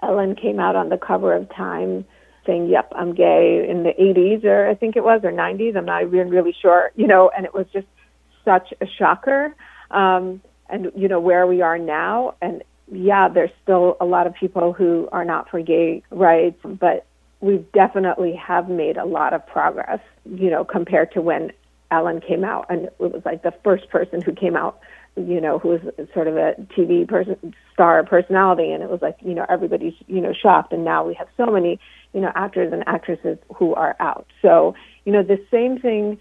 Ellen 0.02 0.36
came 0.36 0.60
out 0.60 0.76
on 0.76 0.90
the 0.90 0.98
cover 0.98 1.34
of 1.34 1.50
Time 1.50 2.06
saying, 2.46 2.68
"Yep, 2.68 2.92
I'm 2.96 3.14
gay" 3.14 3.68
in 3.68 3.84
the 3.84 3.94
80s 4.00 4.44
or 4.44 4.68
I 4.68 4.76
think 4.76 4.96
it 4.96 5.04
was 5.04 5.22
or 5.24 5.32
90s. 5.32 5.76
I'm 5.76 5.86
not 5.86 6.04
even 6.04 6.30
really 6.30 6.56
sure, 6.62 6.92
you 6.96 7.08
know. 7.08 7.32
And 7.36 7.46
it 7.46 7.54
was 7.54 7.66
just 7.74 7.88
such 8.46 8.74
a 8.82 8.86
shocker. 8.86 9.56
Um, 9.92 10.42
and 10.70 10.92
you 10.96 11.08
know 11.08 11.20
where 11.20 11.46
we 11.46 11.62
are 11.62 11.78
now, 11.78 12.36
and 12.42 12.64
yeah, 12.92 13.28
there's 13.30 13.52
still 13.62 13.98
a 14.02 14.06
lot 14.06 14.28
of 14.28 14.34
people 14.34 14.74
who 14.74 15.08
are 15.12 15.26
not 15.26 15.50
for 15.50 15.62
gay 15.62 16.04
rights, 16.10 16.60
but 16.64 17.06
we 17.44 17.58
definitely 17.74 18.34
have 18.36 18.70
made 18.70 18.98
a 18.98 19.06
lot 19.06 19.34
of 19.34 19.46
progress, 19.46 20.00
you 20.26 20.50
know, 20.50 20.64
compared 20.64 21.12
to 21.12 21.22
when 21.22 21.52
Ellen 21.92 22.22
came 22.22 22.44
out, 22.44 22.66
and 22.70 22.86
it 22.86 22.96
was 23.00 23.22
like 23.26 23.44
the 23.44 23.54
first 23.64 23.90
person 23.90 24.22
who 24.22 24.32
came 24.32 24.56
out 24.56 24.80
you 25.16 25.40
know, 25.40 25.60
who 25.60 25.70
was 25.70 25.82
sort 26.14 26.28
of 26.28 26.38
a 26.38 26.56
TV 26.76 27.08
person, 27.08 27.54
star 27.72 28.04
personality, 28.04 28.72
and 28.72 28.82
it 28.82 28.90
was 28.90 29.02
like, 29.02 29.16
you 29.22 29.36
know, 29.36 29.46
everybody's, 29.48 29.94
you 30.08 30.20
know, 30.20 30.34
shocked. 30.34 30.74
And 30.74 30.84
now 30.84 31.06
we 31.06 31.14
have 31.14 31.28
so 31.38 31.46
many, 31.46 31.80
you 32.14 32.22
know, 32.22 32.32
actors 32.36 32.74
and 32.74 32.84
actresses 32.88 33.38
who 33.56 33.76
are 33.76 33.96
out. 34.00 34.26
So, 34.42 34.74
you 35.06 35.12
know, 35.12 35.22
the 35.22 35.40
same 35.52 35.80
thing, 35.80 36.18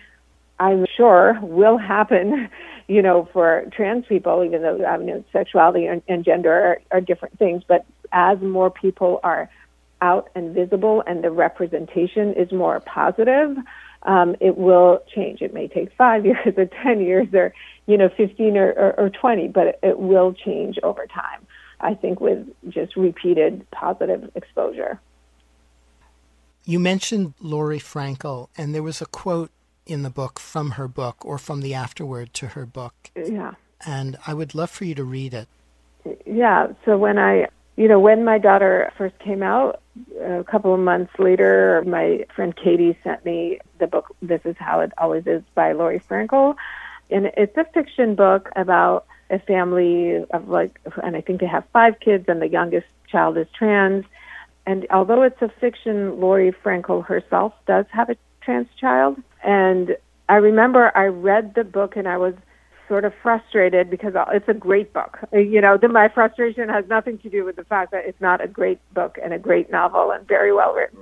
I'm 0.60 0.84
sure, 0.94 1.38
will 1.40 1.78
happen, 1.78 2.50
you 2.86 3.00
know, 3.00 3.28
for 3.32 3.64
trans 3.72 4.04
people, 4.06 4.44
even 4.44 4.60
though 4.60 4.84
I 4.84 4.98
mean, 4.98 5.24
sexuality 5.32 5.86
and, 5.86 6.02
and 6.06 6.22
gender 6.22 6.52
are, 6.52 6.80
are 6.90 7.00
different 7.00 7.38
things. 7.38 7.62
But 7.66 7.86
as 8.12 8.38
more 8.42 8.70
people 8.70 9.20
are 9.22 9.48
out 10.02 10.28
and 10.34 10.54
visible, 10.54 11.02
and 11.06 11.24
the 11.24 11.30
representation 11.30 12.34
is 12.34 12.52
more 12.52 12.80
positive, 12.80 13.56
um, 14.02 14.34
it 14.40 14.58
will 14.58 15.02
change. 15.14 15.40
It 15.40 15.54
may 15.54 15.68
take 15.68 15.92
five 15.96 16.26
years 16.30 16.54
or 16.56 16.66
10 16.66 17.00
years 17.00 17.28
or, 17.32 17.54
you 17.86 17.96
know, 17.96 18.10
15 18.16 18.56
or, 18.56 18.72
or, 18.72 19.00
or 19.00 19.10
20, 19.10 19.48
but 19.48 19.68
it, 19.68 19.78
it 19.82 19.98
will 19.98 20.34
change 20.34 20.78
over 20.82 21.06
time, 21.06 21.46
I 21.80 21.94
think, 21.94 22.20
with 22.20 22.46
just 22.68 22.96
repeated 22.96 23.64
positive 23.70 24.30
exposure. 24.34 25.00
You 26.64 26.78
mentioned 26.78 27.34
Laurie 27.40 27.78
Frankel, 27.78 28.48
and 28.56 28.74
there 28.74 28.82
was 28.82 29.00
a 29.00 29.06
quote 29.06 29.50
in 29.86 30.02
the 30.02 30.10
book 30.10 30.38
from 30.38 30.72
her 30.72 30.86
book 30.86 31.24
or 31.24 31.38
from 31.38 31.60
the 31.60 31.74
afterword 31.74 32.34
to 32.34 32.48
her 32.48 32.66
book. 32.66 32.94
Yeah. 33.16 33.54
And 33.84 34.16
I 34.26 34.34
would 34.34 34.54
love 34.54 34.70
for 34.70 34.84
you 34.84 34.94
to 34.94 35.04
read 35.04 35.34
it. 35.34 35.48
Yeah. 36.24 36.68
So 36.84 36.96
when 36.96 37.18
I 37.18 37.48
you 37.76 37.88
know, 37.88 37.98
when 38.00 38.24
my 38.24 38.38
daughter 38.38 38.92
first 38.98 39.18
came 39.18 39.42
out, 39.42 39.80
a 40.20 40.44
couple 40.44 40.74
of 40.74 40.80
months 40.80 41.12
later, 41.18 41.82
my 41.86 42.26
friend 42.34 42.54
Katie 42.54 42.98
sent 43.02 43.24
me 43.24 43.60
the 43.78 43.86
book 43.86 44.14
This 44.20 44.40
Is 44.44 44.56
How 44.58 44.80
It 44.80 44.92
Always 44.98 45.26
Is 45.26 45.42
by 45.54 45.72
Laurie 45.72 46.00
Frankel. 46.00 46.54
And 47.10 47.26
it's 47.36 47.56
a 47.56 47.64
fiction 47.72 48.14
book 48.14 48.50
about 48.56 49.06
a 49.30 49.38
family 49.38 50.24
of 50.30 50.48
like, 50.48 50.78
and 51.02 51.16
I 51.16 51.20
think 51.20 51.40
they 51.40 51.46
have 51.46 51.64
five 51.72 51.98
kids, 52.00 52.26
and 52.28 52.40
the 52.40 52.48
youngest 52.48 52.86
child 53.08 53.36
is 53.38 53.46
trans. 53.56 54.04
And 54.66 54.86
although 54.90 55.22
it's 55.22 55.40
a 55.42 55.48
fiction, 55.60 56.20
Laurie 56.20 56.52
Frankel 56.64 57.04
herself 57.04 57.52
does 57.66 57.86
have 57.90 58.10
a 58.10 58.16
trans 58.42 58.68
child. 58.78 59.16
And 59.42 59.96
I 60.28 60.36
remember 60.36 60.92
I 60.96 61.06
read 61.06 61.54
the 61.54 61.64
book 61.64 61.96
and 61.96 62.06
I 62.06 62.16
was 62.16 62.34
sort 62.92 63.06
of 63.06 63.14
frustrated 63.22 63.88
because 63.88 64.12
it's 64.34 64.48
a 64.50 64.52
great 64.52 64.92
book. 64.92 65.16
Uh, 65.32 65.38
you 65.38 65.62
know, 65.62 65.78
the, 65.80 65.88
my 65.88 66.10
frustration 66.12 66.68
has 66.68 66.84
nothing 66.90 67.16
to 67.16 67.30
do 67.30 67.42
with 67.42 67.56
the 67.56 67.64
fact 67.64 67.90
that 67.90 68.04
it's 68.04 68.20
not 68.20 68.44
a 68.44 68.46
great 68.46 68.78
book 68.92 69.16
and 69.24 69.32
a 69.32 69.38
great 69.38 69.70
novel 69.70 70.10
and 70.10 70.28
very 70.28 70.52
well 70.52 70.74
written. 70.74 71.00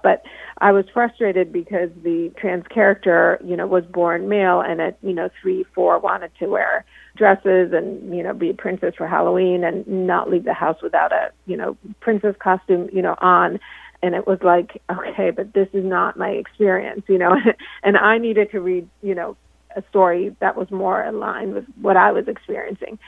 But 0.00 0.22
I 0.58 0.70
was 0.70 0.84
frustrated 0.94 1.52
because 1.52 1.90
the 2.04 2.32
trans 2.38 2.62
character, 2.68 3.40
you 3.44 3.56
know, 3.56 3.66
was 3.66 3.82
born 3.84 4.28
male 4.28 4.60
and 4.60 4.80
at, 4.80 4.96
you 5.02 5.12
know, 5.12 5.28
three, 5.42 5.64
four 5.74 5.98
wanted 5.98 6.30
to 6.38 6.46
wear 6.46 6.84
dresses 7.16 7.72
and, 7.72 8.14
you 8.16 8.22
know, 8.22 8.32
be 8.32 8.50
a 8.50 8.54
princess 8.54 8.94
for 8.96 9.08
Halloween 9.08 9.64
and 9.64 9.84
not 9.88 10.30
leave 10.30 10.44
the 10.44 10.54
house 10.54 10.80
without 10.84 11.12
a, 11.12 11.32
you 11.46 11.56
know, 11.56 11.76
princess 11.98 12.36
costume, 12.38 12.88
you 12.92 13.02
know, 13.02 13.16
on 13.18 13.58
and 14.04 14.14
it 14.14 14.26
was 14.26 14.38
like 14.42 14.82
okay 14.90 15.30
but 15.30 15.54
this 15.54 15.68
is 15.72 15.82
not 15.82 16.18
my 16.18 16.28
experience 16.28 17.00
you 17.08 17.16
know 17.16 17.34
and 17.82 17.96
i 17.96 18.18
needed 18.18 18.50
to 18.50 18.60
read 18.60 18.86
you 19.00 19.14
know 19.14 19.34
a 19.76 19.82
story 19.88 20.34
that 20.40 20.56
was 20.56 20.70
more 20.70 21.02
in 21.02 21.20
line 21.20 21.54
with 21.54 21.64
what 21.80 21.96
I 21.96 22.12
was 22.12 22.28
experiencing. 22.28 22.98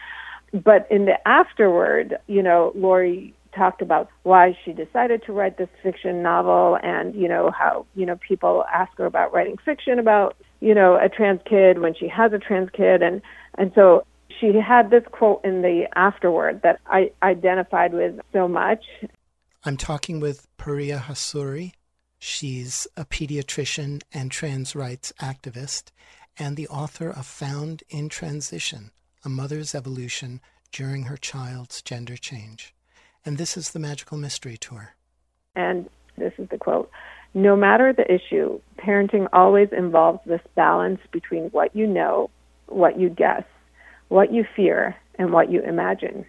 But 0.52 0.86
in 0.90 1.06
the 1.06 1.16
afterword, 1.26 2.18
you 2.26 2.42
know, 2.42 2.72
Laurie 2.74 3.34
talked 3.54 3.82
about 3.82 4.08
why 4.22 4.56
she 4.64 4.72
decided 4.72 5.22
to 5.24 5.32
write 5.32 5.56
this 5.58 5.68
fiction 5.82 6.22
novel 6.22 6.78
and, 6.82 7.14
you 7.14 7.28
know, 7.28 7.50
how, 7.50 7.86
you 7.94 8.06
know, 8.06 8.16
people 8.16 8.64
ask 8.72 8.96
her 8.98 9.06
about 9.06 9.32
writing 9.32 9.56
fiction 9.64 9.98
about, 9.98 10.36
you 10.60 10.74
know, 10.74 10.98
a 11.02 11.08
trans 11.08 11.40
kid 11.48 11.80
when 11.80 11.94
she 11.94 12.06
has 12.08 12.32
a 12.32 12.38
trans 12.38 12.70
kid 12.70 13.02
and 13.02 13.22
and 13.58 13.72
so 13.74 14.04
she 14.40 14.52
had 14.54 14.90
this 14.90 15.04
quote 15.10 15.40
in 15.44 15.62
the 15.62 15.86
afterword 15.94 16.60
that 16.62 16.80
I 16.86 17.10
identified 17.22 17.94
with 17.94 18.20
so 18.32 18.46
much. 18.46 18.84
I'm 19.64 19.76
talking 19.76 20.20
with 20.20 20.46
Paria 20.58 21.04
Hassouri. 21.08 21.72
She's 22.18 22.86
a 22.96 23.04
pediatrician 23.04 24.02
and 24.12 24.30
trans 24.30 24.74
rights 24.74 25.12
activist, 25.20 25.90
and 26.38 26.56
the 26.56 26.68
author 26.68 27.08
of 27.08 27.26
Found 27.26 27.82
in 27.88 28.08
Transition 28.08 28.90
A 29.24 29.28
Mother's 29.28 29.74
Evolution 29.74 30.40
During 30.72 31.04
Her 31.04 31.16
Child's 31.16 31.82
Gender 31.82 32.16
Change. 32.16 32.74
And 33.24 33.38
this 33.38 33.56
is 33.56 33.70
the 33.70 33.78
Magical 33.78 34.18
Mystery 34.18 34.56
Tour. 34.56 34.94
And 35.54 35.88
This 36.16 36.32
is 36.38 36.48
the 36.48 36.58
quote. 36.58 36.90
No 37.34 37.56
matter 37.56 37.92
the 37.92 38.10
issue, 38.10 38.60
parenting 38.78 39.28
always 39.32 39.68
involves 39.70 40.20
this 40.24 40.40
balance 40.54 41.00
between 41.12 41.44
what 41.50 41.74
you 41.76 41.86
know, 41.86 42.30
what 42.66 42.98
you 42.98 43.10
guess, 43.10 43.44
what 44.08 44.32
you 44.32 44.44
fear, 44.56 44.96
and 45.18 45.32
what 45.32 45.50
you 45.50 45.60
imagine. 45.62 46.24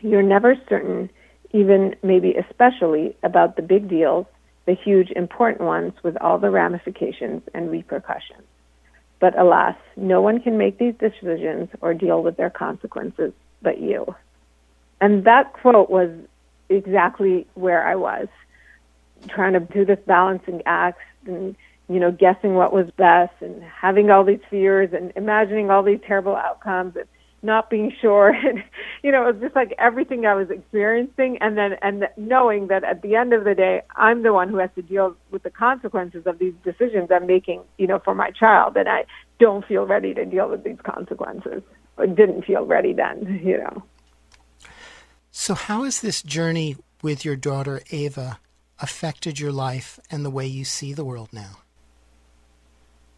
You're 0.00 0.22
never 0.22 0.54
certain, 0.68 1.10
even 1.52 1.96
maybe 2.02 2.34
especially, 2.34 3.16
about 3.22 3.56
the 3.56 3.62
big 3.62 3.88
deals, 3.88 4.26
the 4.66 4.74
huge 4.74 5.10
important 5.16 5.62
ones 5.62 5.92
with 6.04 6.16
all 6.20 6.38
the 6.38 6.50
ramifications 6.50 7.42
and 7.54 7.70
repercussions. 7.70 8.46
But 9.20 9.38
alas, 9.38 9.76
no 9.96 10.20
one 10.20 10.40
can 10.40 10.58
make 10.58 10.78
these 10.78 10.94
decisions 10.98 11.68
or 11.80 11.92
deal 11.94 12.22
with 12.22 12.36
their 12.36 12.50
consequences 12.50 13.32
but 13.62 13.80
you. 13.80 14.14
And 15.00 15.24
that 15.24 15.52
quote 15.52 15.90
was 15.90 16.10
exactly 16.68 17.46
where 17.54 17.86
I 17.86 17.96
was, 17.96 18.28
trying 19.28 19.54
to 19.54 19.60
do 19.60 19.84
this 19.84 19.98
balancing 20.06 20.62
act 20.66 21.00
and, 21.26 21.56
you 21.88 21.98
know, 21.98 22.12
guessing 22.12 22.54
what 22.54 22.72
was 22.72 22.90
best 22.96 23.34
and 23.40 23.62
having 23.62 24.10
all 24.10 24.24
these 24.24 24.40
fears 24.50 24.90
and 24.92 25.12
imagining 25.16 25.70
all 25.70 25.82
these 25.82 26.00
terrible 26.06 26.36
outcomes 26.36 26.96
and 26.96 27.06
not 27.42 27.70
being 27.70 27.92
sure. 28.00 28.34
And, 28.48 28.62
you 29.02 29.12
know, 29.12 29.28
it 29.28 29.34
was 29.34 29.42
just 29.42 29.56
like 29.56 29.74
everything 29.78 30.26
I 30.26 30.34
was 30.34 30.50
experiencing. 30.50 31.38
And 31.40 31.56
then, 31.56 31.76
and 31.82 32.08
knowing 32.16 32.68
that 32.68 32.84
at 32.84 33.02
the 33.02 33.14
end 33.14 33.32
of 33.32 33.44
the 33.44 33.54
day, 33.54 33.82
I'm 33.96 34.22
the 34.22 34.32
one 34.32 34.48
who 34.48 34.58
has 34.58 34.70
to 34.76 34.82
deal 34.82 35.16
with 35.30 35.42
the 35.42 35.50
consequences 35.50 36.24
of 36.26 36.38
these 36.38 36.54
decisions 36.64 37.10
I'm 37.10 37.26
making, 37.26 37.62
you 37.76 37.86
know, 37.86 38.00
for 38.04 38.14
my 38.14 38.30
child. 38.30 38.76
And 38.76 38.88
I 38.88 39.04
don't 39.38 39.64
feel 39.66 39.86
ready 39.86 40.14
to 40.14 40.24
deal 40.24 40.48
with 40.48 40.64
these 40.64 40.78
consequences 40.82 41.62
or 41.96 42.06
didn't 42.06 42.44
feel 42.44 42.64
ready 42.64 42.92
then, 42.92 43.40
you 43.44 43.58
know. 43.58 43.82
So, 45.30 45.54
how 45.54 45.84
has 45.84 46.00
this 46.00 46.22
journey 46.22 46.76
with 47.02 47.24
your 47.24 47.36
daughter 47.36 47.80
Ava 47.90 48.40
affected 48.80 49.38
your 49.38 49.52
life 49.52 50.00
and 50.10 50.24
the 50.24 50.30
way 50.30 50.46
you 50.46 50.64
see 50.64 50.92
the 50.92 51.04
world 51.04 51.28
now? 51.32 51.58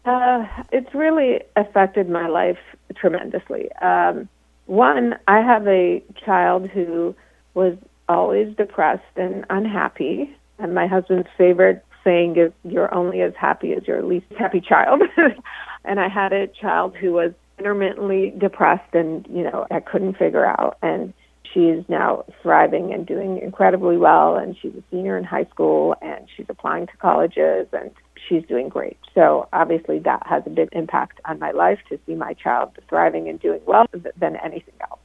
Uh, 0.05 0.45
it's 0.71 0.93
really 0.95 1.41
affected 1.55 2.09
my 2.09 2.27
life 2.27 2.57
tremendously. 2.95 3.71
Um, 3.81 4.27
one, 4.65 5.15
I 5.27 5.41
have 5.41 5.67
a 5.67 6.03
child 6.25 6.69
who 6.69 7.15
was 7.53 7.77
always 8.09 8.55
depressed 8.55 9.03
and 9.15 9.45
unhappy, 9.49 10.35
and 10.59 10.73
my 10.73 10.87
husband's 10.87 11.27
favorite 11.37 11.83
saying 12.03 12.37
is, 12.37 12.51
You're 12.63 12.93
only 12.93 13.21
as 13.21 13.33
happy 13.39 13.73
as 13.73 13.87
your 13.87 14.03
least 14.03 14.25
happy 14.37 14.61
child. 14.61 15.03
and 15.85 15.99
I 15.99 16.07
had 16.07 16.33
a 16.33 16.47
child 16.47 16.95
who 16.95 17.11
was 17.13 17.33
intermittently 17.59 18.33
depressed 18.37 18.93
and, 18.93 19.25
you 19.29 19.43
know, 19.43 19.67
I 19.69 19.79
couldn't 19.81 20.17
figure 20.17 20.45
out. 20.45 20.77
And 20.81 21.13
she 21.53 21.61
is 21.61 21.85
now 21.87 22.25
thriving 22.41 22.93
and 22.93 23.05
doing 23.05 23.39
incredibly 23.39 23.97
well 23.97 24.37
and 24.37 24.55
she's 24.61 24.73
a 24.73 24.83
senior 24.89 25.17
in 25.17 25.23
high 25.23 25.45
school 25.45 25.95
and 26.01 26.27
she's 26.35 26.45
applying 26.49 26.87
to 26.87 26.97
colleges 26.97 27.67
and 27.73 27.91
she's 28.27 28.43
doing 28.47 28.69
great. 28.69 28.97
So 29.13 29.47
obviously 29.53 29.99
that 29.99 30.25
has 30.25 30.43
a 30.45 30.49
big 30.49 30.69
impact 30.71 31.19
on 31.25 31.39
my 31.39 31.51
life 31.51 31.79
to 31.89 31.99
see 32.05 32.15
my 32.15 32.33
child 32.33 32.71
thriving 32.89 33.27
and 33.29 33.39
doing 33.39 33.61
well 33.65 33.85
than 33.93 34.35
anything 34.37 34.75
else. 34.81 34.99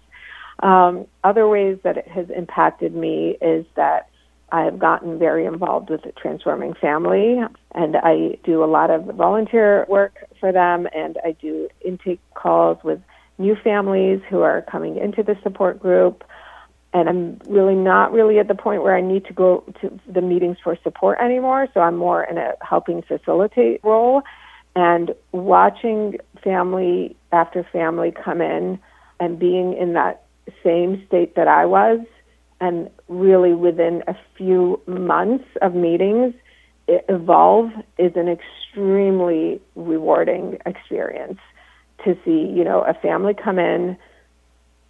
Um, 0.61 1.07
other 1.23 1.47
ways 1.49 1.79
that 1.85 1.97
it 1.97 2.09
has 2.09 2.27
impacted 2.31 2.95
me 2.95 3.37
is 3.43 3.67
that 3.77 4.09
I 4.53 4.63
have 4.63 4.79
gotten 4.79 5.19
very 5.19 5.45
involved 5.45 5.91
with 5.91 6.03
Transforming 6.17 6.75
Family, 6.75 7.39
and 7.75 7.97
I 7.97 8.39
do 8.45 8.63
a 8.63 8.67
lot 8.67 8.91
of 8.91 9.05
volunteer 9.17 9.85
work 9.89 10.15
for 10.39 10.53
them, 10.53 10.87
and 10.95 11.19
I 11.25 11.33
do 11.33 11.69
intake 11.85 12.21
calls 12.35 12.79
with 12.85 13.01
new 13.39 13.57
families 13.63 14.21
who 14.31 14.41
are 14.43 14.63
coming 14.63 14.97
into 14.97 15.23
the 15.23 15.37
support 15.43 15.81
group 15.81 16.23
and 16.97 17.11
I'm 17.11 17.39
really 17.47 17.75
not 17.75 18.11
really 18.11 18.39
at 18.39 18.49
the 18.49 18.55
point 18.55 18.83
where 18.83 18.97
I 18.97 19.03
need 19.03 19.27
to 19.27 19.35
go 19.35 19.65
to 19.83 20.01
the 20.09 20.23
meetings 20.23 20.57
for 20.65 20.79
support 20.83 21.19
anymore. 21.21 21.69
So 21.75 21.81
I'm 21.81 21.97
more 21.97 22.25
in 22.25 22.39
a 22.39 22.55
helping 22.63 23.03
facilitate 23.03 23.85
role 23.85 24.23
and 24.75 25.15
watching 25.33 26.17
family 26.43 27.15
after 27.33 27.67
family 27.71 28.13
come 28.13 28.41
in 28.41 28.79
and 29.21 29.39
being 29.39 29.77
in 29.77 29.93
that 29.93 30.25
same 30.65 31.05
state 31.07 31.37
that 31.37 31.49
I 31.49 31.67
was 31.67 32.01
and 32.63 32.89
really 33.09 33.53
within 33.53 34.03
a 34.09 34.17
few 34.39 34.81
months 34.87 35.45
of 35.61 35.75
meetings 35.75 36.33
it 36.89 37.05
evolve 37.11 37.73
is 37.99 38.13
an 38.17 38.29
extremely 38.29 39.61
rewarding 39.75 40.57
experience 40.65 41.41
to 42.05 42.17
see, 42.25 42.51
you 42.57 42.65
know, 42.65 42.83
a 42.83 42.95
family 42.95 43.35
come 43.35 43.59
in 43.59 43.99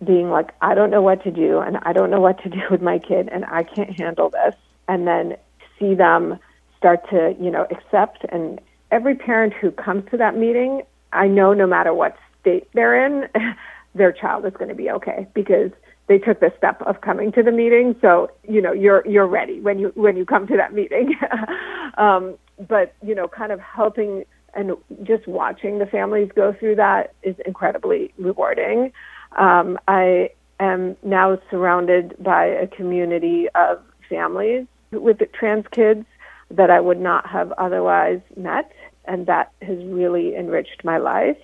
being 0.05 0.31
like, 0.31 0.51
I 0.61 0.75
don't 0.75 0.91
know 0.91 1.03
what 1.03 1.23
to 1.25 1.31
do, 1.31 1.59
and 1.59 1.79
I 1.83 1.93
don't 1.93 2.11
know 2.11 2.21
what 2.21 2.43
to 2.43 2.49
do 2.51 2.61
with 2.71 2.83
my 2.83 2.99
kid, 2.99 3.29
and 3.31 3.45
I 3.47 3.63
can't 3.63 3.99
handle 3.99 4.31
this, 4.31 4.55
and 4.89 5.07
then 5.07 5.37
see 5.79 5.95
them 5.95 6.39
start 6.77 7.09
to, 7.11 7.35
you 7.41 7.51
know, 7.51 7.67
accept. 7.71 8.25
And 8.31 8.61
every 8.91 9.15
parent 9.15 9.53
who 9.55 9.71
comes 9.71 10.09
to 10.11 10.17
that 10.17 10.37
meeting, 10.37 10.83
I 11.13 11.27
know 11.29 11.55
no 11.55 11.67
matter 11.67 11.93
what 11.95 12.17
state 12.41 12.69
they're 12.75 13.07
in, 13.07 13.29
their 13.95 14.13
child 14.13 14.45
is 14.45 14.53
going 14.53 14.69
to 14.69 14.75
be 14.75 14.91
okay 14.91 15.27
because 15.35 15.71
they 16.09 16.19
took 16.19 16.41
the 16.41 16.53
step 16.57 16.81
of 16.83 17.01
coming 17.01 17.33
to 17.33 17.43
the 17.43 17.51
meeting. 17.51 17.97
So 18.01 18.31
you 18.47 18.61
know, 18.61 18.73
you're 18.73 19.07
you're 19.07 19.27
ready 19.27 19.61
when 19.61 19.79
you 19.79 19.93
when 19.95 20.17
you 20.17 20.25
come 20.25 20.47
to 20.47 20.57
that 20.57 20.73
meeting. 20.73 21.15
um, 21.99 22.37
but 22.69 22.95
you 23.05 23.15
know, 23.15 23.27
kind 23.29 23.53
of 23.53 23.61
helping 23.61 24.25
and 24.55 24.73
just 25.03 25.27
watching 25.27 25.79
the 25.79 25.87
families 25.87 26.31
go 26.35 26.55
through 26.59 26.77
that 26.77 27.15
is 27.23 27.37
incredibly 27.45 28.13
rewarding. 28.19 28.93
Um, 29.37 29.79
I 29.87 30.31
am 30.59 30.97
now 31.03 31.39
surrounded 31.51 32.17
by 32.23 32.47
a 32.47 32.67
community 32.67 33.49
of 33.55 33.83
families 34.09 34.67
with 34.91 35.21
trans 35.33 35.67
kids 35.71 36.07
that 36.51 36.71
I 36.71 36.81
would 36.81 37.01
not 37.01 37.29
have 37.29 37.53
otherwise 37.53 38.21
met, 38.37 38.73
and 39.05 39.27
that 39.27 39.53
has 39.63 39.79
really 39.85 40.37
enriched 40.37 40.85
my 40.85 40.99
life. 40.99 41.39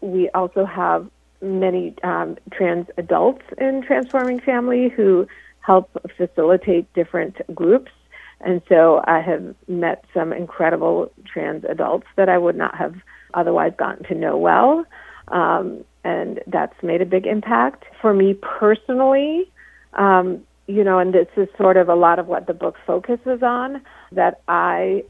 We 0.00 0.28
also 0.30 0.64
have 0.64 1.08
many 1.40 1.94
um, 2.02 2.36
trans 2.52 2.86
adults 2.96 3.42
in 3.58 3.82
Transforming 3.82 4.40
Family 4.40 4.88
who 4.88 5.26
help 5.60 5.90
facilitate 6.16 6.92
different 6.94 7.36
groups. 7.54 7.92
And 8.40 8.62
so 8.68 9.02
I 9.06 9.20
have 9.20 9.54
met 9.66 10.04
some 10.14 10.32
incredible 10.32 11.12
trans 11.24 11.64
adults 11.64 12.06
that 12.16 12.28
I 12.28 12.38
would 12.38 12.56
not 12.56 12.76
have 12.76 12.94
otherwise 13.34 13.72
gotten 13.76 14.04
to 14.04 14.14
know 14.14 14.36
well. 14.36 14.84
Um, 15.28 15.84
and 16.04 16.40
that's 16.46 16.74
made 16.82 17.02
a 17.02 17.06
big 17.06 17.26
impact. 17.26 17.84
For 18.00 18.14
me 18.14 18.34
personally, 18.34 19.50
um, 19.94 20.42
you 20.66 20.84
know, 20.84 20.98
and 20.98 21.14
this 21.14 21.28
is 21.36 21.48
sort 21.56 21.76
of 21.76 21.88
a 21.88 21.94
lot 21.94 22.18
of 22.18 22.26
what 22.26 22.46
the 22.46 22.54
book 22.54 22.76
focuses 22.86 23.42
on, 23.42 23.82
that 24.12 24.42
I 24.48 25.04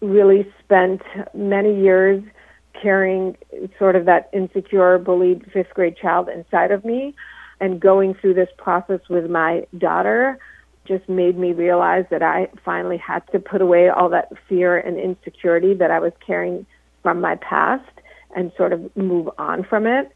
really 0.00 0.46
spent 0.62 1.02
many 1.34 1.80
years 1.80 2.22
carrying 2.80 3.36
sort 3.78 3.96
of 3.96 4.06
that 4.06 4.28
insecure, 4.32 4.98
bullied 4.98 5.50
fifth 5.52 5.72
grade 5.74 5.96
child 5.96 6.28
inside 6.28 6.70
of 6.70 6.84
me. 6.84 7.14
And 7.60 7.80
going 7.80 8.14
through 8.14 8.34
this 8.34 8.48
process 8.58 9.00
with 9.08 9.30
my 9.30 9.66
daughter 9.78 10.38
just 10.86 11.08
made 11.08 11.38
me 11.38 11.52
realize 11.52 12.04
that 12.10 12.22
I 12.22 12.48
finally 12.64 12.98
had 12.98 13.20
to 13.32 13.38
put 13.38 13.62
away 13.62 13.88
all 13.88 14.08
that 14.10 14.32
fear 14.48 14.76
and 14.76 14.98
insecurity 14.98 15.72
that 15.74 15.90
I 15.90 15.98
was 15.98 16.12
carrying 16.26 16.66
from 17.02 17.20
my 17.20 17.36
past 17.36 17.88
and 18.36 18.52
sort 18.56 18.72
of 18.72 18.94
move 18.96 19.30
on 19.38 19.64
from 19.64 19.86
it. 19.86 20.10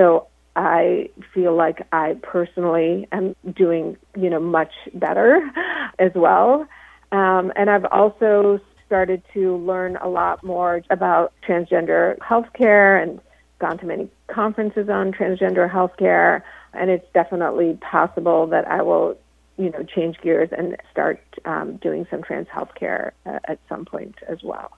So 0.00 0.28
I 0.56 1.10
feel 1.34 1.54
like 1.54 1.86
I 1.92 2.16
personally 2.22 3.06
am 3.12 3.36
doing, 3.54 3.98
you 4.16 4.30
know, 4.30 4.40
much 4.40 4.72
better 4.94 5.42
as 5.98 6.12
well. 6.14 6.66
Um, 7.12 7.52
and 7.54 7.68
I've 7.68 7.84
also 7.84 8.60
started 8.86 9.22
to 9.34 9.58
learn 9.58 9.96
a 9.96 10.08
lot 10.08 10.42
more 10.42 10.80
about 10.88 11.34
transgender 11.46 12.16
healthcare 12.18 13.02
and 13.02 13.20
gone 13.58 13.76
to 13.76 13.84
many 13.84 14.08
conferences 14.26 14.88
on 14.88 15.12
transgender 15.12 15.70
healthcare. 15.70 16.40
And 16.72 16.88
it's 16.88 17.06
definitely 17.12 17.78
possible 17.82 18.46
that 18.46 18.66
I 18.68 18.80
will, 18.80 19.18
you 19.58 19.68
know, 19.70 19.82
change 19.82 20.16
gears 20.22 20.48
and 20.56 20.78
start 20.90 21.22
um, 21.44 21.76
doing 21.76 22.06
some 22.10 22.22
trans 22.22 22.48
healthcare 22.48 23.10
uh, 23.26 23.40
at 23.44 23.58
some 23.68 23.84
point 23.84 24.14
as 24.26 24.38
well. 24.42 24.70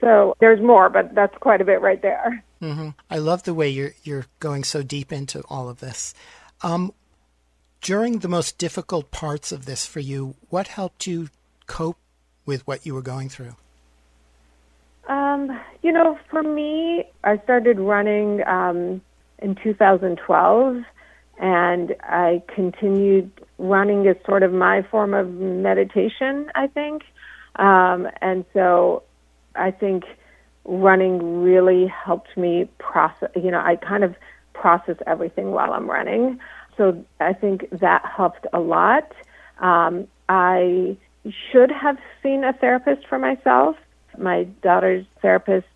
So 0.00 0.36
there's 0.38 0.60
more, 0.60 0.88
but 0.88 1.16
that's 1.16 1.36
quite 1.38 1.60
a 1.60 1.64
bit 1.64 1.80
right 1.80 2.00
there. 2.00 2.44
Mm-hmm. 2.62 2.90
I 3.10 3.18
love 3.18 3.42
the 3.42 3.54
way 3.54 3.68
you're 3.68 3.94
you're 4.04 4.26
going 4.38 4.62
so 4.62 4.82
deep 4.84 5.12
into 5.12 5.42
all 5.50 5.68
of 5.68 5.80
this. 5.80 6.14
Um, 6.62 6.92
during 7.80 8.20
the 8.20 8.28
most 8.28 8.56
difficult 8.56 9.10
parts 9.10 9.50
of 9.50 9.66
this 9.66 9.84
for 9.84 9.98
you, 9.98 10.36
what 10.48 10.68
helped 10.68 11.06
you 11.06 11.28
cope 11.66 11.98
with 12.46 12.64
what 12.66 12.86
you 12.86 12.94
were 12.94 13.02
going 13.02 13.28
through? 13.28 13.56
Um, 15.08 15.60
you 15.82 15.90
know, 15.90 16.16
for 16.30 16.44
me, 16.44 17.04
I 17.24 17.38
started 17.38 17.80
running 17.80 18.46
um, 18.46 19.00
in 19.40 19.56
2012, 19.56 20.84
and 21.40 21.96
I 22.04 22.42
continued 22.54 23.32
running 23.58 24.06
as 24.06 24.16
sort 24.24 24.44
of 24.44 24.52
my 24.52 24.82
form 24.82 25.12
of 25.14 25.28
meditation, 25.32 26.50
I 26.54 26.68
think. 26.68 27.02
Um, 27.56 28.08
and 28.20 28.44
so 28.54 29.02
I 29.56 29.72
think 29.72 30.04
running 30.64 31.42
really 31.42 31.86
helped 31.86 32.36
me 32.36 32.68
process, 32.78 33.30
you 33.34 33.50
know, 33.50 33.60
I 33.60 33.76
kind 33.76 34.04
of 34.04 34.14
process 34.54 34.96
everything 35.06 35.50
while 35.50 35.72
I'm 35.72 35.90
running. 35.90 36.38
So 36.76 37.04
I 37.20 37.32
think 37.32 37.68
that 37.80 38.04
helped 38.04 38.46
a 38.52 38.60
lot. 38.60 39.12
Um, 39.60 40.06
I 40.28 40.96
should 41.50 41.70
have 41.70 41.98
seen 42.22 42.44
a 42.44 42.52
therapist 42.52 43.06
for 43.08 43.18
myself. 43.18 43.76
My 44.18 44.44
daughter's 44.62 45.04
therapist 45.20 45.66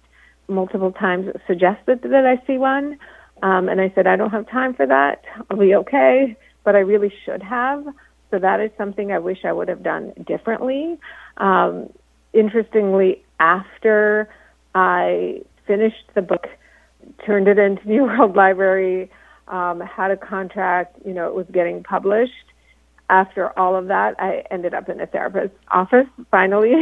multiple 0.48 0.92
times 0.92 1.26
suggested 1.46 2.02
that 2.02 2.26
I 2.26 2.44
see 2.46 2.58
one. 2.58 2.98
Um, 3.42 3.68
and 3.68 3.80
I 3.80 3.92
said, 3.94 4.06
I 4.06 4.16
don't 4.16 4.30
have 4.30 4.48
time 4.48 4.74
for 4.74 4.86
that. 4.86 5.22
I'll 5.50 5.58
be 5.58 5.74
okay. 5.74 6.36
But 6.64 6.74
I 6.74 6.80
really 6.80 7.12
should 7.24 7.42
have. 7.42 7.84
So 8.30 8.38
that 8.38 8.60
is 8.60 8.70
something 8.76 9.12
I 9.12 9.18
wish 9.18 9.44
I 9.44 9.52
would 9.52 9.68
have 9.68 9.82
done 9.82 10.12
differently. 10.26 10.98
Um, 11.36 11.90
interestingly, 12.32 13.22
after 13.38 14.28
I 14.76 15.40
finished 15.66 16.04
the 16.14 16.20
book, 16.20 16.46
turned 17.24 17.48
it 17.48 17.58
into 17.58 17.88
New 17.88 18.02
World 18.04 18.36
Library, 18.36 19.10
um, 19.48 19.80
had 19.80 20.10
a 20.10 20.18
contract, 20.18 20.98
you 21.04 21.14
know, 21.14 21.26
it 21.28 21.34
was 21.34 21.46
getting 21.50 21.82
published. 21.82 22.32
After 23.08 23.58
all 23.58 23.74
of 23.74 23.86
that, 23.86 24.20
I 24.20 24.44
ended 24.50 24.74
up 24.74 24.90
in 24.90 25.00
a 25.00 25.06
therapist's 25.06 25.56
office 25.70 26.08
finally 26.30 26.74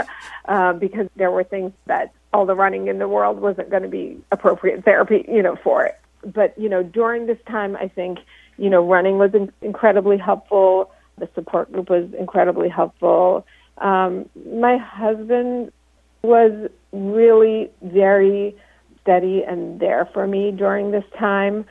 uh, 0.48 0.72
because 0.72 1.08
there 1.16 1.30
were 1.30 1.44
things 1.44 1.72
that 1.84 2.14
all 2.32 2.46
the 2.46 2.54
running 2.54 2.86
in 2.88 2.98
the 2.98 3.08
world 3.08 3.40
wasn't 3.40 3.68
going 3.68 3.82
to 3.82 3.88
be 3.88 4.18
appropriate 4.32 4.82
therapy, 4.84 5.26
you 5.28 5.42
know, 5.42 5.56
for 5.62 5.84
it. 5.84 6.00
But, 6.24 6.58
you 6.58 6.70
know, 6.70 6.82
during 6.82 7.26
this 7.26 7.38
time, 7.46 7.76
I 7.76 7.88
think, 7.88 8.20
you 8.56 8.70
know, 8.70 8.88
running 8.88 9.18
was 9.18 9.34
in- 9.34 9.52
incredibly 9.60 10.16
helpful. 10.16 10.92
The 11.18 11.28
support 11.34 11.70
group 11.72 11.90
was 11.90 12.08
incredibly 12.18 12.70
helpful. 12.70 13.44
Um, 13.78 14.30
my 14.48 14.78
husband 14.78 15.72
was 16.24 16.70
really 16.92 17.70
very 17.82 18.56
steady 19.02 19.42
and 19.42 19.78
there 19.80 20.08
for 20.12 20.26
me 20.26 20.50
during 20.50 20.90
this 20.90 21.04
time. 21.18 21.64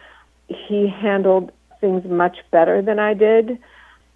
He 0.47 0.87
handled 0.87 1.51
things 1.81 2.05
much 2.05 2.37
better 2.51 2.81
than 2.81 2.99
I 2.99 3.13
did. 3.13 3.57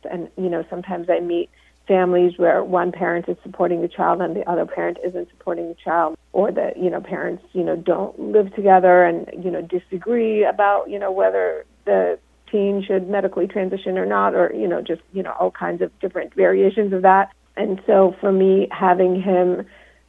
And, 0.10 0.30
you 0.38 0.50
know, 0.50 0.64
sometimes 0.70 1.10
I 1.10 1.20
meet 1.20 1.50
families 1.88 2.38
where 2.38 2.64
one 2.64 2.92
parent 2.92 3.28
is 3.28 3.38
supporting 3.44 3.82
the 3.82 3.88
child 3.88 4.22
and 4.22 4.36
the 4.36 4.48
other 4.50 4.66
parent 4.66 4.98
isn't 5.04 5.30
supporting 5.30 5.70
the 5.70 5.76
child 5.76 6.18
or 6.34 6.52
that 6.52 6.78
you 6.78 6.90
know 6.90 7.00
parents 7.00 7.42
you 7.54 7.64
know 7.64 7.78
don't 7.78 8.20
live 8.20 8.54
together 8.56 9.06
and 9.06 9.30
you 9.44 9.50
know 9.50 9.62
disagree 9.62 10.44
about 10.44 10.90
you 10.90 11.00
know 11.00 11.12
whether 11.12 11.66
the 11.86 12.20
teen 12.52 12.84
should 12.86 13.10
medically 13.10 13.48
transition 13.48 13.98
or 13.98 14.06
not 14.06 14.36
or 14.36 14.52
you 14.54 14.68
know 14.68 14.82
just 14.82 15.02
you 15.14 15.24
know 15.24 15.32
all 15.40 15.50
kinds 15.50 15.82
of 15.82 15.98
different 16.00 16.34
variations 16.34 16.92
of 16.92 17.04
that 17.04 17.32
and 17.56 17.82
so 17.86 18.14
for 18.20 18.32
me 18.34 18.68
having 18.70 19.22
him 19.22 19.66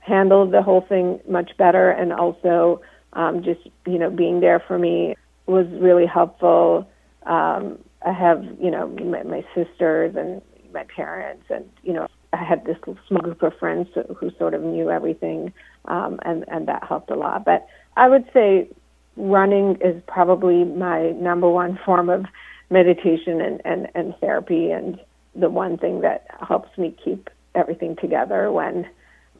handle 0.09 0.50
the 0.50 0.62
whole 0.62 0.84
thing 0.88 1.20
much 1.28 1.56
better 1.59 1.90
and 1.90 2.12
also 2.12 2.80
um, 3.12 3.42
just 3.42 3.61
you 3.86 3.98
know 3.98 4.11
being 4.11 4.40
there 4.40 4.62
for 4.66 4.78
me 4.78 5.14
was 5.46 5.66
really 5.80 6.06
helpful 6.06 6.88
um, 7.26 7.78
I 8.04 8.12
have 8.12 8.44
you 8.61 8.70
know 8.70 8.88
my, 8.88 9.22
my 9.22 9.44
sisters 9.54 10.14
and 10.16 10.40
my 10.72 10.84
parents, 10.84 11.44
and 11.50 11.64
you 11.82 11.92
know, 11.92 12.06
I 12.32 12.44
had 12.44 12.64
this 12.64 12.76
small 13.09 13.20
group 13.20 13.42
of 13.42 13.52
friends 13.59 13.88
who, 13.94 14.02
who 14.14 14.30
sort 14.38 14.54
of 14.54 14.62
knew 14.62 14.90
everything, 14.90 15.52
um, 15.86 16.18
and 16.24 16.44
and 16.48 16.68
that 16.68 16.84
helped 16.88 17.11
a 17.11 17.16
lot. 17.16 17.44
But 17.44 17.66
I 17.96 18.09
would 18.09 18.24
say 18.32 18.68
running 19.16 19.78
is 19.80 20.00
probably 20.06 20.64
my 20.64 21.11
number 21.12 21.48
one 21.48 21.78
form 21.84 22.09
of 22.09 22.24
meditation 22.70 23.40
and, 23.40 23.62
and, 23.64 23.88
and 23.94 24.14
therapy, 24.20 24.70
and 24.70 25.00
the 25.34 25.48
one 25.48 25.78
thing 25.78 26.02
that 26.02 26.26
helps 26.46 26.76
me 26.76 26.94
keep 27.02 27.30
everything 27.54 27.96
together 27.96 28.52
when 28.52 28.86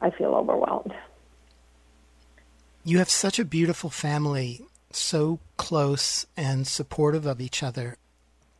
I 0.01 0.11
feel 0.11 0.34
overwhelmed. 0.34 0.94
You 2.84 2.99
have 2.99 3.11
such 3.11 3.38
a 3.38 3.44
beautiful 3.44 3.90
family, 3.90 4.62
so 4.90 5.40
close 5.57 6.26
and 6.36 6.66
supportive 6.66 7.26
of 7.26 7.40
each 7.40 7.62
other. 7.62 7.96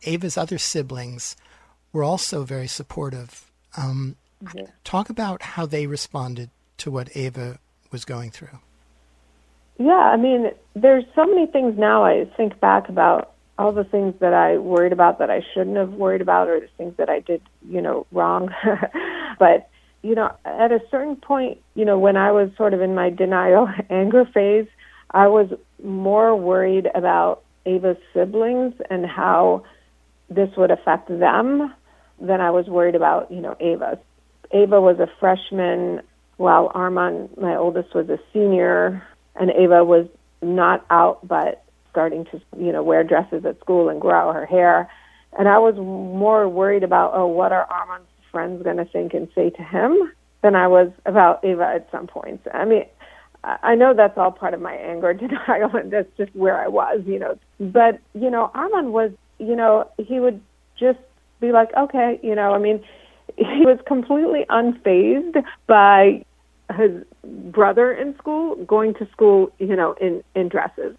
Ava's 0.05 0.37
other 0.37 0.59
siblings 0.59 1.37
were 1.93 2.05
also 2.05 2.45
very 2.45 2.67
supportive. 2.67 3.51
Um, 3.77 4.17
yeah. 4.55 4.67
Talk 4.85 5.11
about 5.11 5.43
how 5.43 5.67
they 5.67 5.87
responded 5.87 6.51
to 6.79 6.91
what 6.91 7.17
Ava 7.17 7.59
was 7.91 8.05
going 8.05 8.31
through. 8.31 8.61
Yeah, 9.79 9.93
I 9.93 10.17
mean, 10.17 10.51
there's 10.75 11.05
so 11.15 11.25
many 11.25 11.47
things 11.47 11.79
now 11.79 12.05
I 12.05 12.25
think 12.37 12.59
back 12.61 12.89
about 12.89 13.33
all 13.59 13.73
the 13.73 13.85
things 13.85 14.15
that 14.21 14.35
I 14.35 14.59
worried 14.59 14.93
about 14.93 15.19
that 15.19 15.31
I 15.31 15.45
shouldn't 15.53 15.77
have 15.77 15.93
worried 15.93 16.21
about 16.21 16.49
or 16.49 16.61
the 16.61 16.69
things 16.77 16.95
that 16.97 17.09
I 17.09 17.21
did, 17.21 17.43
you 17.69 17.81
know, 17.81 18.07
wrong. 18.13 18.51
but, 19.39 19.69
you 20.03 20.15
know, 20.15 20.33
at 20.45 20.73
a 20.73 20.81
certain 20.91 21.17
point, 21.17 21.59
you 21.75 21.85
know, 21.85 21.99
when 21.99 22.17
I 22.17 22.33
was 22.33 22.51
sort 22.57 22.75
of 22.75 22.81
in 22.81 22.95
my 22.95 23.11
denial 23.11 23.69
anger 23.91 24.25
phase, 24.33 24.67
I 25.11 25.29
was 25.29 25.51
more 25.83 26.37
worried 26.37 26.89
about 26.95 27.43
Ava's 27.67 27.97
siblings 28.13 28.75
and 28.91 29.07
how 29.07 29.65
this 30.29 30.51
would 30.57 30.71
affect 30.71 31.09
them 31.09 31.73
than 32.21 32.41
I 32.41 32.51
was 32.51 32.67
worried 32.67 32.95
about, 32.95 33.31
you 33.31 33.41
know, 33.41 33.57
Ava. 33.61 33.99
Ava 34.53 34.81
was 34.81 34.99
a 34.99 35.09
freshman 35.21 36.03
while 36.37 36.71
Armand, 36.75 37.31
my 37.41 37.57
oldest, 37.57 37.95
was 37.95 38.09
a 38.09 38.19
senior, 38.33 39.03
and 39.37 39.51
Ava 39.51 39.85
was 39.85 40.07
not 40.41 40.85
out 40.91 41.27
but 41.27 41.65
starting 41.91 42.25
to, 42.27 42.41
you 42.57 42.73
know, 42.73 42.83
wear 42.83 43.03
dresses 43.03 43.45
at 43.45 43.59
school 43.61 43.89
and 43.89 44.01
grow 44.01 44.33
her 44.33 44.47
hair. 44.47 44.91
And 45.39 45.49
I 45.49 45.59
was 45.59 45.75
more 45.77 46.49
worried 46.49 46.83
about, 46.83 47.13
oh, 47.15 47.27
what 47.27 47.53
are 47.53 47.65
Armand's 47.65 48.08
friends 48.31 48.63
going 48.63 48.77
to 48.77 48.85
think 48.85 49.15
and 49.15 49.29
say 49.35 49.51
to 49.51 49.63
him 49.63 50.13
than 50.43 50.55
I 50.55 50.69
was 50.69 50.91
about 51.07 51.45
Ava 51.45 51.65
at 51.77 51.89
some 51.91 52.07
points. 52.07 52.47
I 52.53 52.65
mean, 52.65 52.85
I 53.45 53.75
know 53.75 53.95
that's 53.95 54.19
all 54.19 54.31
part 54.31 54.55
of 54.55 54.61
my 54.61 54.75
anger 54.75 55.13
denial, 55.15 55.75
and 55.77 55.91
that's 55.91 56.11
just 56.17 56.35
where 56.35 56.61
I 56.61 56.69
was, 56.69 57.03
you 57.07 57.19
know. 57.19 57.39
But, 57.61 58.01
you 58.15 58.31
know, 58.31 58.51
Armand 58.55 58.93
was, 58.93 59.13
you 59.39 59.57
know, 59.57 59.91
he 59.99 60.21
would 60.21 60.41
just 60.79 60.99
be 61.41 61.53
like, 61.53 61.71
okay, 61.77 62.19
you 62.23 62.35
know, 62.35 62.53
I 62.53 62.59
mean, 62.59 62.83
he 63.37 63.65
was 63.65 63.79
completely 63.87 64.45
unfazed 64.51 65.43
by 65.67 66.25
his 66.77 67.03
brother 67.25 67.93
in 67.93 68.17
school 68.19 68.57
going 68.65 68.95
to 68.95 69.09
school, 69.11 69.51
you 69.59 69.77
know, 69.77 69.93
in 69.95 70.23
in 70.35 70.49
dresses. 70.49 70.97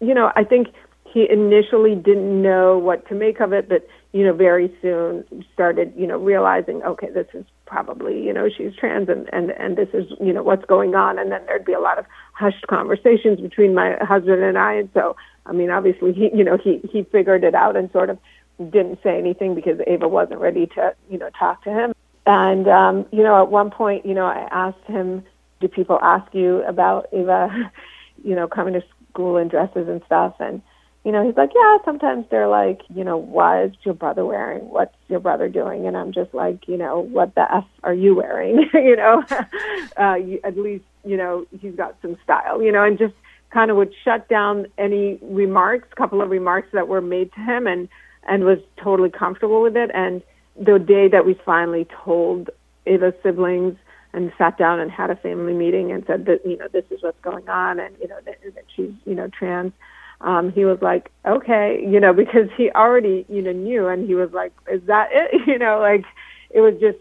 You 0.00 0.14
know, 0.14 0.32
I 0.34 0.44
think 0.44 0.68
he 1.12 1.28
initially 1.30 1.94
didn't 1.94 2.42
know 2.42 2.78
what 2.78 3.06
to 3.08 3.14
make 3.14 3.40
of 3.40 3.52
it, 3.52 3.68
but 3.68 3.86
you 4.12 4.24
know, 4.24 4.32
very 4.32 4.74
soon 4.80 5.24
started, 5.52 5.92
you 5.96 6.06
know, 6.06 6.18
realizing, 6.18 6.82
okay, 6.82 7.10
this 7.10 7.26
is 7.34 7.44
probably, 7.66 8.22
you 8.24 8.32
know, 8.32 8.48
she's 8.48 8.74
trans 8.74 9.08
and 9.08 9.28
and 9.32 9.50
and 9.50 9.76
this 9.76 9.88
is, 9.92 10.06
you 10.20 10.32
know, 10.32 10.42
what's 10.42 10.64
going 10.64 10.94
on, 10.94 11.18
and 11.18 11.30
then 11.30 11.44
there'd 11.46 11.64
be 11.64 11.74
a 11.74 11.80
lot 11.80 11.98
of 11.98 12.06
hushed 12.32 12.66
conversations 12.68 13.40
between 13.40 13.74
my 13.74 13.96
husband 14.00 14.42
and 14.42 14.56
I, 14.56 14.74
and 14.74 14.88
so, 14.94 15.16
I 15.46 15.52
mean, 15.52 15.70
obviously, 15.70 16.12
he, 16.12 16.30
you 16.34 16.44
know, 16.44 16.56
he 16.56 16.80
he 16.90 17.04
figured 17.04 17.44
it 17.44 17.54
out 17.54 17.76
and 17.76 17.90
sort 17.92 18.10
of 18.10 18.18
didn't 18.58 18.98
say 19.02 19.18
anything 19.18 19.54
because 19.54 19.78
Ava 19.86 20.08
wasn't 20.08 20.40
ready 20.40 20.66
to, 20.66 20.94
you 21.08 21.18
know, 21.18 21.30
talk 21.38 21.62
to 21.64 21.70
him. 21.70 21.94
And 22.26 22.68
um, 22.68 23.06
you 23.10 23.22
know, 23.22 23.40
at 23.42 23.50
one 23.50 23.70
point, 23.70 24.04
you 24.04 24.14
know, 24.14 24.26
I 24.26 24.48
asked 24.50 24.84
him, 24.86 25.24
"Do 25.60 25.68
people 25.68 25.98
ask 26.02 26.32
you 26.34 26.62
about 26.64 27.08
Ava, 27.12 27.70
you 28.24 28.34
know, 28.34 28.48
coming 28.48 28.74
to 28.74 28.82
school 29.10 29.36
in 29.36 29.48
dresses 29.48 29.88
and 29.88 30.02
stuff?" 30.06 30.34
And 30.38 30.62
you 31.04 31.12
know, 31.12 31.24
he's 31.24 31.36
like, 31.36 31.50
"Yeah, 31.54 31.78
sometimes 31.84 32.26
they're 32.30 32.48
like, 32.48 32.82
you 32.94 33.04
know, 33.04 33.16
what 33.16 33.64
is 33.64 33.72
your 33.84 33.94
brother 33.94 34.24
wearing? 34.24 34.68
What's 34.68 34.94
your 35.08 35.20
brother 35.20 35.48
doing?" 35.48 35.86
And 35.86 35.96
I'm 35.96 36.12
just 36.12 36.34
like, 36.34 36.66
you 36.68 36.76
know, 36.76 37.00
what 37.00 37.34
the 37.34 37.46
f 37.52 37.64
are 37.82 37.94
you 37.94 38.14
wearing? 38.14 38.68
you 38.74 38.96
know, 38.96 39.24
uh, 39.96 40.14
you, 40.14 40.40
at 40.44 40.58
least 40.58 40.84
you 41.04 41.16
know 41.16 41.46
he's 41.60 41.74
got 41.74 41.96
some 42.02 42.16
style, 42.24 42.62
you 42.62 42.72
know, 42.72 42.84
and 42.84 42.98
just 42.98 43.14
kind 43.50 43.70
of 43.70 43.76
would 43.76 43.94
shut 44.04 44.28
down 44.28 44.66
any 44.76 45.18
remarks, 45.22 45.88
couple 45.96 46.20
of 46.20 46.30
remarks 46.30 46.68
that 46.72 46.88
were 46.88 47.00
made 47.00 47.32
to 47.34 47.40
him, 47.40 47.66
and 47.66 47.88
and 48.28 48.44
was 48.44 48.58
totally 48.82 49.10
comfortable 49.10 49.62
with 49.62 49.76
it. 49.76 49.90
And 49.94 50.22
the 50.56 50.78
day 50.78 51.08
that 51.08 51.24
we 51.24 51.34
finally 51.44 51.86
told 52.04 52.50
Ava's 52.86 53.14
siblings 53.22 53.76
and 54.12 54.32
sat 54.38 54.58
down 54.58 54.80
and 54.80 54.90
had 54.90 55.10
a 55.10 55.16
family 55.16 55.52
meeting 55.52 55.92
and 55.92 56.04
said 56.06 56.26
that 56.26 56.44
you 56.44 56.56
know 56.56 56.66
this 56.72 56.84
is 56.90 57.02
what's 57.02 57.20
going 57.20 57.48
on 57.48 57.78
and 57.78 57.94
you 58.00 58.08
know 58.08 58.18
that, 58.24 58.38
that 58.54 58.64
she's 58.74 58.92
you 59.04 59.14
know 59.14 59.28
trans 59.28 59.72
um 60.20 60.52
he 60.52 60.64
was 60.64 60.78
like 60.80 61.10
okay 61.26 61.84
you 61.86 62.00
know 62.00 62.12
because 62.24 62.48
he 62.56 62.70
already 62.70 63.24
you 63.28 63.42
know 63.42 63.52
knew 63.52 63.86
and 63.86 64.06
he 64.06 64.14
was 64.14 64.30
like 64.32 64.52
is 64.70 64.82
that 64.86 65.08
it 65.12 65.42
you 65.46 65.58
know 65.58 65.78
like 65.80 66.04
it 66.50 66.60
was 66.60 66.74
just 66.80 66.98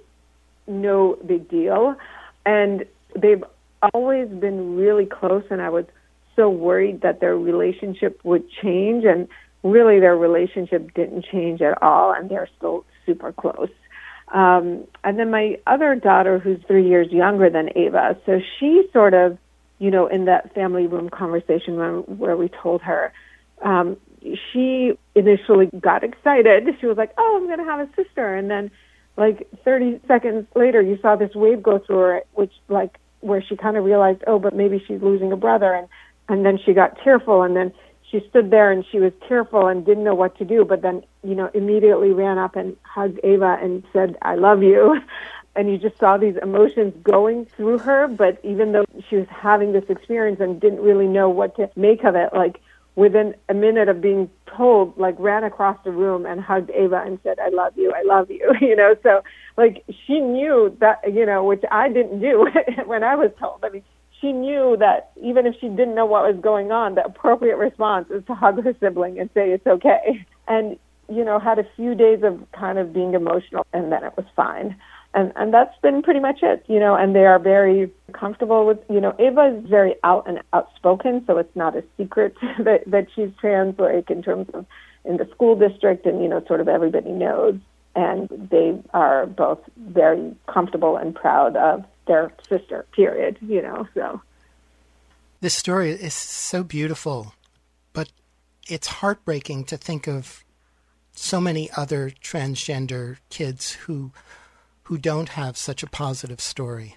no 0.68 1.18
big 1.26 1.50
deal 1.50 1.96
and 2.46 2.86
they've 3.16 3.44
always 3.94 4.28
been 4.28 4.76
really 4.76 5.06
close 5.06 5.44
and 5.50 5.62
i 5.62 5.70
was 5.70 5.86
so 6.36 6.50
worried 6.50 7.02
that 7.02 7.20
their 7.20 7.38
relationship 7.38 8.20
would 8.24 8.44
change 8.62 9.04
and 9.06 9.28
really 9.64 10.00
their 10.00 10.16
relationship 10.16 10.94
didn't 10.94 11.26
change 11.26 11.62
at 11.62 11.82
all, 11.82 12.14
and 12.14 12.30
they're 12.30 12.50
still 12.58 12.86
super 13.06 13.32
close. 13.32 13.70
Um, 14.34 14.86
and 15.04 15.18
then 15.18 15.32
my 15.32 15.58
other 15.66 15.96
daughter, 15.96 16.40
who's 16.40 16.60
three 16.68 16.88
years 16.88 17.08
younger 17.12 17.50
than 17.50 17.70
Ava, 17.76 18.18
so 18.26 18.40
she 18.60 18.88
sort 18.94 19.14
of, 19.14 19.38
you 19.80 19.92
know, 19.92 20.08
in 20.08 20.26
that 20.26 20.54
family 20.54 20.88
room 20.88 21.10
conversation 21.10 21.78
where 22.18 22.36
we 22.36 22.50
told 22.50 22.82
her, 22.82 23.14
um, 23.62 23.98
she 24.52 24.98
initially 25.16 25.68
got 25.80 26.04
excited. 26.04 26.68
She 26.80 26.86
was 26.86 26.98
like, 26.98 27.12
"Oh, 27.18 27.38
I'm 27.40 27.46
going 27.48 27.60
to 27.60 27.66
have 27.66 27.80
a 27.80 27.90
sister," 27.96 28.36
and 28.36 28.50
then, 28.50 28.72
like 29.16 29.48
30 29.64 30.02
seconds 30.08 30.48
later, 30.56 30.82
you 30.82 30.98
saw 31.02 31.16
this 31.16 31.34
wave 31.36 31.62
go 31.62 31.80
through 31.80 31.98
her, 31.98 32.24
which 32.34 32.54
like 32.68 33.00
where 33.22 33.42
she 33.42 33.56
kind 33.56 33.78
of 33.78 33.84
realized, 33.84 34.24
"Oh, 34.28 34.40
but 34.40 34.56
maybe 34.56 34.84
she's 34.88 35.02
losing 35.02 35.32
a 35.32 35.38
brother," 35.38 35.74
and 35.74 35.88
and 36.30 36.46
then 36.46 36.58
she 36.64 36.74
got 36.74 36.98
tearful, 37.04 37.44
and 37.44 37.56
then 37.56 37.72
she 38.10 38.22
stood 38.30 38.52
there 38.52 38.72
and 38.72 38.86
she 38.90 39.00
was 39.00 39.12
tearful 39.28 39.68
and 39.68 39.86
didn't 39.86 40.04
know 40.04 40.16
what 40.16 40.38
to 40.38 40.46
do, 40.46 40.64
but 40.64 40.82
then, 40.82 41.04
you 41.24 41.36
know, 41.36 41.50
immediately 41.54 42.12
ran 42.12 42.38
up 42.38 42.56
and 42.56 42.76
hugged 42.84 43.20
Ava 43.24 43.58
and 43.62 43.84
said, 43.92 44.18
I 44.22 44.36
love 44.36 44.64
you. 44.64 45.00
and 45.58 45.70
you 45.70 45.78
just 45.78 46.00
saw 46.00 46.18
these 46.18 46.36
emotions 46.42 46.94
going 47.04 47.48
through 47.58 47.80
her. 47.80 48.08
But 48.08 48.40
even 48.44 48.72
though 48.72 48.86
she 49.10 49.18
was 49.18 49.28
having 49.30 49.74
this 49.74 49.86
experience 49.90 50.40
and 50.40 50.62
didn't 50.62 50.82
really 50.82 51.08
know 51.08 51.30
what 51.30 51.56
to 51.56 51.70
make 51.76 52.04
of 52.04 52.16
it, 52.16 52.30
like 52.34 52.62
within 52.96 53.34
a 53.50 53.54
minute 53.54 53.90
of 53.90 54.00
being 54.00 54.30
told, 54.56 54.96
like 54.98 55.16
ran 55.18 55.44
across 55.44 55.78
the 55.84 55.92
room 55.92 56.26
and 56.26 56.40
hugged 56.40 56.70
Ava 56.70 57.04
and 57.06 57.20
said, 57.24 57.40
I 57.40 57.50
love 57.50 57.74
you, 57.76 57.92
I 57.92 58.04
love 58.04 58.30
you, 58.30 58.54
you 58.62 58.76
know, 58.76 58.96
so 59.02 59.24
like 59.58 59.84
she 60.06 60.20
knew 60.20 60.76
that, 60.80 61.02
you 61.12 61.26
know, 61.26 61.44
which 61.44 61.64
I 61.72 61.90
didn't 61.90 62.20
do 62.20 62.48
when 62.86 63.04
I 63.04 63.16
was 63.16 63.32
told. 63.40 63.66
I 63.66 63.70
mean, 63.70 63.84
she 64.22 64.32
knew 64.32 64.78
that 64.80 65.12
even 65.22 65.46
if 65.48 65.56
she 65.60 65.70
didn't 65.70 65.96
know 65.96 66.06
what 66.06 66.24
was 66.24 66.42
going 66.42 66.72
on, 66.72 66.96
the 66.96 67.04
appropriate 67.04 67.58
response 67.58 68.10
is 68.12 68.24
to 68.26 68.36
hug 68.36 68.64
her 68.64 68.76
sibling 68.80 69.20
and 69.20 69.30
say 69.34 69.52
it's 69.52 69.66
okay. 69.66 70.26
And, 70.48 70.78
you 71.10 71.24
know, 71.24 71.40
had 71.40 71.60
a 71.60 71.68
few 71.76 71.94
days 71.94 72.24
of 72.24 72.44
kind 72.52 72.78
of 72.78 72.94
being 72.94 73.14
emotional 73.14 73.66
and 73.74 73.92
then 73.92 74.04
it 74.04 74.14
was 74.16 74.26
fine 74.36 74.76
and 75.14 75.32
and 75.36 75.54
that's 75.54 75.78
been 75.82 76.02
pretty 76.02 76.20
much 76.20 76.40
it 76.42 76.64
you 76.68 76.80
know 76.80 76.96
and 76.96 77.16
they 77.16 77.26
are 77.26 77.40
very 77.40 77.92
comfortable 78.14 78.66
with 78.66 78.80
you 78.90 79.00
know 79.00 79.16
ava 79.20 79.58
is 79.58 79.70
very 79.70 79.96
out 80.04 80.28
and 80.28 80.42
outspoken 80.54 81.24
so 81.26 81.38
it's 81.38 81.56
not 81.56 81.76
a 81.76 81.84
secret 81.98 82.36
that 82.60 82.84
that 82.88 83.08
she's 83.16 83.30
trans 83.40 83.78
like 83.80 84.10
in 84.10 84.22
terms 84.22 84.48
of 84.54 84.66
in 85.08 85.18
the 85.18 85.28
school 85.34 85.56
district 85.56 86.06
and 86.06 86.22
you 86.22 86.28
know 86.28 86.44
sort 86.48 86.62
of 86.62 86.68
everybody 86.68 87.10
knows. 87.10 87.56
And 87.96 88.30
they 88.52 88.80
are 88.94 89.26
both 89.26 89.60
very 89.76 90.36
comfortable 90.46 90.98
and 90.98 91.16
proud 91.16 91.56
of 91.56 91.84
their 92.06 92.32
sister 92.48 92.86
period 92.92 93.38
you 93.42 93.62
know 93.62 93.88
so. 93.96 94.22
This 95.40 95.54
story 95.54 95.92
is 95.92 96.14
so 96.14 96.64
beautiful 96.64 97.34
but 97.94 98.10
it's 98.68 98.88
heartbreaking 98.88 99.64
to 99.66 99.78
think 99.78 100.08
of 100.08 100.44
so 101.14 101.42
many 101.42 101.72
other 101.76 102.12
transgender 102.12 103.18
kids 103.30 103.72
who 103.72 104.12
who 104.88 104.98
don't 104.98 105.30
have 105.30 105.58
such 105.58 105.84
a 105.84 105.88
positive 105.88 106.40
story. 106.40 106.96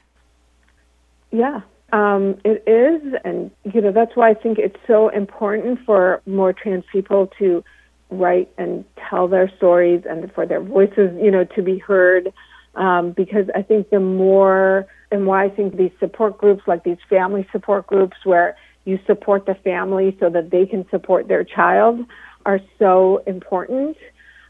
Yeah, 1.32 1.60
um, 1.92 2.38
it 2.44 2.62
is, 2.68 3.14
and 3.24 3.50
you 3.64 3.80
know 3.80 3.90
that's 3.90 4.14
why 4.14 4.30
I 4.30 4.34
think 4.34 4.58
it's 4.58 4.76
so 4.86 5.08
important 5.08 5.80
for 5.84 6.22
more 6.24 6.52
trans 6.52 6.84
people 6.92 7.28
to 7.40 7.64
write 8.10 8.48
and 8.58 8.84
tell 9.08 9.26
their 9.26 9.50
stories 9.56 10.04
and 10.08 10.32
for 10.32 10.46
their 10.46 10.60
voices, 10.60 11.10
you 11.20 11.30
know, 11.30 11.44
to 11.56 11.62
be 11.62 11.78
heard. 11.78 12.32
Um, 12.76 13.10
because 13.10 13.46
I 13.56 13.62
think 13.62 13.90
the 13.90 13.98
more, 13.98 14.86
and 15.10 15.26
why 15.26 15.46
I 15.46 15.48
think 15.48 15.76
these 15.76 15.90
support 15.98 16.38
groups, 16.38 16.62
like 16.68 16.84
these 16.84 16.98
family 17.08 17.44
support 17.50 17.88
groups, 17.88 18.18
where 18.22 18.56
you 18.84 19.00
support 19.06 19.46
the 19.46 19.56
family 19.56 20.16
so 20.20 20.30
that 20.30 20.50
they 20.50 20.66
can 20.66 20.88
support 20.90 21.26
their 21.26 21.42
child, 21.42 22.06
are 22.46 22.60
so 22.78 23.22
important. 23.26 23.96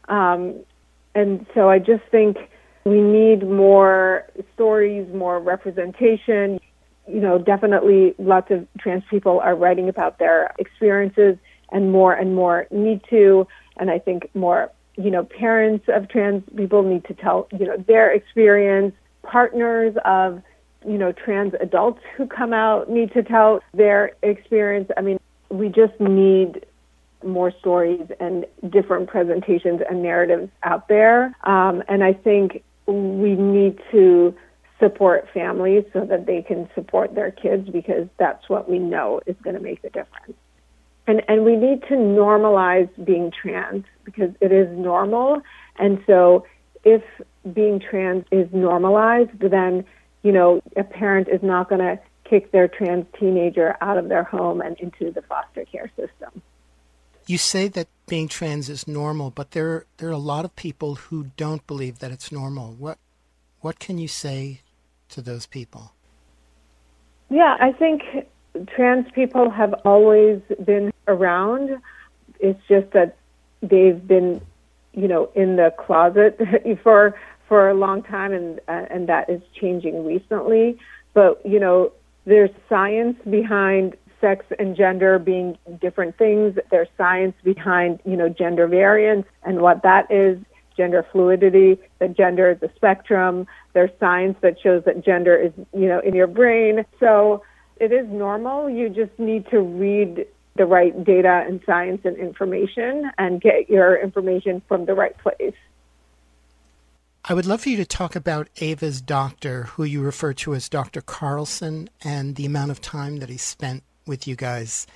Um, 0.07 0.59
and 1.15 1.47
so 1.55 1.69
I 1.69 1.79
just 1.79 2.03
think 2.11 2.37
we 2.83 3.01
need 3.01 3.47
more 3.47 4.25
stories, 4.53 5.07
more 5.13 5.39
representation. 5.39 6.59
You 7.07 7.19
know, 7.19 7.37
definitely 7.37 8.15
lots 8.17 8.51
of 8.51 8.67
trans 8.79 9.03
people 9.09 9.39
are 9.39 9.55
writing 9.55 9.89
about 9.89 10.19
their 10.19 10.51
experiences 10.59 11.37
and 11.71 11.91
more 11.91 12.13
and 12.13 12.35
more 12.35 12.67
need 12.71 13.01
to. 13.09 13.47
And 13.77 13.89
I 13.89 13.99
think 13.99 14.29
more, 14.35 14.71
you 14.97 15.11
know, 15.11 15.23
parents 15.23 15.85
of 15.87 16.09
trans 16.09 16.43
people 16.55 16.83
need 16.83 17.05
to 17.05 17.13
tell, 17.13 17.47
you 17.51 17.65
know, 17.65 17.77
their 17.87 18.11
experience. 18.11 18.93
Partners 19.23 19.95
of, 20.03 20.41
you 20.87 20.97
know, 20.97 21.11
trans 21.11 21.53
adults 21.59 22.01
who 22.17 22.25
come 22.25 22.53
out 22.53 22.89
need 22.89 23.13
to 23.13 23.23
tell 23.23 23.61
their 23.73 24.13
experience. 24.23 24.89
I 24.97 25.01
mean, 25.01 25.19
we 25.49 25.69
just 25.69 25.99
need 25.99 26.65
more 27.23 27.51
stories 27.59 28.07
and 28.19 28.45
different 28.69 29.07
presentations 29.07 29.81
and 29.87 30.01
narratives 30.01 30.49
out 30.63 30.87
there. 30.87 31.35
Um, 31.43 31.83
and 31.87 32.03
I 32.03 32.13
think 32.13 32.63
we 32.91 33.35
need 33.35 33.79
to 33.91 34.35
support 34.79 35.27
families 35.33 35.85
so 35.93 36.05
that 36.05 36.25
they 36.25 36.41
can 36.41 36.67
support 36.73 37.13
their 37.15 37.31
kids 37.31 37.69
because 37.69 38.07
that's 38.17 38.49
what 38.49 38.69
we 38.69 38.79
know 38.79 39.21
is 39.27 39.35
going 39.43 39.55
to 39.55 39.61
make 39.61 39.81
the 39.81 39.89
difference. 39.89 40.33
And 41.07 41.21
and 41.27 41.45
we 41.45 41.55
need 41.55 41.81
to 41.83 41.95
normalize 41.95 42.89
being 43.03 43.31
trans 43.31 43.85
because 44.03 44.31
it 44.39 44.51
is 44.51 44.67
normal. 44.77 45.41
And 45.77 46.03
so 46.05 46.45
if 46.83 47.03
being 47.53 47.79
trans 47.79 48.25
is 48.31 48.47
normalized, 48.51 49.31
then 49.39 49.83
you 50.23 50.31
know 50.31 50.61
a 50.75 50.83
parent 50.83 51.27
is 51.27 51.41
not 51.41 51.69
going 51.69 51.81
to 51.81 51.99
kick 52.23 52.51
their 52.51 52.67
trans 52.67 53.05
teenager 53.19 53.75
out 53.81 53.97
of 53.97 54.09
their 54.09 54.23
home 54.23 54.61
and 54.61 54.79
into 54.79 55.11
the 55.11 55.21
foster 55.23 55.65
care 55.65 55.91
system. 55.97 56.41
You 57.27 57.37
say 57.37 57.67
that 57.69 57.87
being 58.07 58.27
trans 58.27 58.69
is 58.69 58.87
normal, 58.87 59.29
but 59.29 59.51
there 59.51 59.85
there 59.97 60.09
are 60.09 60.13
a 60.13 60.17
lot 60.17 60.45
of 60.45 60.55
people 60.55 60.95
who 60.95 61.31
don't 61.37 61.65
believe 61.67 61.99
that 61.99 62.11
it's 62.11 62.31
normal. 62.31 62.73
What 62.73 62.97
what 63.61 63.79
can 63.79 63.97
you 63.97 64.07
say 64.07 64.61
to 65.09 65.21
those 65.21 65.45
people? 65.45 65.93
Yeah, 67.29 67.55
I 67.59 67.71
think 67.71 68.01
trans 68.67 69.05
people 69.13 69.49
have 69.49 69.73
always 69.85 70.41
been 70.65 70.91
around. 71.07 71.81
It's 72.39 72.59
just 72.67 72.91
that 72.91 73.17
they've 73.61 74.05
been, 74.05 74.41
you 74.93 75.07
know, 75.07 75.31
in 75.35 75.55
the 75.55 75.73
closet 75.77 76.39
for 76.83 77.15
for 77.47 77.69
a 77.69 77.73
long 77.73 78.03
time, 78.03 78.33
and 78.33 78.59
uh, 78.67 78.85
and 78.89 79.07
that 79.07 79.29
is 79.29 79.41
changing 79.53 80.05
recently. 80.05 80.77
But 81.13 81.45
you 81.45 81.59
know, 81.59 81.93
there's 82.25 82.49
science 82.67 83.17
behind 83.29 83.95
sex 84.21 84.45
and 84.59 84.75
gender 84.75 85.19
being 85.19 85.57
different 85.81 86.17
things. 86.17 86.57
There's 86.69 86.87
science 86.97 87.35
behind, 87.43 87.99
you 88.05 88.15
know, 88.15 88.29
gender 88.29 88.67
variance 88.67 89.25
and 89.43 89.61
what 89.61 89.83
that 89.83 90.09
is, 90.11 90.37
gender 90.77 91.05
fluidity, 91.11 91.77
that 91.99 92.15
gender 92.15 92.51
is 92.51 92.61
a 92.61 92.73
spectrum. 92.75 93.47
There's 93.73 93.91
science 93.99 94.37
that 94.41 94.55
shows 94.61 94.83
that 94.85 95.03
gender 95.03 95.35
is, 95.35 95.51
you 95.73 95.87
know, 95.87 95.99
in 95.99 96.15
your 96.15 96.27
brain. 96.27 96.85
So 96.99 97.43
it 97.77 97.91
is 97.91 98.07
normal. 98.07 98.69
You 98.69 98.89
just 98.89 99.17
need 99.19 99.49
to 99.49 99.59
read 99.59 100.25
the 100.55 100.65
right 100.65 101.03
data 101.03 101.43
and 101.47 101.61
science 101.65 102.01
and 102.03 102.17
information 102.17 103.11
and 103.17 103.41
get 103.41 103.69
your 103.69 104.01
information 104.01 104.61
from 104.67 104.85
the 104.85 104.93
right 104.93 105.17
place. 105.17 105.55
I 107.23 107.35
would 107.35 107.45
love 107.45 107.61
for 107.61 107.69
you 107.69 107.77
to 107.77 107.85
talk 107.85 108.15
about 108.15 108.49
Ava's 108.61 108.99
doctor, 108.99 109.63
who 109.63 109.83
you 109.83 110.01
refer 110.01 110.33
to 110.33 110.55
as 110.55 110.67
Dr. 110.67 111.01
Carlson, 111.01 111.89
and 112.03 112.35
the 112.35 112.47
amount 112.47 112.71
of 112.71 112.81
time 112.81 113.17
that 113.17 113.29
he 113.29 113.37
spent 113.37 113.83
with 114.05 114.27
you 114.27 114.35
guys, 114.35 114.87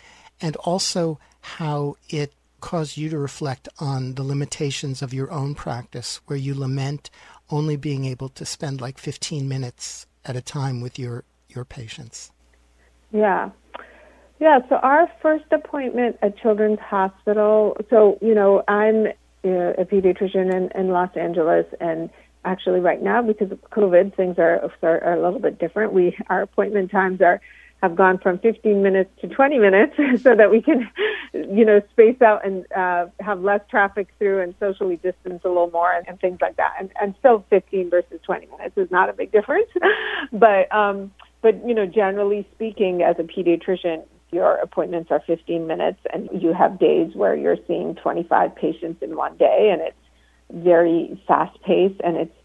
and 0.42 0.56
also 0.58 1.20
how 1.42 1.96
it 2.10 2.34
caused 2.60 2.98
you 2.98 3.10
to 3.10 3.18
reflect 3.18 3.70
on 3.80 4.16
the 4.16 4.24
limitations 4.24 5.02
of 5.02 5.14
your 5.14 5.32
own 5.32 5.54
practice, 5.54 6.20
where 6.26 6.38
you 6.38 6.56
lament 6.56 7.10
only 7.50 7.76
being 7.76 8.06
able 8.06 8.30
to 8.30 8.46
spend 8.46 8.82
like 8.82 8.98
15 8.98 9.48
minutes 9.48 10.08
at 10.26 10.36
a 10.36 10.42
time 10.42 10.82
with 10.82 10.98
your, 10.98 11.24
your 11.50 11.64
patients. 11.64 12.32
Yeah. 13.12 13.52
Yeah, 14.40 14.60
so 14.68 14.76
our 14.78 15.10
first 15.22 15.46
appointment 15.52 16.18
at 16.22 16.38
Children's 16.38 16.80
Hospital, 16.80 17.78
so, 17.90 18.18
you 18.22 18.36
know, 18.36 18.64
I'm 18.68 19.08
a 19.46 19.86
pediatrician 19.86 20.54
in, 20.54 20.72
in 20.76 20.90
Los 20.90 21.16
Angeles, 21.16 21.66
and 21.80 22.10
actually 22.44 22.80
right 22.80 23.02
now, 23.02 23.22
because 23.22 23.52
of 23.52 23.62
COVID, 23.72 24.16
things 24.16 24.38
are, 24.38 24.72
are, 24.82 25.04
are 25.04 25.14
a 25.14 25.22
little 25.22 25.40
bit 25.40 25.60
different. 25.60 25.94
We 25.94 26.18
Our 26.30 26.42
appointment 26.42 26.92
times 26.92 27.22
are 27.22 27.40
have 27.82 27.96
gone 27.96 28.18
from 28.18 28.40
15 28.40 28.82
minutes 28.82 29.12
to 29.22 29.28
20 29.28 29.60
minutes 29.60 29.94
so 30.24 30.36
that 30.36 30.50
we 30.50 30.62
can, 30.62 30.90
you 31.34 31.66
know, 31.66 31.82
space 31.92 32.22
out 32.22 32.46
and 32.46 32.66
uh, 32.74 33.06
have 33.20 33.42
less 33.42 33.62
traffic 33.70 34.08
through 34.18 34.42
and 34.42 34.56
socially 34.60 34.96
distance 34.98 35.42
a 35.44 35.48
little 35.48 35.70
more 35.72 35.92
and, 35.92 36.08
and 36.08 36.20
things 36.20 36.40
like 36.42 36.56
that. 36.58 36.74
And, 36.80 36.92
and 37.02 37.14
still 37.20 37.46
15 37.50 37.90
versus 37.90 38.20
20 38.24 38.48
minutes 38.48 38.78
is 38.78 38.90
not 38.92 39.10
a 39.10 39.14
big 39.14 39.32
difference. 39.32 39.70
but, 40.32 40.74
um, 40.74 41.12
but, 41.42 41.56
you 41.68 41.74
know, 41.74 41.86
generally 41.86 42.48
speaking, 42.56 43.04
as 43.04 43.18
a 43.20 43.24
pediatrician, 43.24 44.04
your 44.32 44.56
appointments 44.58 45.12
are 45.12 45.22
15 45.26 45.68
minutes 45.68 46.00
and 46.12 46.30
you 46.34 46.54
have 46.54 46.80
days 46.80 47.14
where 47.14 47.36
you're 47.36 47.58
seeing 47.68 47.96
25 47.96 48.56
patients 48.56 49.02
in 49.02 49.16
one 49.16 49.38
day 49.38 49.70
and 49.72 49.82
it's 49.82 49.98
very 50.52 51.22
fast 51.28 51.60
paced 51.62 52.00
and 52.04 52.18
it's 52.18 52.36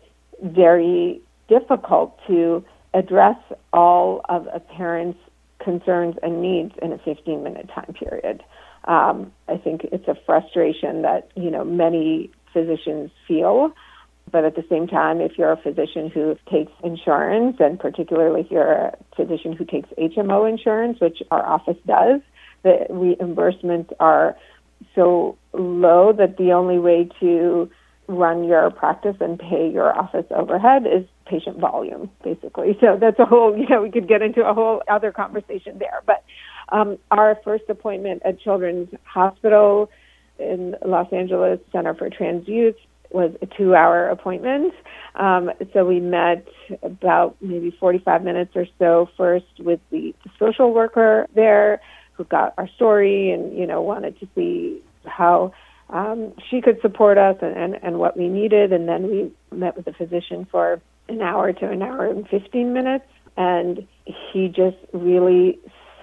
very 0.43 1.21
difficult 1.49 2.19
to 2.27 2.65
address 2.95 3.37
all 3.73 4.23
of 4.29 4.47
a 4.53 4.61
parent's 4.61 5.19
concerns 5.63 6.17
and 6.23 6.41
needs 6.41 6.73
in 6.83 6.93
a 6.93 6.99
15 6.99 7.43
minute 7.43 7.69
time 7.75 7.93
period. 7.95 8.43
Um, 8.85 9.33
I 9.49 9.57
think 9.57 9.83
it's 9.93 10.09
a 10.09 10.17
frustration 10.27 11.03
that, 11.03 11.31
you 11.37 11.51
know, 11.51 11.65
many 11.65 12.31
physicians 12.53 13.11
feel. 13.29 13.73
But 14.31 14.45
at 14.45 14.55
the 14.55 14.65
same 14.71 14.87
time, 14.87 15.21
if 15.21 15.37
you're 15.37 15.53
a 15.53 15.61
physician 15.61 16.09
who 16.09 16.37
takes 16.51 16.73
insurance, 16.85 17.57
and 17.59 17.79
particularly 17.79 18.43
if 18.43 18.51
you're 18.51 18.73
a 18.73 18.97
physician 19.17 19.53
who 19.53 19.65
takes 19.65 19.89
HMO 19.99 20.49
insurance, 20.49 21.01
which 21.01 21.19
our 21.31 21.45
office 21.45 21.77
does, 21.87 22.21
the 22.63 22.87
reimbursements 22.91 23.93
are 23.99 24.37
so 24.95 25.37
low 25.53 26.13
that 26.13 26.37
the 26.37 26.53
only 26.53 26.79
way 26.79 27.09
to 27.21 27.71
run 28.11 28.45
your 28.45 28.71
practice 28.71 29.17
and 29.21 29.39
pay 29.39 29.71
your 29.73 29.97
office 29.97 30.27
overhead 30.35 30.83
is 30.87 31.07
patient 31.27 31.59
volume, 31.59 32.11
basically. 32.25 32.77
So 32.81 32.99
that's 33.01 33.19
a 33.19 33.25
whole, 33.25 33.57
you 33.57 33.67
know, 33.69 33.83
we 33.83 33.91
could 33.91 34.09
get 34.09 34.23
into 34.23 34.45
a 34.45 34.53
whole 34.53 34.83
other 34.91 35.13
conversation 35.13 35.79
there. 35.79 36.03
But 36.05 36.25
um, 36.71 36.99
our 37.11 37.39
first 37.45 37.65
appointment 37.69 38.23
at 38.25 38.41
Children's 38.41 38.89
Hospital 39.05 39.91
in 40.39 40.75
Los 40.85 41.13
Angeles 41.13 41.61
Center 41.73 41.95
for 41.95 42.09
Trans 42.11 42.49
Youth, 42.49 42.77
was 43.13 43.33
a 43.43 43.47
two 43.47 43.75
hour 43.75 44.09
appointment. 44.09 44.73
Um, 45.17 45.51
so 45.73 45.85
we 45.85 46.01
met 46.01 46.47
about 46.83 47.37
maybe 47.41 47.75
45 47.79 48.23
minutes 48.23 48.53
or 48.55 48.67
so 48.79 49.09
first 49.17 49.47
with 49.59 49.81
the, 49.91 50.15
the 50.25 50.31
social 50.39 50.73
worker 50.73 51.27
there 51.35 51.81
who 52.13 52.25
got 52.25 52.55
our 52.57 52.69
story 52.77 53.33
and, 53.33 53.57
you 53.57 53.67
know, 53.67 53.83
wanted 53.83 54.19
to 54.21 54.29
see 54.35 54.81
how 55.05 55.53
um, 55.91 56.33
she 56.49 56.61
could 56.61 56.81
support 56.81 57.19
us 57.19 57.37
and, 57.43 57.57
and, 57.57 57.79
and 57.83 57.99
what 57.99 58.17
we 58.17 58.29
needed. 58.29 58.73
And 58.73 58.89
then 58.89 59.09
we 59.09 59.33
met 59.57 59.77
with 59.77 59.85
the 59.85 59.93
physician 59.93 60.47
for 60.51 60.81
an 61.09 61.23
hour 61.23 61.53
to 61.53 61.69
an 61.69 61.83
hour 61.83 62.07
and 62.07 62.29
15 62.29 62.73
minutes. 62.73 63.07
And 63.37 63.87
he 64.05 64.49
just 64.49 64.77
really 64.93 65.59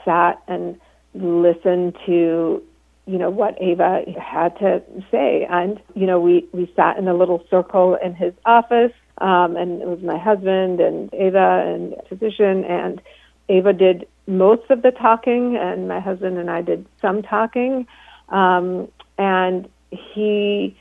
sat 0.05 0.41
and 0.47 0.79
listened 1.13 1.95
to 2.05 2.61
you 3.07 3.17
know 3.17 3.29
what 3.29 3.55
Ava 3.61 4.03
had 4.21 4.49
to 4.59 4.83
say, 5.09 5.47
and 5.49 5.79
you 5.95 6.05
know 6.05 6.19
we 6.19 6.47
we 6.51 6.71
sat 6.75 6.97
in 6.97 7.07
a 7.07 7.13
little 7.13 7.41
circle 7.49 7.97
in 8.03 8.13
his 8.13 8.33
office, 8.45 8.91
um, 9.19 9.55
and 9.55 9.81
it 9.81 9.87
was 9.87 10.01
my 10.01 10.17
husband 10.17 10.81
and 10.81 11.11
Ava 11.13 11.63
and 11.65 11.95
physician, 12.09 12.65
and 12.65 13.01
Ava 13.47 13.71
did 13.71 14.07
most 14.27 14.69
of 14.69 14.81
the 14.81 14.91
talking, 14.91 15.55
and 15.55 15.87
my 15.87 16.01
husband 16.01 16.37
and 16.37 16.51
I 16.51 16.61
did 16.61 16.85
some 17.01 17.21
talking, 17.21 17.87
um, 18.27 18.89
and 19.17 19.69
he, 19.91 20.75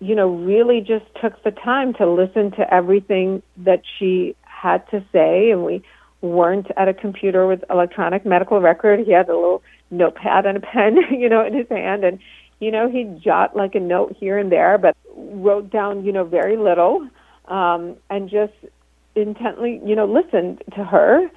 you 0.00 0.14
know, 0.14 0.28
really 0.28 0.80
just 0.80 1.04
took 1.20 1.42
the 1.42 1.50
time 1.50 1.94
to 1.94 2.10
listen 2.10 2.50
to 2.52 2.72
everything 2.72 3.42
that 3.58 3.82
she 3.98 4.36
had 4.42 4.88
to 4.90 5.04
say, 5.12 5.50
and 5.50 5.64
we 5.64 5.82
weren't 6.20 6.66
at 6.76 6.88
a 6.88 6.94
computer 6.94 7.46
with 7.46 7.62
electronic 7.70 8.24
medical 8.24 8.60
record. 8.60 9.00
He 9.00 9.12
had 9.12 9.28
a 9.28 9.34
little 9.34 9.62
notepad 9.90 10.46
and 10.46 10.58
a 10.58 10.60
pen, 10.72 10.98
you 11.10 11.28
know, 11.28 11.44
in 11.44 11.54
his 11.54 11.68
hand, 11.68 12.04
and 12.04 12.18
you 12.58 12.70
know 12.70 12.90
he'd 12.90 13.20
jot 13.22 13.56
like 13.56 13.74
a 13.74 13.80
note 13.80 14.16
here 14.18 14.38
and 14.38 14.50
there, 14.50 14.78
but 14.78 14.96
wrote 15.14 15.70
down, 15.70 16.04
you 16.04 16.12
know, 16.12 16.24
very 16.24 16.56
little, 16.56 17.06
um, 17.46 17.96
and 18.10 18.30
just 18.30 18.52
intently, 19.14 19.80
you 19.84 19.94
know, 19.94 20.06
listened 20.06 20.62
to 20.74 20.84
her, 20.84 21.28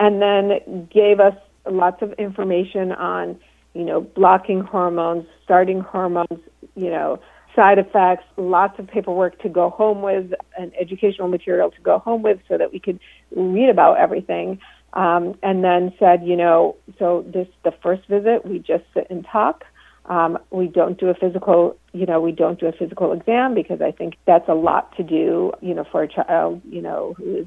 and 0.00 0.22
then 0.22 0.88
gave 0.92 1.20
us 1.20 1.34
lots 1.70 2.02
of 2.02 2.12
information 2.14 2.92
on, 2.92 3.38
you 3.74 3.84
know, 3.84 4.00
blocking 4.00 4.60
hormones, 4.60 5.26
starting 5.44 5.80
hormones, 5.80 6.40
you 6.78 6.90
know, 6.90 7.20
side 7.56 7.78
effects, 7.78 8.24
lots 8.36 8.78
of 8.78 8.86
paperwork 8.86 9.40
to 9.42 9.48
go 9.48 9.70
home 9.70 10.00
with, 10.02 10.32
and 10.58 10.72
educational 10.80 11.28
material 11.28 11.70
to 11.70 11.80
go 11.80 11.98
home 11.98 12.22
with, 12.22 12.38
so 12.48 12.56
that 12.56 12.72
we 12.72 12.78
could 12.78 13.00
read 13.34 13.68
about 13.68 13.98
everything 13.98 14.60
um, 14.92 15.34
and 15.42 15.62
then 15.62 15.92
said, 15.98 16.24
you 16.24 16.36
know, 16.36 16.76
so 16.98 17.24
this 17.32 17.48
the 17.64 17.72
first 17.82 18.06
visit 18.08 18.44
we 18.46 18.58
just 18.58 18.84
sit 18.94 19.06
and 19.10 19.26
talk. 19.30 19.64
Um, 20.06 20.38
we 20.50 20.68
don't 20.68 20.98
do 20.98 21.08
a 21.08 21.14
physical, 21.14 21.76
you 21.92 22.06
know, 22.06 22.18
we 22.20 22.32
don't 22.32 22.58
do 22.58 22.66
a 22.66 22.72
physical 22.72 23.12
exam 23.12 23.54
because 23.54 23.82
I 23.82 23.90
think 23.90 24.16
that's 24.26 24.48
a 24.48 24.54
lot 24.54 24.96
to 24.96 25.02
do, 25.02 25.52
you 25.60 25.74
know, 25.74 25.84
for 25.84 26.02
a 26.02 26.08
child, 26.08 26.62
you 26.64 26.80
know, 26.80 27.14
who 27.18 27.36
is 27.36 27.46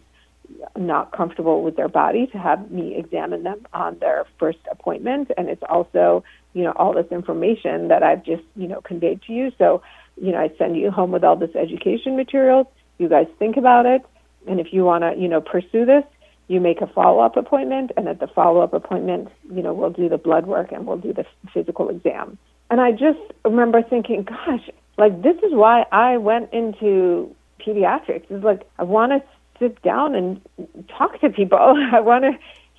not 0.77 1.11
comfortable 1.11 1.63
with 1.63 1.75
their 1.75 1.87
body 1.87 2.27
to 2.27 2.37
have 2.37 2.69
me 2.69 2.95
examine 2.95 3.41
them 3.43 3.65
on 3.73 3.97
their 3.99 4.25
first 4.37 4.59
appointment. 4.69 5.31
And 5.37 5.49
it's 5.49 5.63
also, 5.67 6.23
you 6.53 6.63
know, 6.63 6.71
all 6.75 6.93
this 6.93 7.07
information 7.11 7.87
that 7.89 8.03
I've 8.03 8.23
just, 8.23 8.43
you 8.55 8.67
know, 8.67 8.81
conveyed 8.81 9.21
to 9.23 9.33
you. 9.33 9.51
So, 9.57 9.81
you 10.21 10.31
know, 10.31 10.39
I 10.39 10.51
send 10.57 10.75
you 10.77 10.91
home 10.91 11.11
with 11.11 11.23
all 11.23 11.35
this 11.35 11.55
education 11.55 12.15
materials. 12.15 12.67
You 12.97 13.09
guys 13.09 13.27
think 13.39 13.57
about 13.57 13.85
it. 13.85 14.03
And 14.47 14.59
if 14.59 14.73
you 14.73 14.83
want 14.83 15.03
to, 15.03 15.19
you 15.19 15.27
know, 15.27 15.41
pursue 15.41 15.85
this, 15.85 16.03
you 16.51 16.59
make 16.59 16.81
a 16.81 16.87
follow-up 16.87 17.37
appointment 17.37 17.91
and 17.95 18.09
at 18.09 18.19
the 18.19 18.27
follow-up 18.27 18.73
appointment 18.73 19.29
you 19.53 19.63
know 19.63 19.73
we'll 19.73 19.89
do 19.89 20.09
the 20.09 20.17
blood 20.17 20.45
work 20.45 20.71
and 20.73 20.85
we'll 20.85 20.97
do 20.97 21.13
the 21.13 21.25
physical 21.53 21.87
exam 21.89 22.37
and 22.69 22.81
i 22.81 22.91
just 22.91 23.19
remember 23.45 23.81
thinking 23.81 24.23
gosh 24.23 24.69
like 24.97 25.21
this 25.21 25.37
is 25.37 25.53
why 25.53 25.85
i 25.93 26.17
went 26.17 26.51
into 26.51 27.33
pediatrics 27.65 28.29
is 28.29 28.43
like 28.43 28.67
i 28.79 28.83
want 28.83 29.13
to 29.13 29.23
sit 29.59 29.81
down 29.81 30.13
and 30.13 30.41
talk 30.89 31.19
to 31.21 31.29
people 31.29 31.57
i 31.93 32.01
want 32.01 32.25
to 32.25 32.33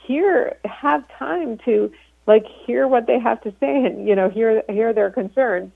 hear 0.07 0.55
have 0.66 1.03
time 1.19 1.57
to 1.65 1.90
like 2.27 2.44
hear 2.66 2.86
what 2.86 3.07
they 3.07 3.19
have 3.19 3.40
to 3.43 3.51
say 3.61 3.85
and 3.85 4.09
you 4.09 4.15
know 4.15 4.28
hear 4.28 4.62
hear 4.69 4.93
their 4.93 5.11
concerns 5.11 5.73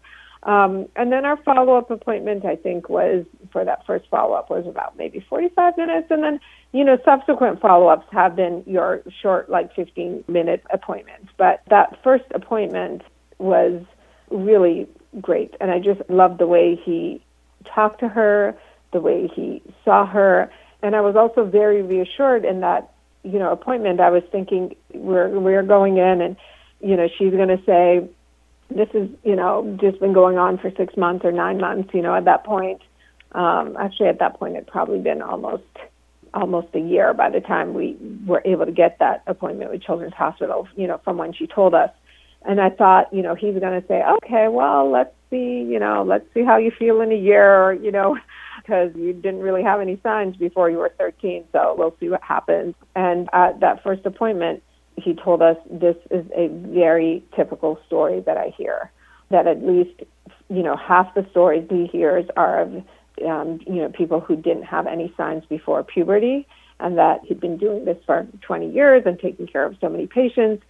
um, 0.46 0.86
and 0.94 1.10
then 1.10 1.24
our 1.24 1.36
follow 1.38 1.74
up 1.76 1.90
appointment, 1.90 2.44
I 2.44 2.54
think, 2.54 2.88
was 2.88 3.26
for 3.50 3.64
that 3.64 3.84
first 3.84 4.06
follow 4.08 4.34
up 4.34 4.48
was 4.48 4.64
about 4.64 4.96
maybe 4.96 5.24
45 5.28 5.76
minutes. 5.76 6.06
And 6.10 6.22
then, 6.22 6.40
you 6.72 6.84
know, 6.84 6.98
subsequent 7.04 7.60
follow 7.60 7.88
ups 7.88 8.06
have 8.12 8.36
been 8.36 8.62
your 8.64 9.02
short, 9.22 9.50
like 9.50 9.74
15 9.74 10.24
minute 10.28 10.62
appointments. 10.70 11.32
But 11.36 11.62
that 11.68 11.98
first 12.04 12.26
appointment 12.32 13.02
was 13.38 13.82
really 14.30 14.86
great. 15.20 15.56
And 15.60 15.72
I 15.72 15.80
just 15.80 16.00
loved 16.08 16.38
the 16.38 16.46
way 16.46 16.76
he 16.76 17.24
talked 17.64 17.98
to 18.00 18.08
her, 18.08 18.56
the 18.92 19.00
way 19.00 19.26
he 19.26 19.62
saw 19.84 20.06
her. 20.06 20.48
And 20.80 20.94
I 20.94 21.00
was 21.00 21.16
also 21.16 21.44
very 21.44 21.82
reassured 21.82 22.44
in 22.44 22.60
that, 22.60 22.92
you 23.26 23.38
know, 23.38 23.52
appointment. 23.52 24.00
I 24.00 24.10
was 24.10 24.22
thinking 24.30 24.76
we're, 24.94 25.28
we're 25.38 25.62
going 25.62 25.98
in? 25.98 26.20
And, 26.20 26.36
you 26.80 26.96
know, 26.96 27.08
she's 27.18 27.32
going 27.32 27.48
to 27.48 27.62
say, 27.66 28.08
this 28.70 28.88
is 28.94 29.08
you 29.22 29.36
know 29.36 29.76
just 29.80 30.00
been 30.00 30.12
going 30.12 30.38
on 30.38 30.58
for 30.58 30.70
six 30.76 30.96
months 30.96 31.24
or 31.24 31.32
nine 31.32 31.58
months 31.58 31.90
you 31.94 32.02
know 32.02 32.14
at 32.14 32.24
that 32.24 32.44
point. 32.44 32.82
Um 33.32 33.76
actually 33.78 34.08
at 34.08 34.18
that 34.18 34.38
point 34.38 34.54
it'd 34.54 34.66
probably 34.66 34.98
been 34.98 35.22
almost 35.22 35.62
almost 36.34 36.68
a 36.74 36.80
year 36.80 37.14
by 37.14 37.30
the 37.30 37.40
time 37.40 37.74
we 37.74 37.96
were 38.26 38.42
able 38.44 38.66
to 38.66 38.72
get 38.72 38.98
that 38.98 39.22
appointment 39.26 39.70
with 39.70 39.82
children's 39.82 40.14
hospital 40.14 40.68
you 40.76 40.86
know 40.86 41.00
from 41.04 41.16
when 41.16 41.32
she 41.32 41.46
told 41.46 41.74
us. 41.74 41.90
And 42.42 42.60
i 42.60 42.70
thought 42.70 43.12
you 43.12 43.22
know 43.22 43.34
he's 43.34 43.58
going 43.58 43.80
to 43.80 43.86
say 43.86 44.02
okay 44.04 44.48
well 44.48 44.90
let's 44.90 45.14
see 45.30 45.64
you 45.68 45.78
know 45.78 46.04
let's 46.06 46.26
see 46.34 46.44
how 46.44 46.56
you 46.56 46.70
feel 46.70 47.00
in 47.00 47.12
a 47.12 47.16
year 47.16 47.72
you 47.72 47.92
know 47.92 48.16
because 48.66 48.90
you 48.96 49.12
didn't 49.12 49.40
really 49.40 49.62
have 49.62 49.80
any 49.80 50.00
signs 50.02 50.36
before 50.36 50.68
you 50.70 50.78
were 50.78 50.92
13 50.98 51.44
so 51.52 51.74
we'll 51.78 51.94
see 52.00 52.08
what 52.08 52.22
happens 52.22 52.74
and 52.94 53.28
at 53.32 53.60
that 53.60 53.82
first 53.82 54.04
appointment 54.04 54.62
he 54.96 55.14
told 55.14 55.42
us 55.42 55.56
this 55.70 55.96
is 56.10 56.24
a 56.34 56.48
very 56.48 57.22
typical 57.34 57.78
story 57.86 58.20
that 58.20 58.36
I 58.36 58.52
hear. 58.56 58.90
That 59.30 59.46
at 59.46 59.64
least, 59.64 60.02
you 60.48 60.62
know, 60.62 60.76
half 60.76 61.14
the 61.14 61.26
stories 61.30 61.66
he 61.68 61.86
hears 61.86 62.26
are 62.36 62.62
of, 62.62 62.74
um, 63.26 63.60
you 63.66 63.76
know, 63.76 63.90
people 63.90 64.20
who 64.20 64.36
didn't 64.36 64.64
have 64.64 64.86
any 64.86 65.12
signs 65.16 65.44
before 65.46 65.82
puberty, 65.82 66.46
and 66.80 66.96
that 66.98 67.20
he'd 67.24 67.40
been 67.40 67.56
doing 67.56 67.84
this 67.84 67.98
for 68.06 68.26
20 68.42 68.70
years 68.70 69.02
and 69.06 69.18
taking 69.18 69.46
care 69.46 69.64
of 69.64 69.76
so 69.80 69.88
many 69.88 70.06
patients, 70.06 70.62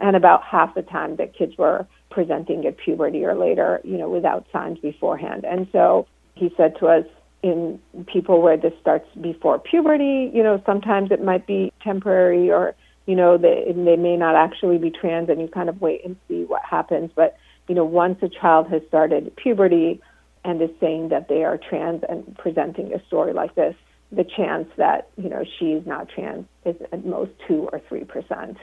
and 0.00 0.16
about 0.16 0.42
half 0.44 0.74
the 0.74 0.82
time 0.82 1.16
that 1.16 1.34
kids 1.34 1.56
were 1.58 1.86
presenting 2.10 2.64
at 2.66 2.76
puberty 2.76 3.24
or 3.24 3.34
later, 3.34 3.80
you 3.84 3.98
know, 3.98 4.08
without 4.08 4.46
signs 4.52 4.78
beforehand. 4.78 5.44
And 5.44 5.66
so 5.72 6.06
he 6.34 6.52
said 6.56 6.76
to 6.78 6.86
us, 6.86 7.04
in 7.44 7.78
people 8.06 8.40
where 8.40 8.56
this 8.56 8.72
starts 8.80 9.06
before 9.20 9.58
puberty, 9.58 10.30
you 10.34 10.42
know, 10.42 10.60
sometimes 10.64 11.12
it 11.12 11.22
might 11.22 11.46
be 11.46 11.70
temporary 11.82 12.50
or 12.50 12.74
you 13.06 13.14
know, 13.14 13.36
they, 13.36 13.64
they 13.74 13.96
may 13.96 14.16
not 14.16 14.34
actually 14.34 14.78
be 14.78 14.90
trans 14.90 15.28
and 15.28 15.40
you 15.40 15.48
kind 15.48 15.68
of 15.68 15.80
wait 15.80 16.04
and 16.04 16.16
see 16.28 16.44
what 16.44 16.62
happens. 16.62 17.10
But, 17.14 17.36
you 17.68 17.74
know, 17.74 17.84
once 17.84 18.18
a 18.22 18.28
child 18.28 18.68
has 18.70 18.82
started 18.88 19.34
puberty 19.36 20.00
and 20.44 20.60
is 20.62 20.70
saying 20.80 21.10
that 21.10 21.28
they 21.28 21.44
are 21.44 21.58
trans 21.58 22.02
and 22.08 22.36
presenting 22.38 22.94
a 22.94 23.04
story 23.06 23.32
like 23.32 23.54
this, 23.54 23.74
the 24.10 24.24
chance 24.24 24.68
that, 24.76 25.08
you 25.16 25.28
know, 25.28 25.44
she's 25.58 25.86
not 25.86 26.08
trans 26.08 26.46
is 26.64 26.76
at 26.92 27.04
most 27.04 27.32
2 27.46 27.68
or 27.72 27.80
3%. 27.90 28.56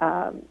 Um, 0.00 0.42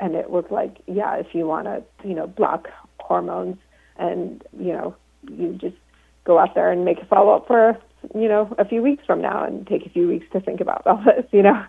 and 0.00 0.14
it 0.14 0.30
was 0.30 0.44
like, 0.50 0.78
yeah, 0.86 1.14
if 1.16 1.28
you 1.34 1.46
want 1.46 1.66
to, 1.66 1.84
you 2.04 2.14
know, 2.14 2.26
block 2.26 2.68
hormones 2.98 3.58
and, 3.96 4.42
you 4.58 4.72
know, 4.72 4.96
you 5.30 5.52
just 5.52 5.76
go 6.24 6.38
out 6.38 6.54
there 6.54 6.70
and 6.70 6.84
make 6.84 6.98
a 6.98 7.06
follow 7.06 7.34
up 7.34 7.46
for, 7.46 7.78
you 8.14 8.28
know, 8.28 8.54
a 8.58 8.64
few 8.64 8.82
weeks 8.82 9.04
from 9.06 9.20
now 9.20 9.44
and 9.44 9.66
take 9.66 9.86
a 9.86 9.90
few 9.90 10.08
weeks 10.08 10.26
to 10.32 10.40
think 10.40 10.60
about 10.60 10.86
all 10.86 11.02
this, 11.04 11.24
you 11.32 11.42
know 11.42 11.64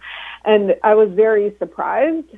and 0.46 0.76
I 0.84 0.96
was 0.96 1.10
very 1.14 1.56
surprised 1.60 2.32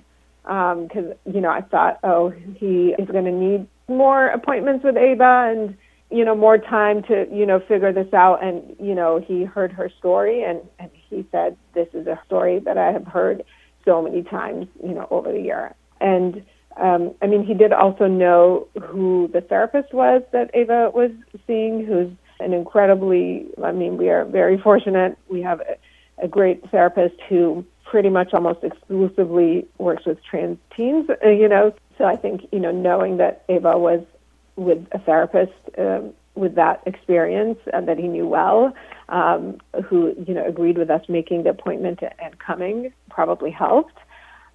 because 0.44 1.06
um, 1.06 1.14
you 1.26 1.42
know 1.42 1.50
I 1.50 1.62
thought, 1.62 2.00
oh, 2.04 2.30
he 2.30 2.94
is 2.98 3.08
going 3.10 3.26
to 3.26 3.32
need 3.32 3.68
more 3.88 4.28
appointments 4.28 4.84
with 4.84 4.98
Ava 4.98 5.52
and 5.52 5.78
you 6.12 6.24
know 6.24 6.36
more 6.36 6.58
time 6.58 7.02
to 7.04 7.28
you 7.32 7.46
know 7.46 7.60
figure 7.60 7.92
this 7.92 8.14
out. 8.14 8.44
And 8.44 8.76
you 8.80 8.96
know 8.96 9.20
he 9.20 9.44
heard 9.44 9.72
her 9.72 9.90
story 9.98 10.44
and 10.44 10.62
and 10.80 10.92
he 11.10 11.26
said, 11.32 11.58
this 11.74 11.88
is 11.94 12.08
a 12.08 12.20
story 12.26 12.60
that 12.60 12.78
I 12.78 12.92
have 12.92 13.08
heard 13.08 13.44
so 13.86 14.02
many 14.02 14.24
times, 14.24 14.68
you 14.84 14.94
know, 14.94 15.08
over 15.12 15.32
the 15.32 15.40
year. 15.40 15.76
And 16.02 16.44
um, 16.78 17.14
I 17.22 17.28
mean, 17.28 17.46
he 17.46 17.54
did 17.54 17.72
also 17.72 18.08
know 18.08 18.68
who 18.82 19.30
the 19.32 19.42
therapist 19.42 19.94
was 19.94 20.24
that 20.32 20.52
Ava 20.54 20.92
was 20.94 21.12
seeing, 21.48 21.86
who's 21.86 22.12
an 22.40 22.54
incredibly, 22.54 23.48
I 23.64 23.72
mean, 23.72 23.98
we 23.98 24.10
are 24.10 24.26
very 24.26 24.58
fortunate. 24.58 25.18
We 25.30 25.42
have 25.42 25.62
a, 25.62 25.78
a 26.26 26.28
great 26.28 26.70
therapist 26.70 27.16
who 27.30 27.66
pretty 27.86 28.10
much 28.10 28.34
almost 28.34 28.64
exclusively 28.64 29.68
works 29.78 30.06
with 30.06 30.22
trans 30.24 30.58
teens, 30.76 31.10
uh, 31.24 31.30
you 31.30 31.48
know. 31.48 31.74
So 31.98 32.04
I 32.04 32.18
think, 32.18 32.48
you 32.52 32.60
know, 32.60 32.72
knowing 32.72 33.18
that 33.18 33.46
Ava 33.48 33.78
was 33.78 34.04
with 34.58 34.86
a 34.92 35.00
therapist 35.00 35.54
um, 35.78 36.14
with 36.36 36.56
that 36.56 36.82
experience 36.86 37.60
and 37.74 37.88
that 37.88 37.98
he 37.98 38.08
knew 38.08 38.28
well, 38.28 38.74
um, 39.08 39.62
who, 39.86 40.14
you 40.28 40.34
know, 40.34 40.46
agreed 40.46 40.78
with 40.78 40.90
us 40.90 41.08
making 41.08 41.44
the 41.44 41.52
appointment 41.52 42.00
and 42.20 42.38
coming 42.40 42.92
probably 43.10 43.52
helped. 43.52 43.98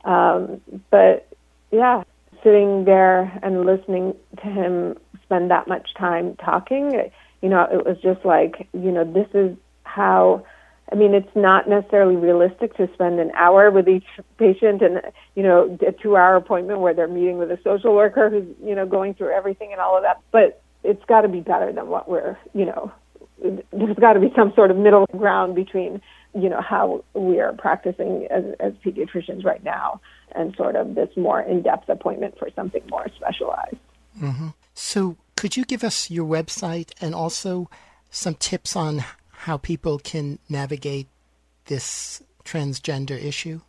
Um, 0.04 0.60
but 0.90 1.28
yeah, 1.70 2.02
sitting 2.42 2.84
there 2.84 3.38
and 3.42 3.64
listening 3.64 4.14
to 4.36 4.46
him 4.46 4.96
spend 5.22 5.50
that 5.50 5.68
much 5.68 5.94
time 5.98 6.36
talking, 6.36 7.10
you 7.42 7.48
know, 7.48 7.66
it 7.70 7.86
was 7.86 7.96
just 8.02 8.24
like, 8.24 8.68
you 8.72 8.90
know, 8.90 9.04
this 9.04 9.28
is 9.34 9.56
how 9.84 10.44
I 10.92 10.96
mean, 10.96 11.14
it's 11.14 11.36
not 11.36 11.68
necessarily 11.68 12.16
realistic 12.16 12.76
to 12.76 12.88
spend 12.94 13.20
an 13.20 13.30
hour 13.36 13.70
with 13.70 13.88
each 13.88 14.06
patient 14.38 14.82
and, 14.82 15.00
you 15.36 15.42
know, 15.42 15.78
a 15.86 15.92
two 15.92 16.16
hour 16.16 16.34
appointment 16.34 16.80
where 16.80 16.94
they're 16.94 17.06
meeting 17.06 17.38
with 17.38 17.50
a 17.50 17.58
social 17.62 17.94
worker 17.94 18.28
who's, 18.28 18.56
you 18.64 18.74
know, 18.74 18.86
going 18.86 19.14
through 19.14 19.30
everything 19.30 19.70
and 19.70 19.80
all 19.80 19.96
of 19.96 20.02
that. 20.02 20.20
But 20.32 20.60
it's 20.82 21.04
got 21.04 21.20
to 21.20 21.28
be 21.28 21.40
better 21.40 21.72
than 21.72 21.88
what 21.88 22.08
we're, 22.08 22.36
you 22.54 22.64
know, 22.64 22.92
there's 23.40 23.96
got 24.00 24.14
to 24.14 24.20
be 24.20 24.32
some 24.36 24.52
sort 24.56 24.70
of 24.70 24.76
middle 24.76 25.06
ground 25.16 25.54
between, 25.54 26.02
you 26.34 26.48
know, 26.48 26.60
how 26.60 27.04
we 27.14 27.38
are 27.38 27.52
practicing 27.52 28.26
as, 28.28 28.44
as 28.58 28.72
pediatricians 28.84 29.44
right 29.44 29.62
now 29.62 30.00
and 30.34 30.54
sort 30.56 30.76
of 30.76 30.94
this 30.94 31.08
more 31.16 31.40
in 31.40 31.62
depth 31.62 31.88
appointment 31.88 32.38
for 32.38 32.50
something 32.54 32.82
more 32.88 33.06
specialized. 33.16 33.78
Mm-hmm. 34.20 34.48
So, 34.74 35.16
could 35.36 35.56
you 35.56 35.64
give 35.64 35.82
us 35.84 36.10
your 36.10 36.26
website 36.26 36.90
and 37.00 37.14
also 37.14 37.70
some 38.10 38.34
tips 38.34 38.76
on 38.76 39.04
how 39.30 39.56
people 39.56 39.98
can 39.98 40.38
navigate 40.48 41.08
this 41.66 42.22
transgender 42.44 43.22
issue? 43.22 43.60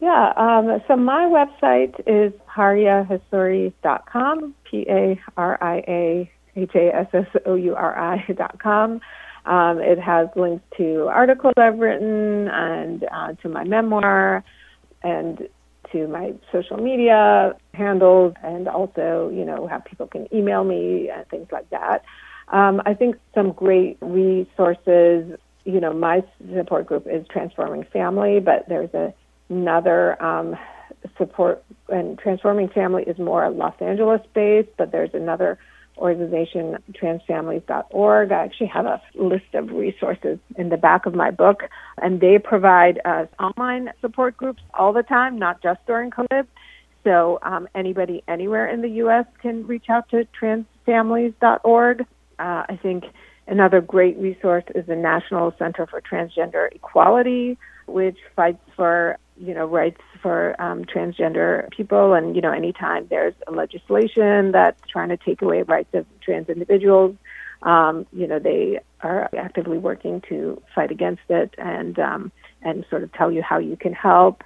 Yeah, 0.00 0.32
um, 0.36 0.82
so 0.88 0.96
my 0.96 1.24
website 1.24 2.00
is 2.06 2.32
pariahassouri.com, 2.48 4.54
P 4.64 4.86
A 4.88 5.20
R 5.36 5.62
I 5.62 5.84
A 5.86 6.30
H 6.56 6.74
A 6.74 6.96
S 6.96 7.08
S 7.12 7.26
O 7.44 7.54
U 7.54 7.74
R 7.74 7.98
I.com. 7.98 9.02
Um, 9.46 9.78
it 9.78 9.98
has 9.98 10.28
links 10.36 10.62
to 10.76 11.08
articles 11.08 11.54
I've 11.56 11.78
written 11.78 12.46
and 12.48 13.06
uh, 13.10 13.32
to 13.42 13.48
my 13.48 13.64
memoir 13.64 14.44
and 15.02 15.48
to 15.92 16.06
my 16.06 16.34
social 16.52 16.76
media 16.76 17.56
handles, 17.74 18.34
and 18.42 18.68
also, 18.68 19.30
you 19.34 19.44
know, 19.44 19.66
how 19.66 19.78
people 19.78 20.06
can 20.06 20.32
email 20.34 20.62
me 20.62 21.10
and 21.10 21.26
things 21.28 21.48
like 21.50 21.68
that. 21.70 22.04
Um, 22.48 22.80
I 22.86 22.94
think 22.94 23.16
some 23.34 23.52
great 23.52 23.98
resources. 24.00 25.38
You 25.64 25.80
know, 25.80 25.92
my 25.92 26.22
support 26.54 26.86
group 26.86 27.06
is 27.06 27.26
Transforming 27.28 27.84
Family, 27.92 28.40
but 28.40 28.68
there's 28.68 28.92
a, 28.94 29.12
another 29.48 30.22
um, 30.22 30.56
support, 31.18 31.62
and 31.88 32.18
Transforming 32.18 32.68
Family 32.68 33.04
is 33.04 33.18
more 33.18 33.48
Los 33.50 33.74
Angeles 33.80 34.20
based, 34.34 34.70
but 34.76 34.92
there's 34.92 35.14
another 35.14 35.58
organization, 36.00 36.78
transfamilies.org. 36.92 38.32
I 38.32 38.44
actually 38.44 38.68
have 38.68 38.86
a 38.86 39.00
list 39.14 39.54
of 39.54 39.70
resources 39.70 40.38
in 40.56 40.70
the 40.70 40.76
back 40.76 41.06
of 41.06 41.14
my 41.14 41.30
book, 41.30 41.62
and 41.98 42.20
they 42.20 42.38
provide 42.38 43.00
uh, 43.04 43.26
online 43.38 43.90
support 44.00 44.36
groups 44.36 44.62
all 44.74 44.92
the 44.92 45.02
time, 45.02 45.38
not 45.38 45.62
just 45.62 45.84
during 45.86 46.10
COVID. 46.10 46.46
So 47.04 47.38
um, 47.42 47.68
anybody 47.74 48.22
anywhere 48.28 48.68
in 48.68 48.82
the 48.82 48.88
U.S. 49.04 49.26
can 49.40 49.66
reach 49.66 49.86
out 49.88 50.08
to 50.10 50.26
transfamilies.org. 50.40 52.00
Uh, 52.00 52.04
I 52.38 52.78
think 52.82 53.04
another 53.46 53.80
great 53.80 54.18
resource 54.18 54.64
is 54.74 54.86
the 54.86 54.96
National 54.96 55.54
Center 55.58 55.86
for 55.86 56.00
Transgender 56.00 56.68
Equality, 56.72 57.58
which 57.86 58.18
fights 58.36 58.60
for 58.76 59.18
you 59.40 59.54
know 59.54 59.66
rights 59.66 60.00
for 60.22 60.60
um, 60.60 60.84
transgender 60.84 61.70
people. 61.70 62.12
And 62.14 62.36
you 62.36 62.42
know, 62.42 62.52
anytime 62.52 63.06
there's 63.08 63.34
a 63.46 63.52
legislation 63.52 64.52
that's 64.52 64.80
trying 64.88 65.08
to 65.08 65.16
take 65.16 65.42
away 65.42 65.62
rights 65.62 65.92
of 65.94 66.06
trans 66.20 66.48
individuals, 66.48 67.16
um, 67.62 68.06
you 68.12 68.26
know, 68.26 68.38
they 68.38 68.80
are 69.02 69.30
actively 69.36 69.78
working 69.78 70.22
to 70.28 70.60
fight 70.74 70.90
against 70.90 71.22
it 71.28 71.54
and 71.58 71.98
um, 71.98 72.32
and 72.62 72.84
sort 72.90 73.02
of 73.02 73.12
tell 73.12 73.32
you 73.32 73.42
how 73.42 73.58
you 73.58 73.76
can 73.76 73.92
help. 73.92 74.42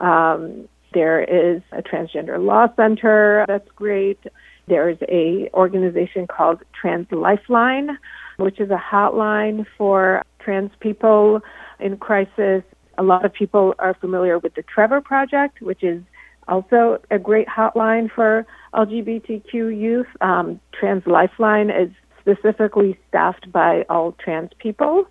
Um, 0.00 0.68
there 0.92 1.22
is 1.22 1.62
a 1.72 1.82
transgender 1.82 2.44
law 2.44 2.66
center 2.76 3.44
that's 3.48 3.68
great. 3.76 4.18
There's 4.68 4.98
a 5.08 5.48
organization 5.54 6.26
called 6.26 6.62
Trans 6.78 7.10
Lifeline, 7.10 7.98
which 8.36 8.60
is 8.60 8.70
a 8.70 8.80
hotline 8.80 9.66
for 9.76 10.22
trans 10.38 10.70
people 10.80 11.40
in 11.80 11.96
crisis. 11.96 12.62
A 12.98 13.02
lot 13.02 13.24
of 13.24 13.32
people 13.32 13.74
are 13.78 13.94
familiar 13.94 14.38
with 14.38 14.54
the 14.54 14.62
Trevor 14.62 15.00
Project, 15.00 15.60
which 15.62 15.82
is 15.82 16.02
also 16.48 17.00
a 17.10 17.18
great 17.18 17.48
hotline 17.48 18.10
for 18.10 18.46
LGBTQ 18.74 19.52
youth. 19.52 20.06
Um, 20.20 20.60
trans 20.72 21.06
Lifeline 21.06 21.70
is 21.70 21.90
specifically 22.20 22.98
staffed 23.08 23.50
by 23.50 23.84
all 23.88 24.12
trans 24.12 24.50
people. 24.58 25.06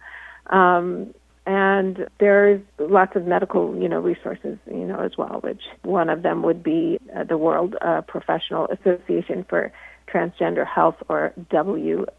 Um, 0.48 1.14
and 1.46 2.08
there's 2.20 2.62
lots 2.78 3.16
of 3.16 3.26
medical, 3.26 3.76
you 3.76 3.90
know, 3.90 4.00
resources, 4.00 4.60
you 4.68 4.86
know, 4.86 5.00
as 5.00 5.18
well. 5.18 5.40
Which 5.42 5.64
one 5.84 6.10
of 6.10 6.22
them 6.22 6.44
would 6.44 6.62
be 6.62 7.00
uh, 7.16 7.24
the 7.24 7.38
World 7.38 7.76
uh, 7.82 8.02
Professional 8.02 8.68
Association 8.68 9.44
for 9.50 9.72
Transgender 10.08 10.68
Health, 10.68 10.98
or 11.10 11.34
WPATH.org. 11.52 12.12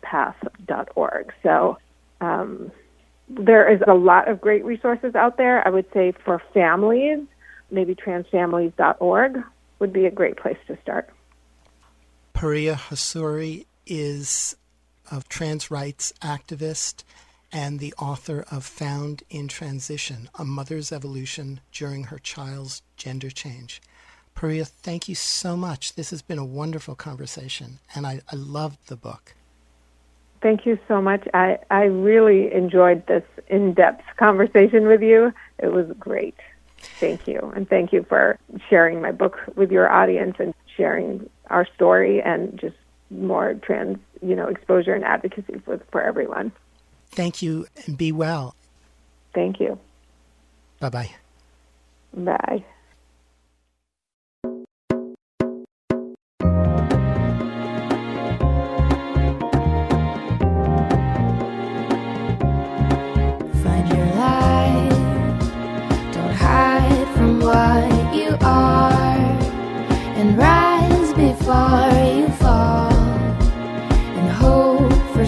So 1.43 1.78
um, 2.20 2.72
there 3.38 3.72
is 3.72 3.80
a 3.86 3.94
lot 3.94 4.28
of 4.28 4.40
great 4.40 4.64
resources 4.64 5.14
out 5.14 5.36
there. 5.36 5.66
I 5.66 5.70
would 5.70 5.86
say 5.92 6.12
for 6.24 6.42
families, 6.52 7.20
maybe 7.70 7.94
transfamilies.org 7.94 9.42
would 9.78 9.92
be 9.92 10.06
a 10.06 10.10
great 10.10 10.36
place 10.36 10.59
to 10.68 10.78
start. 10.82 11.10
Paria 12.32 12.74
Hassouri 12.74 13.66
is 13.86 14.56
a 15.10 15.22
trans 15.28 15.70
rights 15.70 16.12
activist 16.22 17.04
and 17.52 17.78
the 17.78 17.92
author 17.98 18.44
of 18.50 18.64
Found 18.64 19.22
in 19.28 19.46
Transition 19.46 20.30
A 20.38 20.44
Mother's 20.44 20.90
Evolution 20.90 21.60
During 21.70 22.04
Her 22.04 22.18
Child's 22.18 22.82
Gender 22.96 23.30
Change. 23.30 23.82
Paria, 24.34 24.64
thank 24.64 25.09
you 25.09 25.14
so 25.14 25.56
much. 25.56 25.94
This 25.94 26.10
has 26.10 26.22
been 26.22 26.38
a 26.38 26.44
wonderful 26.44 26.94
conversation, 26.94 27.78
and 27.94 28.06
I, 28.06 28.22
I 28.32 28.36
loved 28.36 28.88
the 28.88 28.96
book. 28.96 29.34
Thank 30.43 30.66
you 30.66 30.78
so 30.89 31.01
much. 31.01 31.27
I, 31.32 31.59
I 31.70 31.85
really 31.85 32.52
enjoyed 32.52 33.06
this 33.06 33.23
in 33.47 33.74
depth 33.74 34.05
conversation 34.16 34.89
with 34.89 35.01
you. 35.01 35.32
It 35.59 35.73
was 35.73 35.86
great. 35.98 36.36
Thank 36.98 37.28
you. 37.28 37.52
And 37.55 37.69
thank 37.69 37.93
you 37.93 38.05
for 38.09 38.39
sharing 38.69 39.01
my 39.01 39.12
book 39.12 39.39
with 39.55 39.70
your 39.70 39.90
audience 39.90 40.36
and 40.40 40.52
sharing 40.77 41.31
our 41.48 41.66
story 41.74 42.20
and 42.20 42.59
just 42.59 42.77
more 43.10 43.55
trans, 43.55 43.98
you 44.20 44.35
know, 44.35 44.48
exposure 44.48 44.94
and 44.94 45.05
advocacy 45.05 45.60
for, 45.64 45.81
for 45.93 46.02
everyone. 46.02 46.51
Thank 47.12 47.43
you 47.43 47.66
and 47.86 47.97
be 47.97 48.10
well. 48.10 48.56
Thank 49.35 49.60
you. 49.60 49.78
Bye 50.81 50.89
bye 50.90 51.10
bye. 52.14 52.64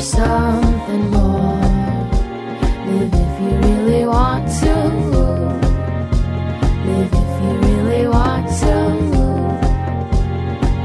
Something 0.05 1.11
more. 1.11 1.61
Live 2.87 3.15
if 3.15 3.41
you 3.41 3.53
really 3.67 4.07
want 4.07 4.47
to. 4.61 4.75
Live 6.85 7.13
if 7.23 7.33
you 7.43 7.53
really 7.67 8.07
want 8.07 8.47
to. 8.61 8.75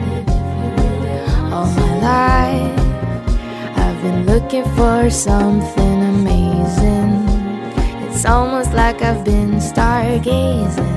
Live 0.07 0.29
if 0.37 0.45
you 0.59 0.67
really 0.79 1.19
want 1.27 1.53
All 1.53 1.67
my 1.67 1.93
life, 1.99 2.79
I've 3.77 4.01
been 4.01 4.25
looking 4.25 4.63
for 4.77 5.09
something 5.09 6.03
amazing. 6.15 7.27
It's 8.07 8.23
almost 8.25 8.73
like 8.73 9.01
I've 9.01 9.25
been 9.25 9.59
stargazing. 9.59 10.95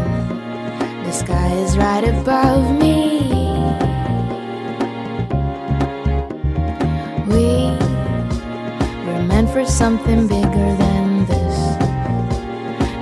The 1.05 1.13
sky 1.13 1.53
is 1.55 1.77
right 1.77 2.05
above 2.05 2.79
me. 2.79 3.23
We 7.27 7.72
for 9.53 9.67
something 9.67 10.27
bigger 10.27 10.77
than 10.77 11.27
this. 11.27 11.59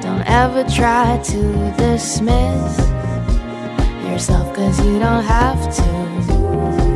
Don't 0.02 0.27
ever 0.27 0.64
try 0.64 1.20
to 1.22 1.74
dismiss 1.78 2.78
yourself, 4.05 4.52
cause 4.55 4.85
you 4.85 4.98
don't 4.98 5.22
have 5.22 5.74
to. 5.77 6.90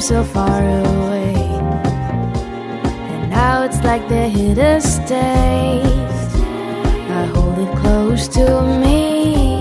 so 0.00 0.24
far 0.24 0.60
away. 0.60 1.34
And 3.12 3.30
now 3.30 3.62
it's 3.62 3.82
like 3.82 4.06
they're 4.08 4.28
here 4.28 4.54
to 4.54 4.80
stay. 4.80 5.82
I 7.10 7.24
hold 7.34 7.58
it 7.58 7.76
close 7.78 8.28
to 8.28 8.62
me. 8.82 9.56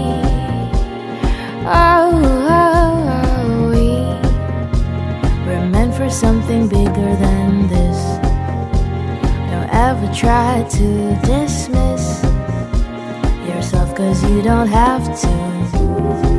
Oh, 1.67 2.11
oh, 2.49 2.67
oh, 3.27 3.69
we 3.71 3.87
we're 5.45 5.67
meant 5.67 5.95
for 5.95 6.09
something 6.09 6.67
bigger 6.67 7.11
than 7.25 7.67
this. 7.67 7.99
Don't 9.51 9.69
ever 9.87 10.13
try 10.13 10.65
to 10.69 10.87
dismiss 11.25 12.23
yourself, 13.47 13.95
cause 13.95 14.21
you 14.29 14.41
don't 14.41 14.67
have 14.67 15.03
to. 15.21 16.34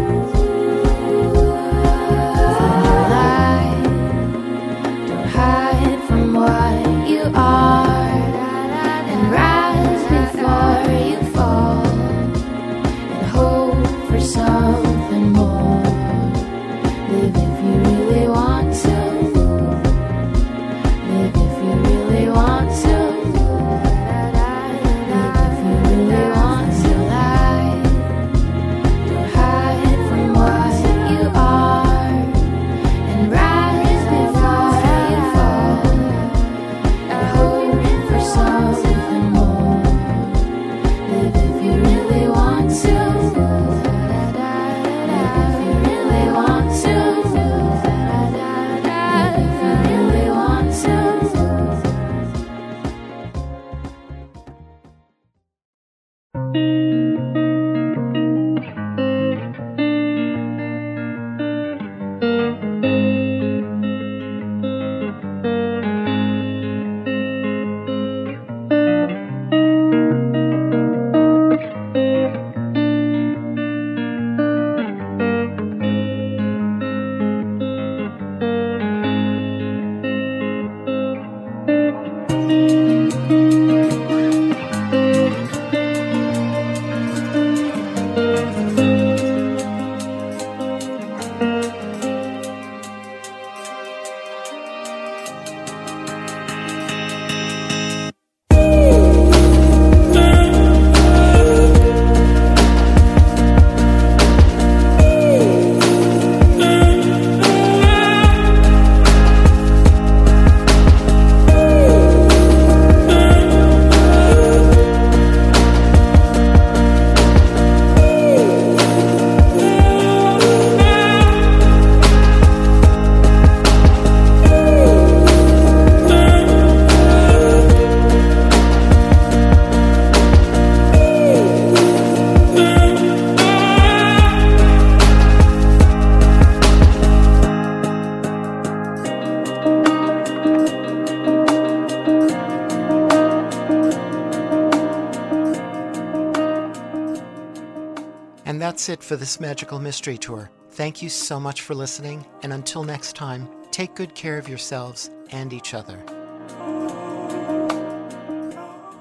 That's 148.87 149.03
it 149.03 149.05
for 149.05 149.17
this 149.17 149.41
Magical 149.41 149.81
Mystery 149.81 150.17
Tour. 150.17 150.49
Thank 150.71 151.03
you 151.03 151.09
so 151.09 151.41
much 151.41 151.63
for 151.63 151.75
listening, 151.75 152.25
and 152.43 152.53
until 152.53 152.85
next 152.85 153.17
time, 153.17 153.49
take 153.73 153.97
good 153.97 154.15
care 154.15 154.39
of 154.39 154.49
yourselves 154.49 155.11
and 155.33 155.53
each 155.53 155.75
other. 155.75 156.01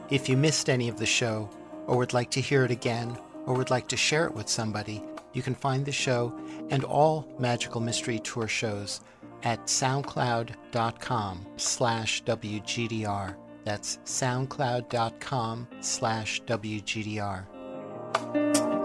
If 0.10 0.28
you 0.28 0.38
missed 0.38 0.72
any 0.72 0.90
of 0.90 0.98
the 0.98 1.06
show, 1.06 1.52
or 1.86 1.98
would 1.98 2.14
like 2.14 2.32
to 2.32 2.41
hear 2.41 2.66
it 2.66 2.72
again, 2.72 3.16
or 3.45 3.53
would 3.53 3.70
like 3.70 3.88
to 3.90 3.98
share 3.98 4.26
it 4.26 4.34
with 4.34 4.49
somebody, 4.49 5.03
you 5.34 5.44
can 5.44 5.53
find 5.53 5.86
the 5.86 5.91
show 5.91 6.36
and 6.72 6.84
all 6.84 7.28
Magical 7.38 7.80
Mystery 7.80 8.18
Tour 8.18 8.48
shows 8.48 9.02
at 9.44 9.68
soundcloud.com 9.68 11.45
slash 11.57 12.24
WGDR. 12.24 13.36
That's 13.64 13.98
soundcloud.com 14.06 15.68
slash 15.82 16.41
WGDR. 16.41 18.85